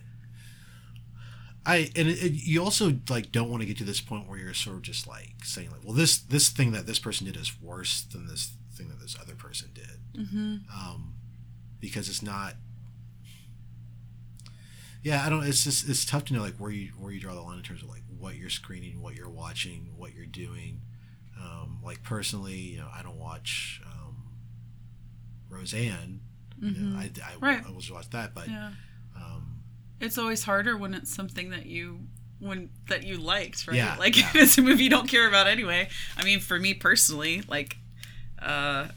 I 1.64 1.90
and 1.94 2.08
it, 2.08 2.22
it- 2.22 2.32
you 2.44 2.62
also 2.62 2.92
like 3.08 3.30
don't 3.32 3.50
want 3.50 3.62
to 3.62 3.66
get 3.66 3.78
to 3.78 3.84
this 3.84 4.00
point 4.00 4.28
where 4.28 4.38
you're 4.38 4.54
sort 4.54 4.76
of 4.76 4.82
just 4.82 5.06
like 5.06 5.34
saying 5.44 5.70
like, 5.70 5.84
well, 5.84 5.94
this 5.94 6.18
this 6.18 6.48
thing 6.48 6.72
that 6.72 6.86
this 6.86 6.98
person 6.98 7.26
did 7.26 7.36
is 7.36 7.52
worse 7.60 8.02
than 8.02 8.26
this 8.26 8.54
thing 8.74 8.88
that 8.88 9.00
this 9.00 9.16
other 9.20 9.34
person 9.34 9.68
did, 9.71 9.71
mm-hmm. 10.16 10.56
um, 10.74 11.14
because 11.80 12.08
it's 12.08 12.22
not. 12.22 12.54
Yeah, 15.02 15.24
I 15.26 15.28
don't. 15.28 15.44
It's 15.44 15.64
just 15.64 15.88
it's 15.88 16.04
tough 16.04 16.24
to 16.26 16.34
know 16.34 16.40
like 16.42 16.56
where 16.56 16.70
you 16.70 16.92
where 16.98 17.10
you 17.12 17.20
draw 17.20 17.34
the 17.34 17.40
line 17.40 17.58
in 17.58 17.64
terms 17.64 17.82
of 17.82 17.88
like 17.88 18.02
what 18.18 18.36
you're 18.36 18.50
screening, 18.50 19.02
what 19.02 19.14
you're 19.16 19.28
watching, 19.28 19.88
what 19.96 20.14
you're 20.14 20.26
doing. 20.26 20.80
Um, 21.40 21.80
like 21.84 22.04
personally, 22.04 22.54
you 22.54 22.78
know, 22.78 22.88
I 22.94 23.02
don't 23.02 23.18
watch 23.18 23.80
um, 23.84 24.16
Roseanne. 25.48 26.20
You 26.60 26.70
know, 26.70 26.96
I, 26.98 27.02
I, 27.04 27.08
Mm-hmm. 27.08 27.44
Right. 27.44 27.62
I 27.66 27.70
was 27.72 27.90
watch 27.90 28.08
that, 28.10 28.34
but 28.34 28.48
Yeah. 28.48 28.70
um, 29.16 29.62
It's 30.00 30.16
always 30.18 30.44
harder 30.44 30.76
when 30.76 30.94
it's 30.94 31.12
something 31.12 31.50
that 31.50 31.66
you 31.66 32.06
when 32.38 32.70
that 32.88 33.02
you 33.04 33.16
liked, 33.16 33.66
right? 33.66 33.76
Yeah, 33.76 33.96
like 33.98 34.16
yeah. 34.16 34.28
if 34.28 34.34
it's 34.42 34.58
a 34.58 34.62
movie 34.62 34.84
you 34.84 34.90
don't 34.90 35.08
care 35.08 35.26
about 35.26 35.48
anyway. 35.48 35.88
I 36.16 36.22
mean, 36.22 36.38
for 36.38 36.58
me 36.60 36.74
personally, 36.74 37.42
like 37.48 37.76
uh 38.40 38.88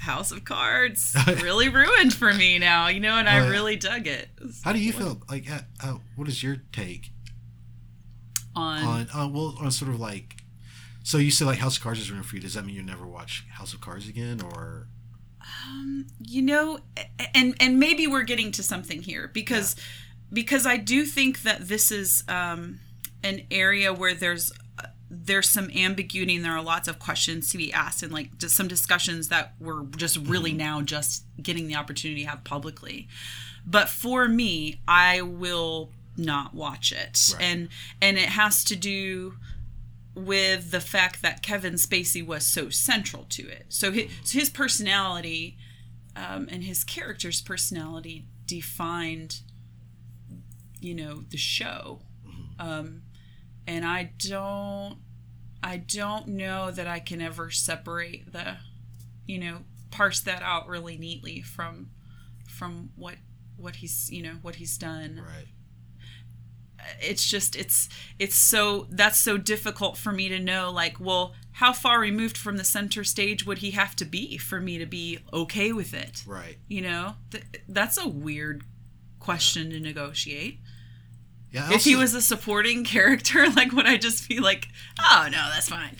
House 0.00 0.32
of 0.32 0.44
Cards 0.44 1.16
really 1.42 1.68
ruined 1.68 2.14
for 2.14 2.32
me 2.32 2.58
now, 2.58 2.88
you 2.88 3.00
know, 3.00 3.16
and 3.16 3.28
I 3.28 3.48
really 3.48 3.76
dug 3.76 4.06
it. 4.06 4.28
how 4.64 4.72
do 4.72 4.78
you 4.78 4.92
feel? 4.92 5.20
Like, 5.28 5.50
uh, 5.50 5.60
uh, 5.82 5.98
what 6.16 6.26
is 6.26 6.42
your 6.42 6.56
take 6.72 7.10
On, 8.56 8.82
on? 8.82 9.06
Uh, 9.14 9.28
well, 9.28 9.56
on 9.60 9.70
sort 9.70 9.90
of 9.90 10.00
like, 10.00 10.36
so 11.02 11.18
you 11.18 11.30
say 11.30 11.44
like 11.44 11.58
House 11.58 11.76
of 11.76 11.82
Cards 11.82 12.00
is 12.00 12.10
ruined 12.10 12.26
for 12.26 12.36
you. 12.36 12.42
Does 12.42 12.54
that 12.54 12.64
mean 12.64 12.76
you 12.76 12.82
never 12.82 13.06
watch 13.06 13.44
House 13.52 13.74
of 13.74 13.80
Cards 13.80 14.08
again, 14.08 14.40
or 14.40 14.88
you 16.20 16.42
know 16.42 16.78
and 17.34 17.54
and 17.60 17.78
maybe 17.78 18.06
we're 18.06 18.22
getting 18.22 18.52
to 18.52 18.62
something 18.62 19.02
here 19.02 19.30
because 19.32 19.74
because 20.32 20.66
i 20.66 20.76
do 20.76 21.04
think 21.04 21.42
that 21.42 21.66
this 21.68 21.90
is 21.90 22.24
um 22.28 22.78
an 23.22 23.42
area 23.50 23.92
where 23.92 24.14
there's 24.14 24.52
there's 25.10 25.48
some 25.48 25.70
ambiguity 25.70 26.36
and 26.36 26.44
there 26.44 26.52
are 26.56 26.62
lots 26.62 26.86
of 26.86 26.98
questions 27.00 27.50
to 27.50 27.58
be 27.58 27.72
asked 27.72 28.02
and 28.02 28.12
like 28.12 28.38
just 28.38 28.54
some 28.56 28.68
discussions 28.68 29.28
that 29.28 29.54
we're 29.58 29.82
just 29.96 30.16
really 30.18 30.52
now 30.52 30.80
just 30.80 31.24
getting 31.42 31.66
the 31.66 31.74
opportunity 31.74 32.22
to 32.22 32.28
have 32.30 32.44
publicly 32.44 33.08
but 33.66 33.88
for 33.88 34.28
me 34.28 34.80
i 34.86 35.20
will 35.20 35.90
not 36.16 36.54
watch 36.54 36.92
it 36.92 37.32
Right. 37.34 37.42
and 37.42 37.68
and 38.00 38.16
it 38.18 38.28
has 38.30 38.62
to 38.64 38.76
do 38.76 39.34
with 40.14 40.70
the 40.72 40.80
fact 40.80 41.22
that 41.22 41.40
Kevin 41.40 41.74
Spacey 41.74 42.24
was 42.26 42.44
so 42.44 42.68
central 42.68 43.24
to 43.30 43.48
it. 43.48 43.66
So 43.68 43.92
his, 43.92 44.10
so 44.24 44.40
his 44.40 44.50
personality 44.50 45.56
um, 46.16 46.48
and 46.50 46.64
his 46.64 46.82
character's 46.82 47.40
personality 47.40 48.26
defined, 48.44 49.40
you 50.80 50.94
know, 50.94 51.22
the 51.30 51.36
show. 51.36 52.00
Um, 52.58 53.02
and 53.70 53.84
I 53.84 54.12
don't, 54.18 54.98
I 55.62 55.76
don't 55.76 56.28
know 56.28 56.70
that 56.70 56.86
I 56.86 56.98
can 56.98 57.20
ever 57.20 57.50
separate 57.50 58.32
the, 58.32 58.56
you 59.26 59.38
know, 59.38 59.58
parse 59.90 60.20
that 60.20 60.42
out 60.42 60.66
really 60.68 60.96
neatly 60.98 61.40
from, 61.42 61.90
from 62.48 62.90
what, 62.96 63.16
what 63.56 63.76
he's, 63.76 64.10
you 64.10 64.22
know, 64.22 64.36
what 64.42 64.56
he's 64.56 64.76
done 64.78 65.22
right? 65.24 65.46
it's 67.02 67.28
just 67.28 67.56
it's 67.56 67.90
it's 68.18 68.34
so 68.34 68.86
that's 68.90 69.18
so 69.18 69.36
difficult 69.36 69.98
for 69.98 70.12
me 70.12 70.30
to 70.30 70.38
know 70.38 70.70
like 70.72 70.98
well 70.98 71.34
how 71.52 71.74
far 71.74 72.00
removed 72.00 72.38
from 72.38 72.56
the 72.56 72.64
center 72.64 73.04
stage 73.04 73.44
would 73.44 73.58
he 73.58 73.72
have 73.72 73.94
to 73.94 74.04
be 74.06 74.38
for 74.38 74.60
me 74.62 74.78
to 74.78 74.86
be 74.86 75.18
okay 75.30 75.72
with 75.72 75.92
it 75.92 76.24
Right. 76.26 76.56
you 76.68 76.80
know 76.80 77.16
Th- 77.30 77.44
that's 77.68 77.98
a 77.98 78.08
weird 78.08 78.64
question 79.18 79.68
to 79.70 79.78
negotiate 79.78 80.60
Yeah. 81.52 81.68
I 81.68 81.74
if 81.74 81.84
he 81.84 81.96
was 81.96 82.14
a 82.14 82.22
supporting 82.22 82.84
character 82.84 83.48
like 83.56 83.72
would 83.72 83.86
i 83.86 83.96
just 83.96 84.28
be 84.28 84.38
like 84.38 84.68
oh 85.00 85.28
no 85.30 85.50
that's 85.52 85.68
fine 85.68 85.96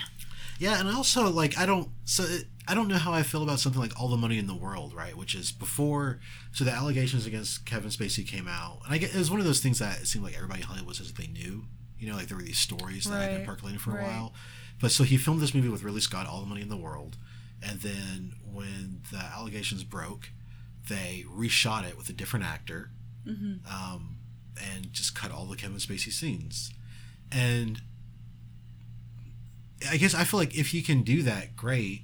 Yeah, 0.60 0.78
and 0.78 0.88
also 0.90 1.30
like 1.30 1.56
I 1.58 1.64
don't 1.64 1.88
so 2.04 2.22
it, 2.24 2.44
I 2.68 2.74
don't 2.74 2.86
know 2.86 2.98
how 2.98 3.12
I 3.12 3.22
feel 3.24 3.42
about 3.42 3.58
something 3.58 3.80
like 3.80 3.98
All 3.98 4.08
the 4.08 4.16
Money 4.16 4.38
in 4.38 4.46
the 4.46 4.54
World, 4.54 4.94
right? 4.94 5.16
Which 5.16 5.34
is 5.34 5.50
before 5.50 6.20
so 6.52 6.64
the 6.64 6.70
allegations 6.70 7.26
against 7.26 7.64
Kevin 7.64 7.90
Spacey 7.90 8.24
came 8.24 8.46
out, 8.46 8.80
and 8.84 8.94
I 8.94 8.98
get 8.98 9.12
it 9.14 9.18
was 9.18 9.30
one 9.30 9.40
of 9.40 9.46
those 9.46 9.60
things 9.60 9.78
that 9.78 10.02
it 10.02 10.06
seemed 10.06 10.24
like 10.24 10.36
everybody 10.36 10.60
in 10.60 10.66
Hollywood 10.66 10.94
says 10.94 11.12
that 11.12 11.16
they 11.20 11.26
knew, 11.28 11.64
you 11.98 12.08
know, 12.10 12.16
like 12.16 12.28
there 12.28 12.36
were 12.36 12.44
these 12.44 12.58
stories 12.58 13.06
that 13.06 13.22
had 13.22 13.38
been 13.38 13.46
percolating 13.46 13.80
for 13.80 13.92
a 13.92 13.94
right. 13.94 14.06
while. 14.06 14.34
But 14.80 14.92
so 14.92 15.02
he 15.02 15.16
filmed 15.16 15.40
this 15.40 15.54
movie 15.54 15.68
with 15.70 15.82
Ridley 15.82 16.00
Scott, 16.02 16.26
All 16.26 16.40
the 16.40 16.46
Money 16.46 16.60
in 16.60 16.68
the 16.68 16.76
World, 16.76 17.16
and 17.62 17.80
then 17.80 18.34
when 18.44 19.00
the 19.10 19.18
allegations 19.18 19.82
broke, 19.82 20.30
they 20.88 21.24
reshot 21.28 21.88
it 21.88 21.96
with 21.96 22.08
a 22.08 22.12
different 22.12 22.44
actor, 22.44 22.90
um, 23.68 24.16
and 24.58 24.92
just 24.92 25.14
cut 25.14 25.30
all 25.30 25.46
the 25.46 25.56
Kevin 25.56 25.78
Spacey 25.78 26.12
scenes, 26.12 26.72
and 27.30 27.80
I 29.88 29.96
guess 29.96 30.14
I 30.14 30.24
feel 30.24 30.40
like 30.40 30.56
if 30.56 30.74
you 30.74 30.82
can 30.82 31.02
do 31.02 31.22
that, 31.22 31.56
great. 31.56 32.02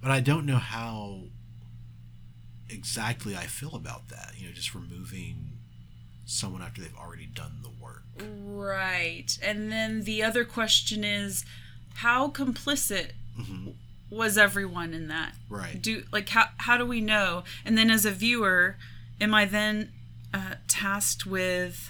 But 0.00 0.10
I 0.10 0.20
don't 0.20 0.46
know 0.46 0.56
how 0.56 1.20
exactly 2.68 3.36
I 3.36 3.46
feel 3.46 3.74
about 3.74 4.08
that. 4.08 4.32
You 4.36 4.46
know, 4.46 4.52
just 4.52 4.74
removing 4.74 5.52
someone 6.24 6.62
after 6.62 6.80
they've 6.80 6.96
already 6.96 7.26
done 7.26 7.58
the 7.62 7.70
work. 7.82 8.02
Right. 8.18 9.38
And 9.42 9.70
then 9.70 10.02
the 10.02 10.22
other 10.22 10.44
question 10.44 11.04
is 11.04 11.44
how 11.96 12.28
complicit 12.28 13.12
mm-hmm. 13.38 13.70
was 14.10 14.38
everyone 14.38 14.94
in 14.94 15.08
that? 15.08 15.34
Right. 15.48 15.80
Do 15.80 16.04
like 16.12 16.28
how 16.30 16.46
how 16.58 16.76
do 16.76 16.86
we 16.86 17.00
know? 17.00 17.44
And 17.64 17.76
then 17.76 17.90
as 17.90 18.04
a 18.04 18.10
viewer, 18.10 18.76
am 19.20 19.34
I 19.34 19.44
then 19.44 19.92
uh, 20.34 20.54
tasked 20.68 21.26
with 21.26 21.88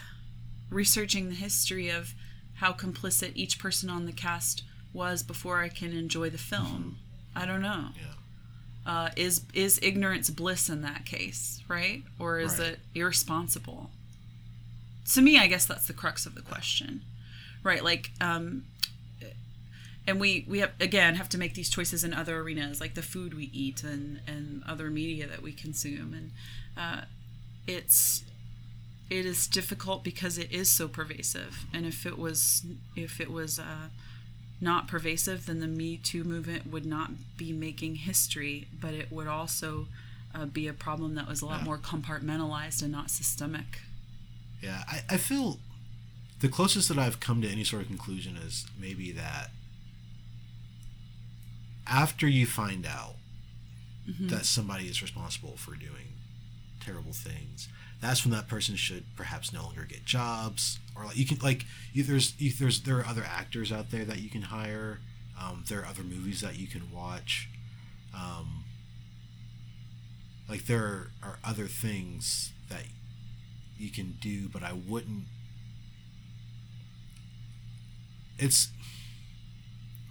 researching 0.70 1.28
the 1.28 1.34
history 1.34 1.88
of 1.88 2.14
how 2.54 2.72
complicit 2.72 3.32
each 3.34 3.58
person 3.58 3.90
on 3.90 4.06
the 4.06 4.12
cast 4.12 4.62
was 4.92 5.22
before 5.22 5.60
I 5.60 5.68
can 5.68 5.92
enjoy 5.92 6.30
the 6.30 6.38
film? 6.38 6.96
I 7.34 7.46
don't 7.46 7.62
know. 7.62 7.88
Yeah. 7.96 8.04
Uh, 8.84 9.10
is 9.16 9.42
is 9.54 9.78
ignorance 9.82 10.28
bliss 10.30 10.68
in 10.68 10.82
that 10.82 11.04
case, 11.06 11.62
right? 11.68 12.02
Or 12.18 12.40
is 12.40 12.58
Right. 12.58 12.68
it 12.70 12.80
irresponsible? 12.94 13.90
To 15.14 15.20
me, 15.20 15.38
I 15.38 15.46
guess 15.46 15.66
that's 15.66 15.86
the 15.86 15.92
crux 15.92 16.26
of 16.26 16.34
the 16.34 16.42
question, 16.42 17.02
right? 17.62 17.82
Like, 17.84 18.10
um, 18.20 18.64
and 20.06 20.18
we 20.18 20.44
we 20.48 20.58
have 20.58 20.72
again 20.80 21.14
have 21.14 21.28
to 21.30 21.38
make 21.38 21.54
these 21.54 21.70
choices 21.70 22.02
in 22.02 22.12
other 22.12 22.40
arenas, 22.40 22.80
like 22.80 22.94
the 22.94 23.02
food 23.02 23.34
we 23.34 23.50
eat 23.52 23.84
and 23.84 24.20
and 24.26 24.62
other 24.66 24.90
media 24.90 25.28
that 25.28 25.42
we 25.42 25.52
consume, 25.52 26.12
and 26.12 26.30
uh, 26.76 27.04
it's 27.68 28.24
it 29.18 29.26
is 29.26 29.46
difficult 29.46 30.02
because 30.02 30.38
it 30.38 30.50
is 30.50 30.68
so 30.70 30.88
pervasive. 30.88 31.66
And 31.74 31.84
if 31.86 32.06
it 32.06 32.18
was 32.18 32.64
if 32.96 33.20
it 33.20 33.30
was 33.30 33.58
uh, 33.58 33.88
not 34.60 34.88
pervasive, 34.88 35.46
then 35.46 35.60
the 35.60 35.66
Me 35.66 35.96
Too 35.98 36.24
movement 36.24 36.66
would 36.72 36.86
not 36.86 37.10
be 37.36 37.52
making 37.52 37.96
history, 37.96 38.68
but 38.80 38.94
it 38.94 39.12
would 39.12 39.26
also 39.26 39.86
uh, 40.34 40.46
be 40.46 40.66
a 40.66 40.72
problem 40.72 41.14
that 41.16 41.28
was 41.28 41.42
a 41.42 41.46
lot 41.46 41.58
Yeah. 41.60 41.64
more 41.64 41.78
compartmentalized 41.78 42.82
and 42.82 42.90
not 42.92 43.10
systemic. 43.10 43.80
Yeah, 44.62 44.82
I, 44.88 45.02
I 45.10 45.16
feel 45.18 45.58
the 46.40 46.48
closest 46.48 46.88
that 46.88 46.98
I've 46.98 47.20
come 47.20 47.42
to 47.42 47.48
any 47.48 47.64
sort 47.64 47.82
of 47.82 47.88
conclusion 47.88 48.36
is 48.36 48.66
maybe 48.80 49.12
that 49.12 49.50
after 51.86 52.26
you 52.28 52.46
find 52.46 52.86
out 52.86 53.16
that 54.20 54.44
somebody 54.46 54.86
is 54.86 55.00
responsible 55.02 55.56
for 55.56 55.74
doing 55.76 56.08
terrible 56.82 57.12
things, 57.12 57.68
that's 58.00 58.24
when 58.24 58.32
that 58.32 58.48
person 58.48 58.76
should 58.76 59.04
perhaps 59.16 59.52
no 59.52 59.62
longer 59.62 59.84
get 59.88 60.04
jobs 60.04 60.78
or 60.96 61.04
like 61.04 61.16
you 61.16 61.26
can 61.26 61.38
like 61.38 61.64
you, 61.92 62.02
there's 62.02 62.34
you, 62.38 62.52
there's 62.52 62.82
there 62.82 62.98
are 62.98 63.06
other 63.06 63.24
actors 63.24 63.72
out 63.72 63.90
there 63.90 64.04
that 64.04 64.20
you 64.20 64.28
can 64.28 64.42
hire. 64.42 65.00
Um, 65.40 65.64
there 65.68 65.80
are 65.80 65.86
other 65.86 66.02
movies 66.02 66.40
that 66.42 66.58
you 66.58 66.66
can 66.66 66.92
watch. 66.92 67.48
Um, 68.14 68.64
like 70.48 70.66
there 70.66 71.08
are 71.22 71.38
other 71.44 71.66
things 71.66 72.52
that 72.68 72.82
you 73.78 73.90
can 73.90 74.18
do, 74.20 74.48
but 74.48 74.62
I 74.62 74.72
wouldn't. 74.72 75.24
It's 78.38 78.68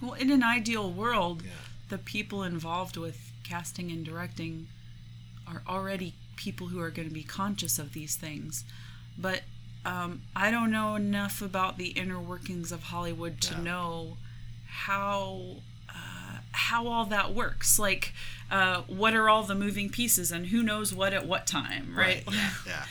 Well, 0.02 0.14
in 0.14 0.32
an 0.32 0.44
ideal 0.44 0.92
world, 0.92 1.44
yeah, 1.44 1.52
the 1.90 1.98
people 1.98 2.44
involved 2.44 2.98
with 2.98 3.32
casting 3.44 3.92
and 3.92 4.04
directing 4.06 4.68
are 5.48 5.62
already 5.68 6.16
people 6.36 6.68
who 6.68 6.80
are 6.80 6.90
going 6.90 7.08
to 7.08 7.14
be 7.14 7.24
conscious 7.24 7.78
of 7.80 7.94
these 7.94 8.16
things. 8.16 8.64
But 9.18 9.42
um, 9.86 10.22
I 10.36 10.52
don't 10.52 10.72
know 10.72 10.96
enough 10.96 11.42
about 11.42 11.78
the 11.78 11.88
inner 11.90 12.20
workings 12.20 12.72
of 12.72 12.84
Hollywood 12.84 13.42
to 13.42 13.54
Yeah. 13.56 13.62
know 13.62 14.18
how 14.68 15.58
uh, 15.90 16.38
how 16.52 16.88
all 16.88 17.06
that 17.06 17.34
works. 17.34 17.78
Like, 17.80 18.14
uh, 18.50 18.82
what 18.88 19.14
are 19.14 19.28
all 19.30 19.44
the 19.44 19.56
moving 19.56 19.90
pieces, 19.90 20.32
and 20.32 20.48
who 20.48 20.64
knows 20.64 20.94
what 20.94 21.14
at 21.14 21.26
what 21.28 21.46
time, 21.48 21.94
right? 21.96 22.24
Yeah, 22.32 22.50
yeah, 22.68 22.86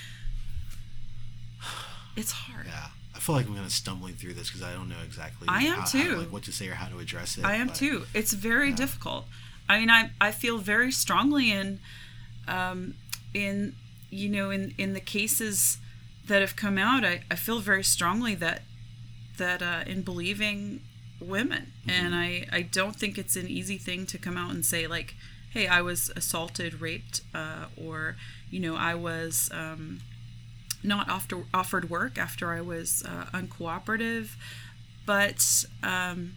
it's 2.16 2.32
hard. 2.32 2.66
yeah. 2.66 2.88
I 3.14 3.18
feel 3.18 3.34
like 3.34 3.46
I'm 3.46 3.54
kind 3.54 3.66
of 3.66 3.72
stumbling 3.72 4.14
through 4.14 4.34
this 4.34 4.48
because 4.48 4.62
I 4.62 4.72
don't 4.72 4.88
know 4.88 4.96
exactly. 5.04 5.46
I 5.48 5.62
am 5.64 5.74
how- 5.74 5.80
how- 5.80 5.86
too. 5.86 6.16
like 6.16 6.32
what 6.32 6.42
to 6.44 6.52
say 6.52 6.68
or 6.68 6.74
how 6.74 6.88
to 6.88 6.98
address 6.98 7.36
it. 7.36 7.44
I 7.44 7.54
am 7.56 7.68
but- 7.68 7.76
too. 7.76 8.06
It's 8.14 8.32
very 8.32 8.72
difficult. 8.72 9.26
I 9.68 9.78
mean, 9.78 9.90
I 9.90 10.10
I 10.20 10.32
feel 10.32 10.58
very 10.58 10.90
strongly 10.92 11.50
in, 11.52 11.80
um, 12.48 12.94
in 13.34 13.74
you 14.10 14.28
know, 14.28 14.50
in 14.50 14.74
in 14.76 14.92
the 14.92 15.00
cases 15.00 15.78
that 16.26 16.40
have 16.40 16.56
come 16.56 16.78
out. 16.78 17.04
I, 17.04 17.22
I 17.30 17.36
feel 17.36 17.60
very 17.60 17.84
strongly 17.84 18.34
that 18.36 18.62
that 19.38 19.62
uh, 19.62 19.84
in 19.86 20.02
believing 20.02 20.80
women, 21.20 21.72
and 21.88 22.14
I 22.14 22.46
I 22.52 22.62
don't 22.62 22.96
think 22.96 23.18
it's 23.18 23.36
an 23.36 23.48
easy 23.48 23.78
thing 23.78 24.06
to 24.06 24.18
come 24.18 24.36
out 24.36 24.50
and 24.50 24.64
say 24.64 24.86
like, 24.86 25.14
hey, 25.50 25.66
I 25.66 25.80
was 25.80 26.10
assaulted, 26.16 26.80
raped, 26.80 27.22
uh, 27.34 27.66
or 27.76 28.16
you 28.50 28.60
know, 28.60 28.76
I 28.76 28.94
was. 28.94 29.50
Um, 29.52 30.00
not 30.82 31.10
after, 31.10 31.44
offered 31.52 31.90
work 31.90 32.16
after 32.16 32.54
I 32.54 32.62
was 32.62 33.02
uh, 33.06 33.26
uncooperative, 33.34 34.30
but 35.04 35.66
um, 35.82 36.36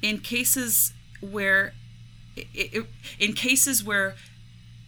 in 0.00 0.18
cases 0.18 0.92
where 1.20 1.72
i 2.36 2.46
i 2.56 2.82
in 3.18 3.32
cases 3.32 3.82
where 3.82 4.14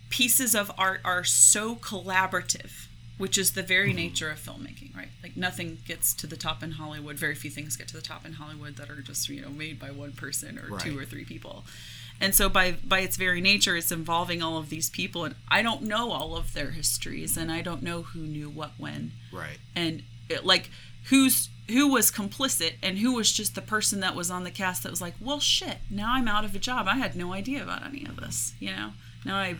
pieces 0.09 0.55
of 0.55 0.71
art 0.79 1.01
are 1.05 1.25
so 1.25 1.77
collaborative 1.77 2.87
which 3.19 3.39
is 3.39 3.53
the 3.53 3.63
very 3.63 3.89
mm-hmm. 3.89 3.97
nature 3.97 4.31
of 4.31 4.39
filmmaking 4.39 4.95
right? 4.97 5.09
Like 5.23 5.37
nothing 5.37 5.79
gets 5.87 6.15
to 6.15 6.27
the 6.27 6.37
top 6.37 6.63
in 6.63 6.73
hollywood. 6.73 7.17
Very 7.17 7.35
few 7.35 7.51
things 7.51 7.77
get 7.77 7.89
to 7.89 7.97
the 7.97 8.03
top 8.03 8.25
in 8.27 8.35
hollywood 8.35 8.77
that 8.77 8.91
are 8.91 9.01
just 9.01 9.29
you 9.29 9.41
know 9.41 9.51
made 9.51 9.79
by 9.79 9.91
one 9.91 10.13
person 10.13 10.59
or 10.59 10.79
two 10.79 10.99
or 10.99 11.05
three 11.05 11.25
people. 11.25 11.65
And 12.21 12.35
so 12.35 12.49
by 12.49 12.73
by 12.73 13.01
its 13.01 13.17
very 13.17 13.41
nature 13.41 13.77
it's 13.77 13.93
involving 13.93 14.43
all 14.43 14.59
of 14.59 14.71
these 14.71 14.91
people 14.91 15.25
and 15.25 15.35
i 15.49 15.63
don't 15.63 15.83
know 15.83 16.13
all 16.13 16.37
of 16.37 16.53
their 16.53 16.71
histories 16.71 17.37
and 17.37 17.51
i 17.53 17.61
don't 17.61 17.83
know 17.83 18.03
who 18.03 18.21
knew 18.21 18.49
what 18.49 18.73
when. 18.79 19.13
Right. 19.33 19.59
and 19.75 20.03
it, 20.29 20.45
like 20.45 20.71
who's 21.05 21.49
who 21.69 21.89
was 21.89 22.11
complicit 22.13 22.75
and 22.83 22.99
who 22.99 23.15
was 23.15 23.33
just 23.33 23.55
the 23.55 23.61
person 23.61 24.01
that 24.01 24.15
was 24.15 24.31
on 24.31 24.45
the 24.45 24.51
cast 24.51 24.83
that 24.83 24.91
was 24.91 25.01
like 25.01 25.15
well 25.21 25.41
shit 25.41 25.79
now 25.91 26.13
i'm 26.15 26.29
out 26.29 26.45
of 26.45 26.55
a 26.55 26.59
job. 26.59 26.87
I 26.89 26.97
had 26.97 27.17
no 27.17 27.33
idea 27.33 27.63
about 27.63 27.85
any 27.85 28.05
of 28.05 28.17
this 28.17 28.55
you 28.61 28.71
know 28.71 28.93
now 29.27 29.37
I 29.37 29.57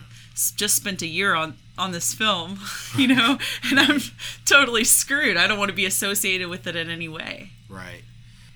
just 0.55 0.75
spent 0.75 1.01
a 1.01 1.07
year 1.07 1.33
on 1.35 1.55
on 1.77 1.91
this 1.91 2.13
film 2.13 2.59
you 2.97 3.07
know 3.07 3.37
and 3.69 3.79
i'm 3.79 3.99
totally 4.45 4.83
screwed 4.83 5.37
i 5.37 5.45
don't 5.47 5.59
want 5.59 5.69
to 5.69 5.75
be 5.75 5.85
associated 5.85 6.47
with 6.47 6.65
it 6.67 6.75
in 6.75 6.89
any 6.89 7.07
way 7.07 7.51
Right. 7.69 8.03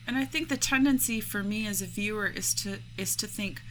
and 0.08 0.18
I 0.18 0.26
think 0.26 0.50
the 0.50 0.58
tendency 0.58 1.20
for 1.22 1.44
me 1.44 1.68
as 1.68 1.82
a 1.82 1.86
viewer 1.86 2.28
is 2.28 2.54
to 2.56 2.80
is 2.98 3.16
to 3.18 3.28
think, 3.28 3.62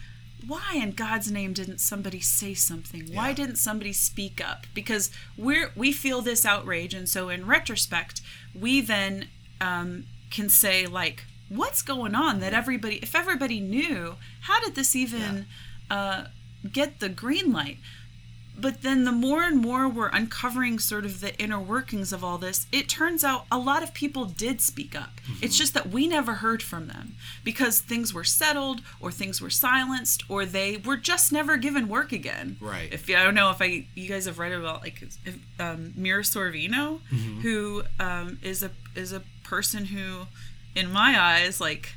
why 0.46 0.72
in 0.74 0.92
God's 0.92 1.30
name 1.32 1.52
didn't 1.54 1.78
somebody 1.80 2.20
say 2.20 2.54
something? 2.54 3.08
Why 3.12 3.28
Yeah. 3.30 3.34
didn't 3.36 3.56
somebody 3.56 3.92
speak 3.92 4.40
up? 4.50 4.66
Because 4.74 5.10
we're 5.36 5.70
we 5.74 5.92
feel 5.92 6.20
this 6.22 6.44
outrage, 6.46 6.94
and 6.94 7.08
so 7.08 7.28
in 7.30 7.46
retrospect, 7.46 8.20
we 8.54 8.80
then 8.80 9.28
um, 9.60 10.04
can 10.30 10.48
say 10.48 10.86
like, 10.86 11.24
what's 11.48 11.82
going 11.82 12.14
on? 12.14 12.40
That 12.40 12.52
everybody, 12.54 12.96
if 13.02 13.14
everybody 13.14 13.60
knew, 13.60 14.16
how 14.42 14.60
did 14.64 14.74
this 14.74 14.94
even 14.94 15.46
uh, 15.90 16.24
get 16.70 17.00
the 17.00 17.08
green 17.08 17.52
light? 17.52 17.78
But 18.58 18.82
then 18.82 19.04
the 19.04 19.12
more 19.12 19.42
and 19.42 19.56
more 19.56 19.88
we're 19.88 20.08
uncovering 20.08 20.78
sort 20.78 21.06
of 21.06 21.20
the 21.20 21.34
inner 21.38 21.58
workings 21.58 22.12
of 22.12 22.22
all 22.22 22.36
this, 22.36 22.66
it 22.70 22.90
turns 22.90 23.24
out 23.24 23.46
a 23.50 23.56
lot 23.56 23.82
of 23.82 23.94
people 23.94 24.26
did 24.26 24.60
speak 24.60 24.94
up. 24.94 25.20
It's 25.40 25.56
just 25.56 25.72
that 25.72 25.88
we 25.88 26.06
never 26.06 26.34
heard 26.34 26.62
from 26.62 26.86
them 26.86 27.14
because 27.42 27.80
things 27.80 28.12
were 28.12 28.24
settled 28.24 28.82
or 29.00 29.10
things 29.10 29.40
were 29.40 29.48
silenced 29.48 30.24
or 30.28 30.44
they 30.44 30.76
were 30.76 30.98
just 30.98 31.32
never 31.32 31.56
given 31.56 31.88
work 31.88 32.12
again. 32.12 32.58
Right. 32.60 32.92
If 32.92 33.08
I 33.08 33.24
don't 33.24 33.34
know 33.34 33.50
if 33.50 33.62
I 33.62 33.86
you 33.94 34.08
guys 34.08 34.26
have 34.26 34.38
read 34.38 34.52
about 34.52 34.82
like 34.82 35.00
if, 35.24 35.38
um, 35.58 35.94
Mira 35.96 36.22
Sorvino, 36.22 37.00
who 37.40 37.84
um, 37.98 38.38
is 38.42 38.62
a 38.62 38.70
is 38.94 39.12
a 39.12 39.22
person 39.42 39.86
who, 39.86 40.26
in 40.74 40.92
my 40.92 41.18
eyes, 41.18 41.62
like 41.62 41.94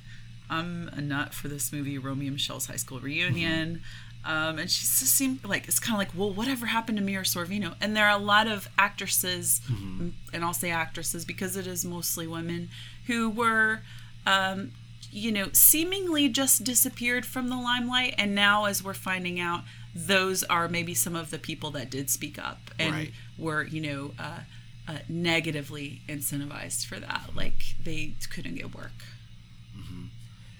I'm 0.49 0.89
a 0.93 1.01
nut 1.01 1.33
for 1.33 1.47
this 1.49 1.73
movie, 1.73 1.97
Romy 1.97 2.27
and 2.27 2.35
Michele's 2.35 2.67
High 2.67 2.77
School 2.77 2.99
Reunion. 2.99 3.81
Um, 4.25 4.57
and 4.57 4.71
she 4.71 4.81
just 4.81 5.13
seemed 5.13 5.43
like 5.43 5.67
it's 5.67 5.79
kind 5.79 5.95
of 5.95 5.99
like, 5.99 6.17
well, 6.17 6.31
whatever 6.31 6.67
happened 6.67 6.97
to 6.97 7.03
Mira 7.03 7.23
Sorvino? 7.23 7.75
And 7.81 7.95
there 7.95 8.05
are 8.07 8.17
a 8.17 8.21
lot 8.23 8.47
of 8.47 8.69
actresses, 8.77 9.59
and 9.67 10.43
I'll 10.45 10.53
say 10.53 10.71
actresses 10.71 11.25
because 11.25 11.57
it 11.57 11.67
is 11.67 11.83
mostly 11.83 12.25
women, 12.25 12.69
who 13.07 13.29
were, 13.29 13.81
um, 14.25 14.71
you 15.11 15.31
know, 15.31 15.49
seemingly 15.51 16.29
just 16.29 16.63
disappeared 16.63 17.25
from 17.25 17.49
the 17.49 17.57
limelight. 17.57 18.15
And 18.17 18.33
now, 18.33 18.65
as 18.65 18.81
we're 18.83 18.93
finding 18.93 19.39
out, 19.41 19.63
those 19.93 20.43
are 20.45 20.67
maybe 20.69 20.93
some 20.93 21.15
of 21.15 21.29
the 21.29 21.37
people 21.37 21.69
that 21.71 21.89
did 21.89 22.09
speak 22.09 22.39
up 22.39 22.71
and 22.79 22.93
Right. 22.93 23.13
were, 23.37 23.63
you 23.63 23.81
know, 23.81 24.13
uh, 24.17 24.39
uh, 24.87 24.97
negatively 25.09 26.01
incentivized 26.07 26.85
for 26.85 26.99
that. 26.99 27.31
Like 27.35 27.75
they 27.83 28.13
couldn't 28.29 28.55
get 28.55 28.73
work. 28.73 28.91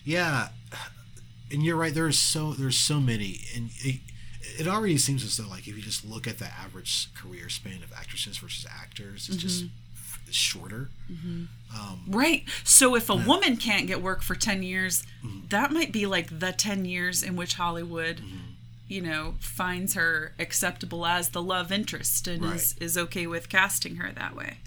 Yeah, 0.06 0.50
and 1.54 1.64
you're 1.64 1.78
right. 1.78 1.94
There's 1.94 2.18
so 2.18 2.54
there's 2.54 2.78
so 2.78 3.00
many, 3.00 3.42
and 3.56 3.70
it, 3.80 4.02
it 4.60 4.68
already 4.68 4.98
seems 4.98 5.24
as 5.24 5.38
though 5.38 5.48
like 5.48 5.68
if 5.68 5.76
you 5.76 5.82
just 5.82 6.04
look 6.04 6.28
at 6.28 6.40
the 6.40 6.48
average 6.48 7.14
career 7.14 7.50
span 7.50 7.84
of 7.84 7.94
actresses 7.94 8.38
versus 8.38 8.66
actors, 8.70 9.30
it's 9.30 9.38
just 9.38 9.66
mm-hmm. 9.66 10.30
is 10.30 10.36
shorter. 10.36 10.90
Mm-hmm. 11.12 11.44
Um, 11.76 12.02
right. 12.08 12.44
So 12.64 12.96
if 12.96 13.10
a 13.10 13.16
woman 13.16 13.58
can't 13.58 13.88
get 13.88 14.02
work 14.02 14.22
for 14.22 14.36
10 14.36 14.64
years, 14.64 15.04
Mm-hmm. 15.24 15.48
that 15.50 15.72
might 15.72 15.94
be 15.94 16.06
like 16.06 16.40
the 16.40 16.52
10 16.52 16.84
years 16.84 17.24
in 17.24 17.38
which 17.38 17.54
Hollywood, 17.54 18.18
mm-hmm. 18.18 18.38
you 18.90 19.02
know, 19.02 19.36
finds 19.40 19.94
her 19.94 20.34
acceptable 20.38 21.06
as 21.06 21.30
the 21.30 21.42
love 21.42 21.72
interest 21.72 22.28
and 22.28 22.44
is, 22.44 22.76
is 22.82 22.98
okay 22.98 23.26
with 23.26 23.48
casting 23.48 23.96
her 23.96 24.12
that 24.12 24.36
way. 24.36 24.58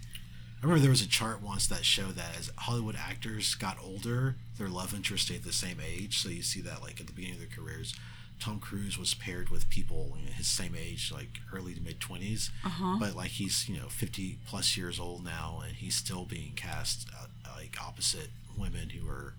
Remember 0.67 0.81
there 0.81 0.91
was 0.91 1.03
a 1.03 1.07
chart 1.07 1.41
once 1.41 1.69
that 1.69 1.85
showed 1.85 2.17
that 2.17 2.37
as 2.37 2.51
Hollywood 2.57 2.97
actors 2.97 3.55
got 3.55 3.79
older, 3.81 4.35
their 4.59 4.69
love 4.69 4.93
interest 4.93 5.27
stayed 5.27 5.45
the 5.45 5.53
same 5.53 5.79
age. 5.81 6.19
So 6.19 6.29
you 6.29 6.43
see 6.43 6.61
that 6.63 6.83
like 6.83 7.01
at 7.01 7.07
the 7.07 7.13
beginning 7.13 7.41
of 7.41 7.41
their 7.41 7.57
careers, 7.65 7.95
Tom 8.41 8.59
Cruise 8.59 8.99
was 8.99 9.15
paired 9.15 9.49
with 9.49 9.71
people 9.71 10.17
you 10.19 10.27
know, 10.27 10.33
his 10.33 10.49
same 10.49 10.75
age, 10.77 11.13
like 11.13 11.39
early 11.55 11.73
to 11.73 11.81
mid 11.81 12.01
20s. 12.01 12.51
Uh-huh. 12.65 12.97
But 12.99 13.15
like 13.15 13.31
he's 13.31 13.69
you 13.69 13.79
know 13.79 13.87
50 13.87 14.39
plus 14.45 14.77
years 14.77 14.99
old 14.99 15.25
now, 15.25 15.63
and 15.65 15.77
he's 15.77 15.95
still 15.95 16.25
being 16.25 16.55
cast 16.57 17.09
uh, 17.17 17.27
like 17.57 17.77
opposite 17.81 18.31
women 18.59 18.91
who 18.91 19.09
are 19.09 19.35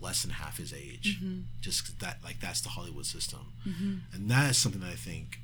less 0.00 0.22
than 0.22 0.30
half 0.30 0.58
his 0.58 0.72
age. 0.72 1.18
Mm-hmm. 1.20 1.40
Just 1.60 1.98
that 1.98 2.18
like 2.22 2.38
that's 2.38 2.60
the 2.60 2.68
Hollywood 2.68 3.06
system, 3.06 3.52
mm-hmm. 3.66 3.94
and 4.12 4.30
that 4.30 4.52
is 4.52 4.58
something 4.58 4.80
that 4.80 4.90
I 4.90 4.94
think. 4.94 5.40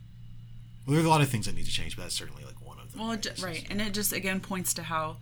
Well, 0.87 0.95
there's 0.95 1.07
a 1.07 1.11
lot 1.11 1.23
of 1.23 1.29
things 1.29 1.47
that 1.47 1.57
need 1.57 1.67
to 1.67 1.73
change, 1.73 1.97
but 1.97 2.03
that's 2.03 2.15
certainly 2.15 2.45
like 2.45 2.65
one 2.65 2.78
them. 2.93 3.01
Well, 3.01 3.19
right. 3.43 3.67
And 3.71 3.81
it 3.81 3.95
just, 3.95 4.13
again, 4.13 4.41
points 4.41 4.75
to 4.75 4.83
how 4.83 5.17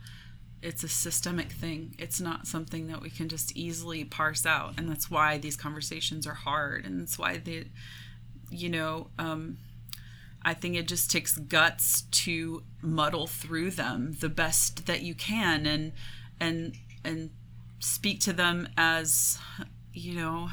it's 0.62 0.82
a 0.82 0.88
systemic 0.88 1.52
thing. 1.52 1.94
It's 1.98 2.20
not 2.20 2.46
something 2.46 2.88
that 2.88 3.00
we 3.00 3.10
can 3.10 3.28
just 3.28 3.56
easily 3.56 4.04
parse 4.04 4.46
out. 4.46 4.74
And 4.78 4.88
that's 4.88 5.10
why 5.10 5.38
these 5.38 5.56
conversations 5.56 6.26
are 6.26 6.34
hard. 6.34 6.84
And 6.84 7.00
that's 7.00 7.18
why 7.18 7.36
they, 7.38 7.66
you 8.50 8.68
know, 8.68 9.08
um, 9.18 9.58
I 10.42 10.54
think 10.54 10.76
it 10.76 10.88
just 10.88 11.10
takes 11.10 11.36
guts 11.36 12.02
to 12.02 12.62
muddle 12.80 13.26
through 13.26 13.72
them 13.72 14.16
the 14.20 14.28
best 14.28 14.86
that 14.86 15.02
you 15.02 15.14
can 15.14 15.66
and, 15.66 15.92
and, 16.40 16.76
and 17.04 17.30
speak 17.78 18.20
to 18.20 18.32
them 18.32 18.68
as, 18.76 19.38
you 19.92 20.14
know, 20.14 20.50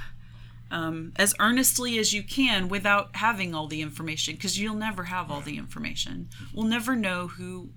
um, 0.74 1.14
as 1.18 1.36
earnestly 1.40 2.00
as 2.00 2.14
you 2.14 2.24
can 2.24 2.68
without 2.68 3.16
having 3.16 3.54
all 3.54 3.68
the 3.68 3.82
information 3.82 4.34
because 4.34 4.60
you'll 4.60 4.74
never 4.74 5.04
have 5.04 5.30
all 5.30 5.40
the 5.40 5.58
information. 5.58 6.30
We'll 6.52 6.66
never 6.66 6.96
know 6.96 7.28
who 7.28 7.70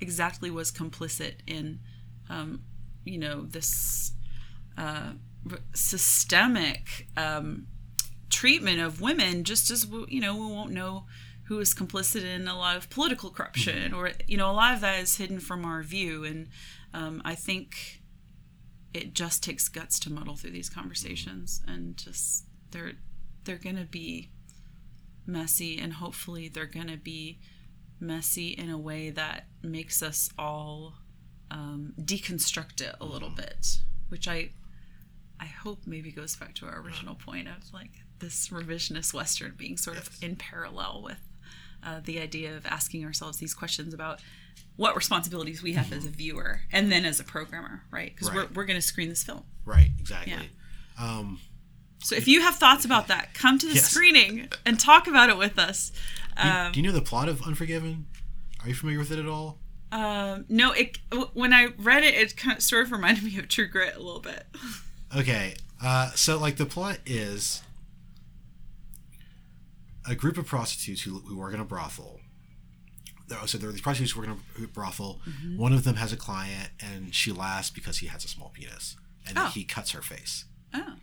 exactly 0.00 0.50
was 0.50 0.72
complicit 0.72 1.36
in, 1.46 1.78
um, 2.28 2.64
you 3.04 3.16
know, 3.16 3.42
this 3.42 4.12
uh, 4.76 5.12
systemic 5.72 7.06
um, 7.16 7.68
treatment 8.28 8.80
of 8.80 9.00
women, 9.00 9.44
just 9.44 9.70
as 9.70 9.86
you 10.08 10.20
know, 10.20 10.34
we 10.34 10.52
won't 10.52 10.72
know 10.72 11.04
who 11.44 11.60
is 11.60 11.74
complicit 11.74 12.24
in 12.24 12.48
a 12.48 12.58
lot 12.58 12.76
of 12.76 12.90
political 12.90 13.30
corruption, 13.30 13.94
or 13.94 14.10
you 14.26 14.36
know, 14.36 14.50
a 14.50 14.52
lot 14.52 14.74
of 14.74 14.80
that 14.80 15.00
is 15.00 15.16
hidden 15.16 15.38
from 15.38 15.64
our 15.64 15.84
view, 15.84 16.24
and 16.24 16.48
um, 16.92 17.22
I 17.24 17.36
think 17.36 18.02
it 18.94 19.12
just 19.12 19.42
takes 19.42 19.68
guts 19.68 19.98
to 19.98 20.12
muddle 20.12 20.36
through 20.36 20.52
these 20.52 20.70
conversations 20.70 21.60
and 21.66 21.96
just 21.96 22.46
they're 22.70 22.92
they're 23.44 23.58
gonna 23.58 23.84
be 23.84 24.30
messy 25.26 25.78
and 25.78 25.94
hopefully 25.94 26.48
they're 26.48 26.64
gonna 26.64 26.96
be 26.96 27.38
messy 28.00 28.48
in 28.50 28.70
a 28.70 28.78
way 28.78 29.10
that 29.10 29.46
makes 29.62 30.02
us 30.02 30.30
all 30.38 30.94
um, 31.50 31.92
deconstruct 32.00 32.80
it 32.80 32.94
a 33.00 33.04
little 33.04 33.30
bit 33.30 33.78
which 34.08 34.28
i 34.28 34.50
i 35.40 35.44
hope 35.46 35.80
maybe 35.86 36.10
goes 36.12 36.36
back 36.36 36.54
to 36.54 36.66
our 36.66 36.80
original 36.80 37.14
point 37.14 37.48
of 37.48 37.72
like 37.72 37.90
this 38.20 38.48
revisionist 38.48 39.12
western 39.12 39.54
being 39.56 39.76
sort 39.76 39.96
of 39.96 40.08
in 40.22 40.36
parallel 40.36 41.02
with 41.02 41.20
uh, 41.82 42.00
the 42.04 42.18
idea 42.18 42.56
of 42.56 42.64
asking 42.66 43.04
ourselves 43.04 43.38
these 43.38 43.54
questions 43.54 43.92
about 43.92 44.20
what 44.76 44.96
responsibilities 44.96 45.62
we 45.62 45.72
have 45.74 45.92
as 45.92 46.04
a 46.04 46.08
viewer 46.10 46.60
and 46.72 46.90
then 46.90 47.04
as 47.04 47.20
a 47.20 47.24
programmer, 47.24 47.82
right? 47.90 48.12
Because 48.14 48.28
Right. 48.30 48.48
we're, 48.50 48.62
we're 48.62 48.64
going 48.64 48.78
to 48.78 48.82
screen 48.86 49.08
this 49.08 49.22
film. 49.22 49.44
Right, 49.64 49.90
exactly. 50.00 50.32
Yeah. 50.32 50.40
Um, 50.98 51.40
So 52.02 52.16
if 52.16 52.26
you 52.26 52.40
have 52.40 52.56
thoughts 52.56 52.84
about 52.84 53.06
that, 53.08 53.34
come 53.34 53.58
to 53.58 53.66
the 53.66 53.74
Yes. 53.74 53.88
screening 53.90 54.48
and 54.66 54.78
talk 54.80 55.06
about 55.06 55.30
it 55.30 55.38
with 55.38 55.58
us. 55.58 55.92
do, 56.40 56.46
you, 56.48 56.52
Um, 56.54 56.72
do 56.72 56.80
you 56.80 56.86
know 56.86 56.92
the 56.92 57.00
plot 57.02 57.28
of 57.28 57.42
Unforgiven? 57.42 58.06
Are 58.62 58.68
you 58.68 58.74
familiar 58.74 58.98
with 58.98 59.10
it 59.12 59.18
at 59.18 59.26
all? 59.26 59.58
Um, 59.92 60.44
no, 60.48 60.72
it 60.72 60.98
when 61.34 61.52
I 61.52 61.66
read 61.78 62.02
it, 62.02 62.14
it 62.14 62.36
kind 62.36 62.56
of 62.56 62.62
sort 62.64 62.84
of 62.86 62.90
reminded 62.92 63.22
me 63.22 63.38
of 63.38 63.46
True 63.46 63.68
Grit 63.68 63.94
a 63.94 64.00
little 64.00 64.20
bit. 64.20 64.44
Okay, 65.16 65.54
uh, 65.80 66.10
so 66.16 66.36
like 66.36 66.56
the 66.56 66.66
plot 66.66 66.98
is 67.06 67.62
a 70.08 70.14
group 70.16 70.36
of 70.36 70.46
prostitutes 70.46 71.02
who, 71.02 71.20
who 71.20 71.36
work 71.38 71.54
in 71.54 71.60
a 71.60 71.64
brothel. 71.64 72.20
There- 73.28 73.46
So 73.46 73.58
there 73.58 73.68
are 73.68 73.72
these 73.72 73.80
prostitutes 73.80 74.12
who 74.12 74.20
work 74.20 74.38
in 74.58 74.64
a 74.64 74.66
brothel. 74.68 75.20
Mm-hmm. 75.28 75.56
One 75.56 75.72
of 75.72 75.84
them 75.84 75.96
has 75.96 76.12
a 76.12 76.16
client, 76.16 76.70
and 76.80 77.14
she 77.14 77.32
laughs 77.32 77.70
because 77.70 77.98
he 77.98 78.06
has 78.08 78.24
a 78.24 78.28
small 78.28 78.50
penis, 78.50 78.96
and 79.26 79.38
Oh. 79.38 79.46
he 79.46 79.64
cuts 79.64 79.92
her 79.92 80.02
face. 80.02 80.44
Oh, 80.74 80.94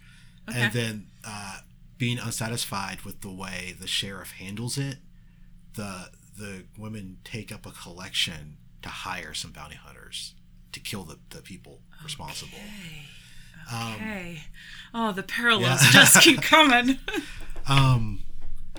okay. 0.50 0.62
And 0.62 0.74
then, 0.74 1.08
uh, 1.24 1.60
being 1.98 2.18
unsatisfied 2.20 3.02
with 3.02 3.22
the 3.22 3.32
way 3.32 3.76
the 3.80 3.88
sheriff 3.88 4.32
handles 4.32 4.78
it, 4.78 4.98
the 5.76 6.12
the 6.38 6.66
women 6.78 7.18
take 7.24 7.52
up 7.52 7.66
a 7.66 7.72
collection 7.72 8.58
to 8.82 8.90
hire 8.90 9.34
some 9.34 9.52
bounty 9.52 9.76
hunters 9.76 10.34
to 10.72 10.80
kill 10.80 11.04
the, 11.04 11.20
the 11.30 11.42
people 11.42 11.82
responsible. 12.04 12.58
okay. 13.72 14.42
Oh, 14.94 15.12
the 15.12 15.24
parallels 15.24 15.84
Yeah. 15.84 15.92
just 15.92 16.22
keep 16.22 16.42
coming. 16.56 16.98
Um, 17.68 18.24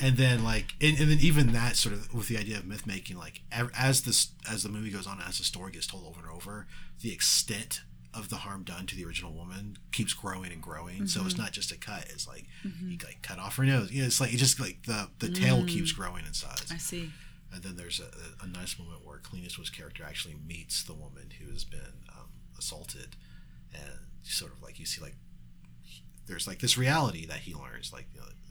and 0.02 0.16
then 0.16 0.42
like, 0.42 0.74
and, 0.80 0.98
and 0.98 1.10
then 1.10 1.18
even 1.20 1.52
that 1.52 1.76
sort 1.76 1.94
of 1.94 2.12
with 2.12 2.28
the 2.28 2.36
idea 2.36 2.58
of 2.58 2.66
myth 2.66 2.86
making, 2.86 3.16
like 3.16 3.42
as 3.52 4.02
this 4.02 4.32
as 4.50 4.64
the 4.64 4.68
movie 4.68 4.90
goes 4.90 5.06
on, 5.06 5.22
as 5.26 5.38
the 5.38 5.44
story 5.44 5.70
gets 5.70 5.86
told 5.86 6.04
over 6.04 6.20
and 6.20 6.30
over, 6.30 6.66
the 7.00 7.12
extent 7.12 7.82
of 8.14 8.28
the 8.28 8.36
harm 8.36 8.62
done 8.62 8.84
to 8.86 8.94
the 8.94 9.04
original 9.04 9.32
woman 9.32 9.78
keeps 9.90 10.12
growing 10.12 10.52
and 10.52 10.60
growing. 10.60 11.06
So 11.06 11.20
it's 11.22 11.34
mm-hmm. 11.34 11.42
not 11.42 11.52
just 11.52 11.72
a 11.72 11.78
cut; 11.78 12.06
it's 12.10 12.26
like 12.26 12.46
mm-hmm. 12.66 12.90
he 12.90 12.98
like 13.04 13.22
cut 13.22 13.38
off 13.38 13.56
her 13.56 13.64
nose. 13.64 13.90
You 13.92 14.02
know, 14.02 14.06
it's 14.06 14.20
like 14.20 14.34
it 14.34 14.38
just 14.38 14.60
like 14.60 14.82
the 14.86 15.08
the 15.20 15.30
tail 15.30 15.62
mm. 15.62 15.68
keeps 15.68 15.92
growing 15.92 16.26
in 16.26 16.34
size. 16.34 16.70
I 16.70 16.78
see. 16.78 17.10
And 17.54 17.62
then 17.62 17.76
there's 17.76 18.00
a, 18.00 18.44
a 18.44 18.48
nice 18.48 18.78
moment 18.78 19.04
where 19.04 19.18
Clint 19.18 19.44
Eastwood's 19.44 19.68
character 19.70 20.04
actually 20.04 20.36
meets 20.46 20.84
the 20.84 20.94
woman 20.94 21.28
who 21.38 21.52
has 21.52 21.64
been 21.64 22.06
um, 22.08 22.28
assaulted, 22.58 23.14
and 23.72 24.00
sort 24.22 24.52
of 24.52 24.62
like 24.62 24.78
you 24.78 24.86
see 24.86 25.00
like 25.00 25.16
he- 25.82 26.02
there's 26.26 26.48
like 26.48 26.60
this 26.60 26.76
reality 26.76 27.26
that 27.26 27.40
he 27.40 27.54
learns 27.54 27.92
like 27.92 28.08
you 28.14 28.20
know, 28.20 28.26
you 28.26 28.41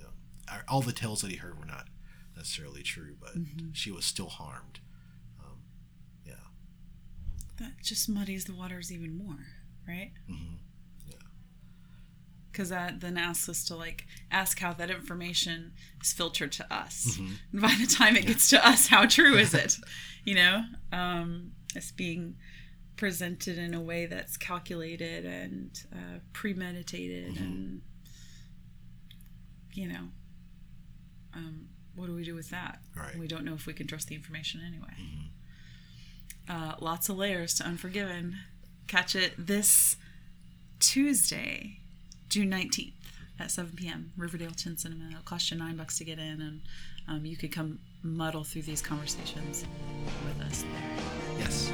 all 0.67 0.81
the 0.81 0.91
tales 0.93 1.21
that 1.21 1.31
he 1.31 1.37
heard 1.37 1.57
were 1.59 1.65
not 1.65 1.87
necessarily 2.35 2.81
true, 2.83 3.15
but 3.19 3.33
she 3.73 3.91
was 3.91 4.05
still 4.05 4.29
harmed. 4.29 4.79
Um, 5.39 5.59
yeah, 6.25 6.33
That 7.59 7.73
just 7.83 8.09
muddies 8.09 8.45
the 8.45 8.53
waters 8.53 8.91
even 8.91 9.17
more, 9.17 9.45
right? 9.87 10.11
Mhm. 10.29 10.57
Yeah. 11.07 11.15
Because 12.51 12.69
that 12.69 12.99
then 13.01 13.17
asks 13.17 13.47
us 13.49 13.63
to 13.65 13.75
like 13.75 14.05
ask 14.31 14.59
how 14.59 14.73
that 14.73 14.89
information 14.89 15.73
is 16.01 16.13
filtered 16.13 16.51
to 16.53 16.73
us. 16.73 17.05
Mm-hmm. 17.17 17.33
And 17.53 17.61
by 17.61 17.75
the 17.79 17.87
time 17.87 18.15
it 18.15 18.25
gets 18.25 18.49
to 18.49 18.65
us, 18.67 18.87
how 18.87 19.05
true 19.05 19.35
is 19.37 19.53
it? 19.53 19.77
you 20.25 20.35
know, 20.35 20.63
um, 20.91 21.51
it's 21.75 21.91
being 21.91 22.35
presented 22.97 23.57
in 23.57 23.73
a 23.73 23.81
way 23.81 24.05
that's 24.05 24.37
calculated 24.37 25.25
and 25.25 25.71
uh, 25.93 26.19
premeditated, 26.33 27.33
Mm-hmm. 27.35 27.43
and 27.43 27.81
you 29.73 29.87
know, 29.87 30.09
um, 31.33 31.67
what 31.95 32.07
do 32.07 32.13
we 32.15 32.23
do 32.23 32.35
with 32.35 32.49
that? 32.49 32.79
Right. 32.95 33.17
We 33.17 33.27
don't 33.27 33.45
know 33.45 33.53
if 33.53 33.65
we 33.65 33.73
can 33.73 33.87
trust 33.87 34.07
the 34.07 34.15
information 34.15 34.61
anyway. 34.65 35.31
Uh, 36.49 36.75
lots 36.79 37.09
of 37.09 37.17
layers 37.17 37.53
to 37.55 37.65
Unforgiven. 37.65 38.37
Catch 38.87 39.15
it 39.15 39.33
this 39.37 39.95
Tuesday, 40.79 41.79
June 42.29 42.49
19th 42.51 42.93
at 43.39 43.51
7 43.51 43.73
p.m. 43.75 44.11
Riverdale 44.17 44.51
10 44.51 44.77
Cinema. 44.77 45.09
It'll 45.09 45.21
cost 45.21 45.51
you 45.51 45.57
nine 45.57 45.77
bucks 45.77 45.97
to 45.99 46.03
get 46.03 46.19
in, 46.19 46.41
and 46.41 46.61
um, 47.07 47.25
you 47.25 47.37
could 47.37 47.51
come 47.51 47.79
muddle 48.03 48.43
through 48.43 48.63
these 48.63 48.81
conversations 48.81 49.65
with 50.25 50.45
us 50.45 50.63
there. 50.63 51.39
yes. 51.39 51.71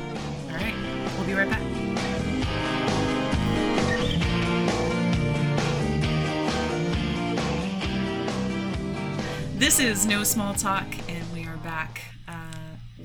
All 0.50 0.56
right, 0.56 0.74
we'll 1.18 1.28
be 1.28 1.34
right 1.34 1.50
back. 1.50 2.97
This 9.58 9.80
is 9.80 10.06
No 10.06 10.24
Small 10.24 10.54
Talk, 10.54 10.86
and 11.10 11.34
we 11.34 11.46
are 11.46 11.58
back. 11.58 12.02
Uh, 12.28 12.34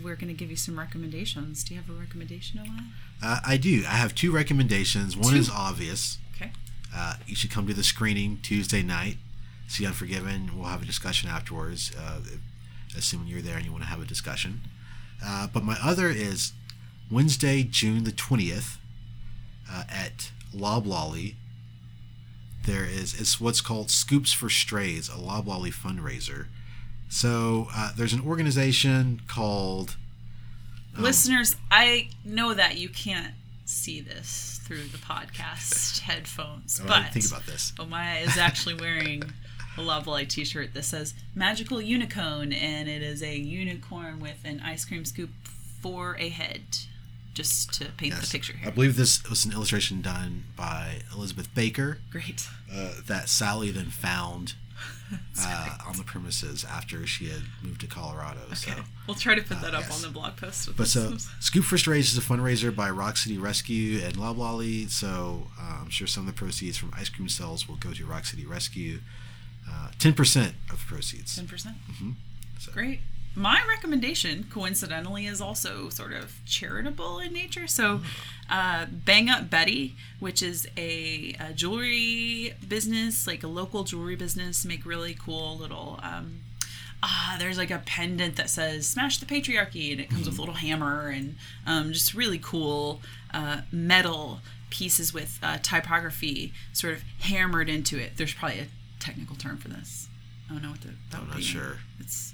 we're 0.03 0.17
going 0.17 0.29
to 0.29 0.35
give 0.35 0.51
you 0.51 0.57
some 0.57 0.79
recommendations. 0.79 1.65
Do 1.65 1.75
you 1.75 1.81
have 1.81 1.89
a 1.89 1.99
recommendation, 1.99 2.61
Owen? 2.61 2.93
Uh, 3.23 3.41
I 3.47 3.57
do. 3.57 3.83
I 3.89 3.93
have 3.97 4.15
two 4.15 4.31
recommendations. 4.33 5.17
One 5.17 5.33
Two. 5.33 5.39
is 5.39 5.49
obvious. 5.51 6.19
Okay. 6.37 6.53
Uh, 6.95 7.15
you 7.27 7.35
should 7.35 7.51
come 7.51 7.67
to 7.69 7.75
the 7.75 7.83
screening 7.83 8.39
Tuesday 8.43 8.83
night. 8.83 9.17
See 9.67 9.87
Unforgiven. 9.87 10.51
We'll 10.55 10.69
have 10.69 10.83
a 10.83 10.87
discussion 10.87 11.31
afterwards, 11.31 11.91
uh, 11.99 12.21
assuming 12.97 13.29
you're 13.29 13.41
there 13.41 13.57
and 13.57 13.65
you 13.65 13.73
want 13.73 13.85
to 13.85 13.89
have 13.91 14.03
a 14.03 14.07
discussion. 14.07 14.61
Uh, 15.25 15.47
but 15.47 15.65
my 15.65 15.79
other 15.83 16.11
is 16.11 16.53
Wednesday, 17.11 17.63
June 17.63 18.05
the 18.05 18.13
20th 18.13 18.77
uh, 19.71 19.85
at 19.89 20.33
Loblolly. 20.53 21.37
There 22.65 22.85
is 22.85 23.19
it's 23.21 23.41
what's 23.41 23.61
called 23.61 23.91
Scoops 23.91 24.33
for 24.33 24.49
Strays, 24.49 25.09
a 25.09 25.19
Loblolly 25.19 25.71
fundraiser. 25.71 26.47
So 27.09 27.69
uh, 27.75 27.93
there's 27.97 28.13
an 28.13 28.27
organization 28.27 29.21
called 29.29 29.97
Listeners, 30.97 31.57
I 31.71 32.11
know 32.25 32.53
that 32.55 32.79
you 32.79 32.89
can't 32.89 33.35
see 33.65 34.01
this 34.01 34.61
through 34.65 34.85
the 34.85 34.99
podcast 34.99 35.99
headphones, 36.01 36.81
I 36.81 36.87
but 36.87 37.13
think 37.13 37.27
about 37.27 37.47
this. 37.47 37.73
Omaya 37.79 38.27
is 38.27 38.37
actually 38.37 38.75
wearing 38.75 39.23
a 39.79 39.83
Light 39.83 40.29
t-shirt 40.29 40.75
that 40.75 40.85
says 40.85 41.15
"Magical 41.35 41.81
Unicorn," 41.81 42.53
and 42.53 42.89
it 42.89 43.03
is 43.03 43.23
a 43.23 43.37
unicorn 43.37 44.21
with 44.21 44.39
an 44.45 44.61
ice 44.65 44.85
cream 44.85 45.05
scoop 45.05 45.31
for 45.81 46.17
a 46.19 46.29
head, 46.29 46.63
just 47.35 47.73
to 47.75 47.87
paint 47.97 48.13
Yes. 48.15 48.27
the 48.29 48.33
picture 48.39 48.57
here. 48.57 48.69
I 48.69 48.71
believe 48.71 48.97
this 48.97 49.23
was 49.29 49.45
an 49.45 49.53
illustration 49.53 50.03
done 50.03 50.45
by 50.57 51.01
Elizabeth 51.15 51.55
Baker 51.55 51.99
Great. 52.11 52.47
uh, 52.73 52.95
that 53.07 53.29
Sally 53.29 53.71
then 53.71 53.87
found 53.87 54.55
uh, 55.41 55.79
on 55.87 55.97
the 55.97 56.03
premises 56.05 56.65
after 56.65 57.07
she 57.07 57.29
had 57.29 57.43
moved 57.63 57.81
to 57.83 57.87
Colorado. 57.87 58.41
So. 58.55 58.73
Okay. 58.73 58.81
We'll 59.07 59.15
try 59.15 59.35
to 59.35 59.43
put 59.43 59.61
that 59.61 59.75
up 59.75 59.83
yes. 59.83 59.95
on 59.97 60.03
the 60.03 60.09
blog 60.13 60.37
post. 60.37 60.69
with 60.69 60.77
But 60.77 60.89
so. 60.89 61.17
Scoops 61.41 61.67
for 61.67 61.79
Strays 61.79 62.13
is 62.13 62.19
a 62.19 62.21
fundraiser 62.21 62.75
by 62.75 62.91
Rock 62.91 63.17
City 63.17 63.39
Rescue 63.39 64.01
and 64.05 64.17
Loblolly. 64.17 64.87
So 64.89 65.49
uh, 65.61 65.79
I'm 65.83 65.91
sure 65.91 66.07
some 66.07 66.27
of 66.27 66.35
the 66.35 66.39
proceeds 66.39 66.77
from 66.77 66.93
ice 66.97 67.09
cream 67.09 67.29
sales 67.29 67.69
will 67.69 67.77
go 67.77 67.93
to 67.93 68.07
Rock 68.07 68.25
City 68.25 68.45
Rescue. 68.47 68.99
Uh, 69.71 69.91
Ten 69.99 70.13
percent 70.15 70.55
of 70.71 70.81
the 70.81 70.87
proceeds. 70.87 71.39
10%. 71.39 71.47
Mm-hmm. 71.47 72.11
So- 72.59 72.73
Great. 72.73 73.01
My 73.35 73.63
recommendation, 73.67 74.47
coincidentally, 74.51 75.27
is 75.27 75.41
also 75.41 75.89
sort 75.89 76.13
of 76.13 76.41
charitable 76.45 77.19
in 77.19 77.33
nature. 77.33 77.67
So, 77.67 78.01
uh, 78.51 78.87
Bang 78.91 79.31
Up 79.31 79.49
Betty, 79.49 79.97
which 80.21 80.43
is 80.43 80.69
a, 80.77 81.35
a 81.41 81.53
jewelry 81.55 82.55
business, 82.67 83.27
like 83.27 83.43
a 83.43 83.49
local 83.49 83.85
jewelry 83.85 84.17
business, 84.17 84.65
make 84.65 84.85
really 84.85 85.15
cool 85.15 85.57
little. 85.57 85.99
Um, 86.03 86.41
ah, 87.03 87.37
there's 87.39 87.57
like 87.57 87.71
a 87.71 87.79
pendant 87.79 88.37
that 88.37 88.51
says 88.51 88.87
"Smash 88.87 89.19
the 89.19 89.27
Patriarchy," 89.27 89.93
and 89.93 90.01
it 90.01 90.11
comes 90.11 90.27
with 90.27 90.37
a 90.37 90.41
little 90.41 90.57
hammer 90.57 91.09
and 91.09 91.37
um, 91.67 91.93
just 91.93 92.13
really 92.13 92.39
cool 92.39 93.01
uh, 93.33 93.63
metal 93.73 94.41
pieces 94.69 95.13
with 95.13 95.39
uh, 95.43 95.59
typography 95.63 96.53
sort 96.73 96.95
of 96.95 97.03
hammered 97.21 97.69
into 97.69 97.99
it. 97.99 98.13
There's 98.17 98.35
probably 98.35 98.61
a 98.61 98.67
technical 98.99 99.37
term 99.37 99.57
for 99.59 99.69
this. 99.69 100.09
I 100.49 100.55
don't 100.55 100.63
know 100.63 100.71
what 100.71 100.81
the, 100.83 100.89
that 101.11 101.21
I'm 101.21 101.29
not 101.29 101.37
be. 101.37 101.43
sure. 101.43 101.79
It's 101.99 102.32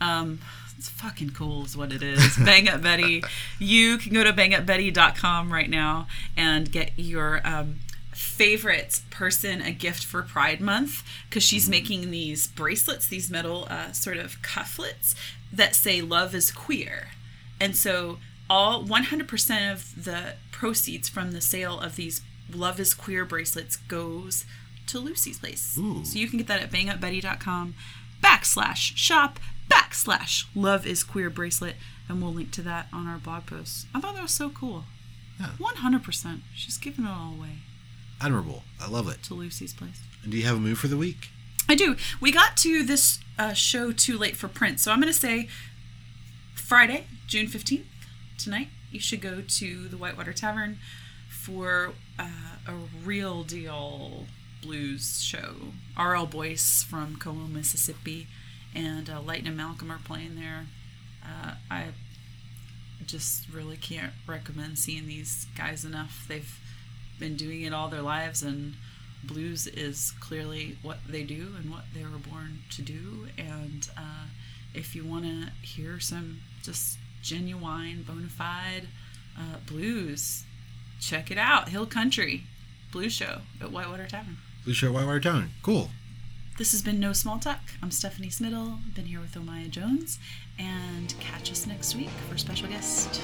um 0.00 0.40
it's 0.78 0.88
fucking 0.90 1.30
cool 1.30 1.64
is 1.64 1.76
what 1.76 1.90
it 1.92 2.02
is. 2.02 2.36
Bang 2.44 2.68
Up 2.68 2.82
Betty. 2.82 3.22
You 3.58 3.96
can 3.96 4.12
go 4.12 4.22
to 4.22 4.32
bangupbetty.com 4.32 5.52
right 5.52 5.70
now 5.70 6.06
and 6.36 6.70
get 6.70 6.92
your 6.96 7.40
um 7.44 7.76
favorite 8.12 9.00
person 9.10 9.60
a 9.60 9.70
gift 9.70 10.04
for 10.04 10.22
Pride 10.22 10.60
Month 10.60 11.02
because 11.28 11.42
she's 11.42 11.68
making 11.68 12.10
these 12.10 12.46
bracelets, 12.48 13.08
these 13.08 13.30
metal 13.30 13.66
uh, 13.70 13.92
sort 13.92 14.16
of 14.16 14.40
cufflets 14.42 15.14
that 15.52 15.74
say 15.74 16.00
"Love 16.00 16.34
is 16.34 16.50
queer," 16.50 17.08
and 17.60 17.76
so 17.76 18.18
all 18.48 18.84
100% 18.84 19.72
of 19.72 20.04
the 20.04 20.34
proceeds 20.52 21.08
from 21.08 21.32
the 21.32 21.40
sale 21.40 21.80
of 21.80 21.96
these 21.96 22.22
"Love 22.52 22.78
is 22.80 22.94
queer" 22.94 23.24
bracelets 23.24 23.76
goes 23.76 24.44
to 24.86 24.98
Lucy's 24.98 25.38
Place. 25.38 25.76
Ooh. 25.78 26.04
So 26.04 26.18
you 26.18 26.28
can 26.28 26.38
get 26.38 26.46
that 26.46 26.62
at 26.62 26.70
bangupbetty.com 26.70 27.74
backslash 28.22 28.96
shop 28.96 29.38
backslash 29.70 30.44
love 30.54 30.86
is 30.86 31.02
queer 31.02 31.30
bracelet 31.30 31.76
and 32.08 32.22
we'll 32.22 32.32
link 32.32 32.50
to 32.52 32.62
that 32.62 32.86
on 32.92 33.06
our 33.06 33.18
blog 33.18 33.46
post. 33.46 33.86
I 33.94 34.00
thought 34.00 34.14
that 34.14 34.22
was 34.22 34.32
so 34.32 34.50
cool. 34.50 34.84
Yeah. 35.40 35.50
100%. 35.58 36.40
She's 36.54 36.78
giving 36.78 37.04
it 37.04 37.08
all 37.10 37.34
away 37.36 37.58
Admirable. 38.20 38.62
I 38.80 38.88
love 38.88 39.08
it. 39.08 39.22
to 39.24 39.34
Lucy's 39.34 39.74
Place. 39.74 40.00
And 40.22 40.32
do 40.32 40.38
you 40.38 40.44
have 40.44 40.56
a 40.56 40.60
move 40.60 40.78
for 40.78 40.88
the 40.88 40.96
week? 40.96 41.28
I 41.68 41.74
do. 41.74 41.96
We 42.20 42.32
got 42.32 42.56
to 42.58 42.82
this 42.82 43.18
uh, 43.38 43.52
show 43.52 43.92
too 43.92 44.16
late 44.16 44.36
for 44.36 44.48
print, 44.48 44.80
so 44.80 44.92
I'm 44.92 45.00
going 45.00 45.12
to 45.12 45.18
say 45.18 45.48
Friday, 46.54 47.06
June 47.26 47.46
15th, 47.46 47.84
tonight, 48.38 48.68
you 48.90 49.00
should 49.00 49.20
go 49.20 49.42
to 49.46 49.88
the 49.88 49.96
Whitewater 49.96 50.32
Tavern 50.32 50.78
for 51.28 51.92
uh, 52.18 52.28
a 52.66 52.72
real 53.04 53.42
deal 53.42 54.26
blues 54.62 55.20
show. 55.20 55.54
R.L. 55.96 56.26
Boyce 56.26 56.82
from 56.82 57.16
Como, 57.16 57.46
Mississippi, 57.46 58.26
and 58.76 59.08
uh, 59.10 59.22
and 59.28 59.56
Malcolm 59.56 59.90
are 59.90 60.00
playing 60.04 60.36
there. 60.36 60.66
Uh, 61.24 61.52
I 61.70 61.86
just 63.06 63.48
really 63.52 63.76
can't 63.76 64.12
recommend 64.26 64.78
seeing 64.78 65.06
these 65.06 65.46
guys 65.56 65.84
enough. 65.84 66.26
They've 66.28 66.58
been 67.18 67.36
doing 67.36 67.62
it 67.62 67.72
all 67.72 67.88
their 67.88 68.02
lives, 68.02 68.42
and 68.42 68.74
blues 69.24 69.66
is 69.66 70.12
clearly 70.20 70.76
what 70.82 70.98
they 71.08 71.22
do 71.22 71.54
and 71.56 71.70
what 71.70 71.84
they 71.94 72.02
were 72.02 72.18
born 72.18 72.58
to 72.70 72.82
do. 72.82 73.28
And 73.38 73.88
uh, 73.96 74.26
if 74.74 74.94
you 74.94 75.04
want 75.04 75.24
to 75.24 75.66
hear 75.66 75.98
some 75.98 76.40
just 76.62 76.98
genuine, 77.22 78.04
bona 78.06 78.28
fide 78.28 78.88
uh, 79.38 79.56
blues, 79.66 80.44
check 81.00 81.30
it 81.30 81.38
out. 81.38 81.70
Hill 81.70 81.86
Country 81.86 82.44
Blues 82.92 83.12
Show 83.12 83.40
at 83.60 83.72
Whitewater 83.72 84.06
Tavern. 84.06 84.36
Blue 84.64 84.74
Shirt 84.74 84.92
Whitewater 84.92 85.20
Town. 85.20 85.50
Cool. 85.62 85.90
This 86.58 86.72
has 86.72 86.80
been 86.80 86.98
No 86.98 87.12
Small 87.12 87.38
Talk. 87.38 87.60
I'm 87.82 87.90
Stephanie 87.90 88.30
Smittle. 88.30 88.78
I've 88.86 88.94
been 88.94 89.04
here 89.04 89.20
with 89.20 89.34
Omaya 89.34 89.68
Jones. 89.68 90.18
And 90.58 91.14
catch 91.20 91.52
us 91.52 91.66
next 91.66 91.94
week 91.94 92.08
for 92.30 92.38
special 92.38 92.66
guest. 92.68 93.20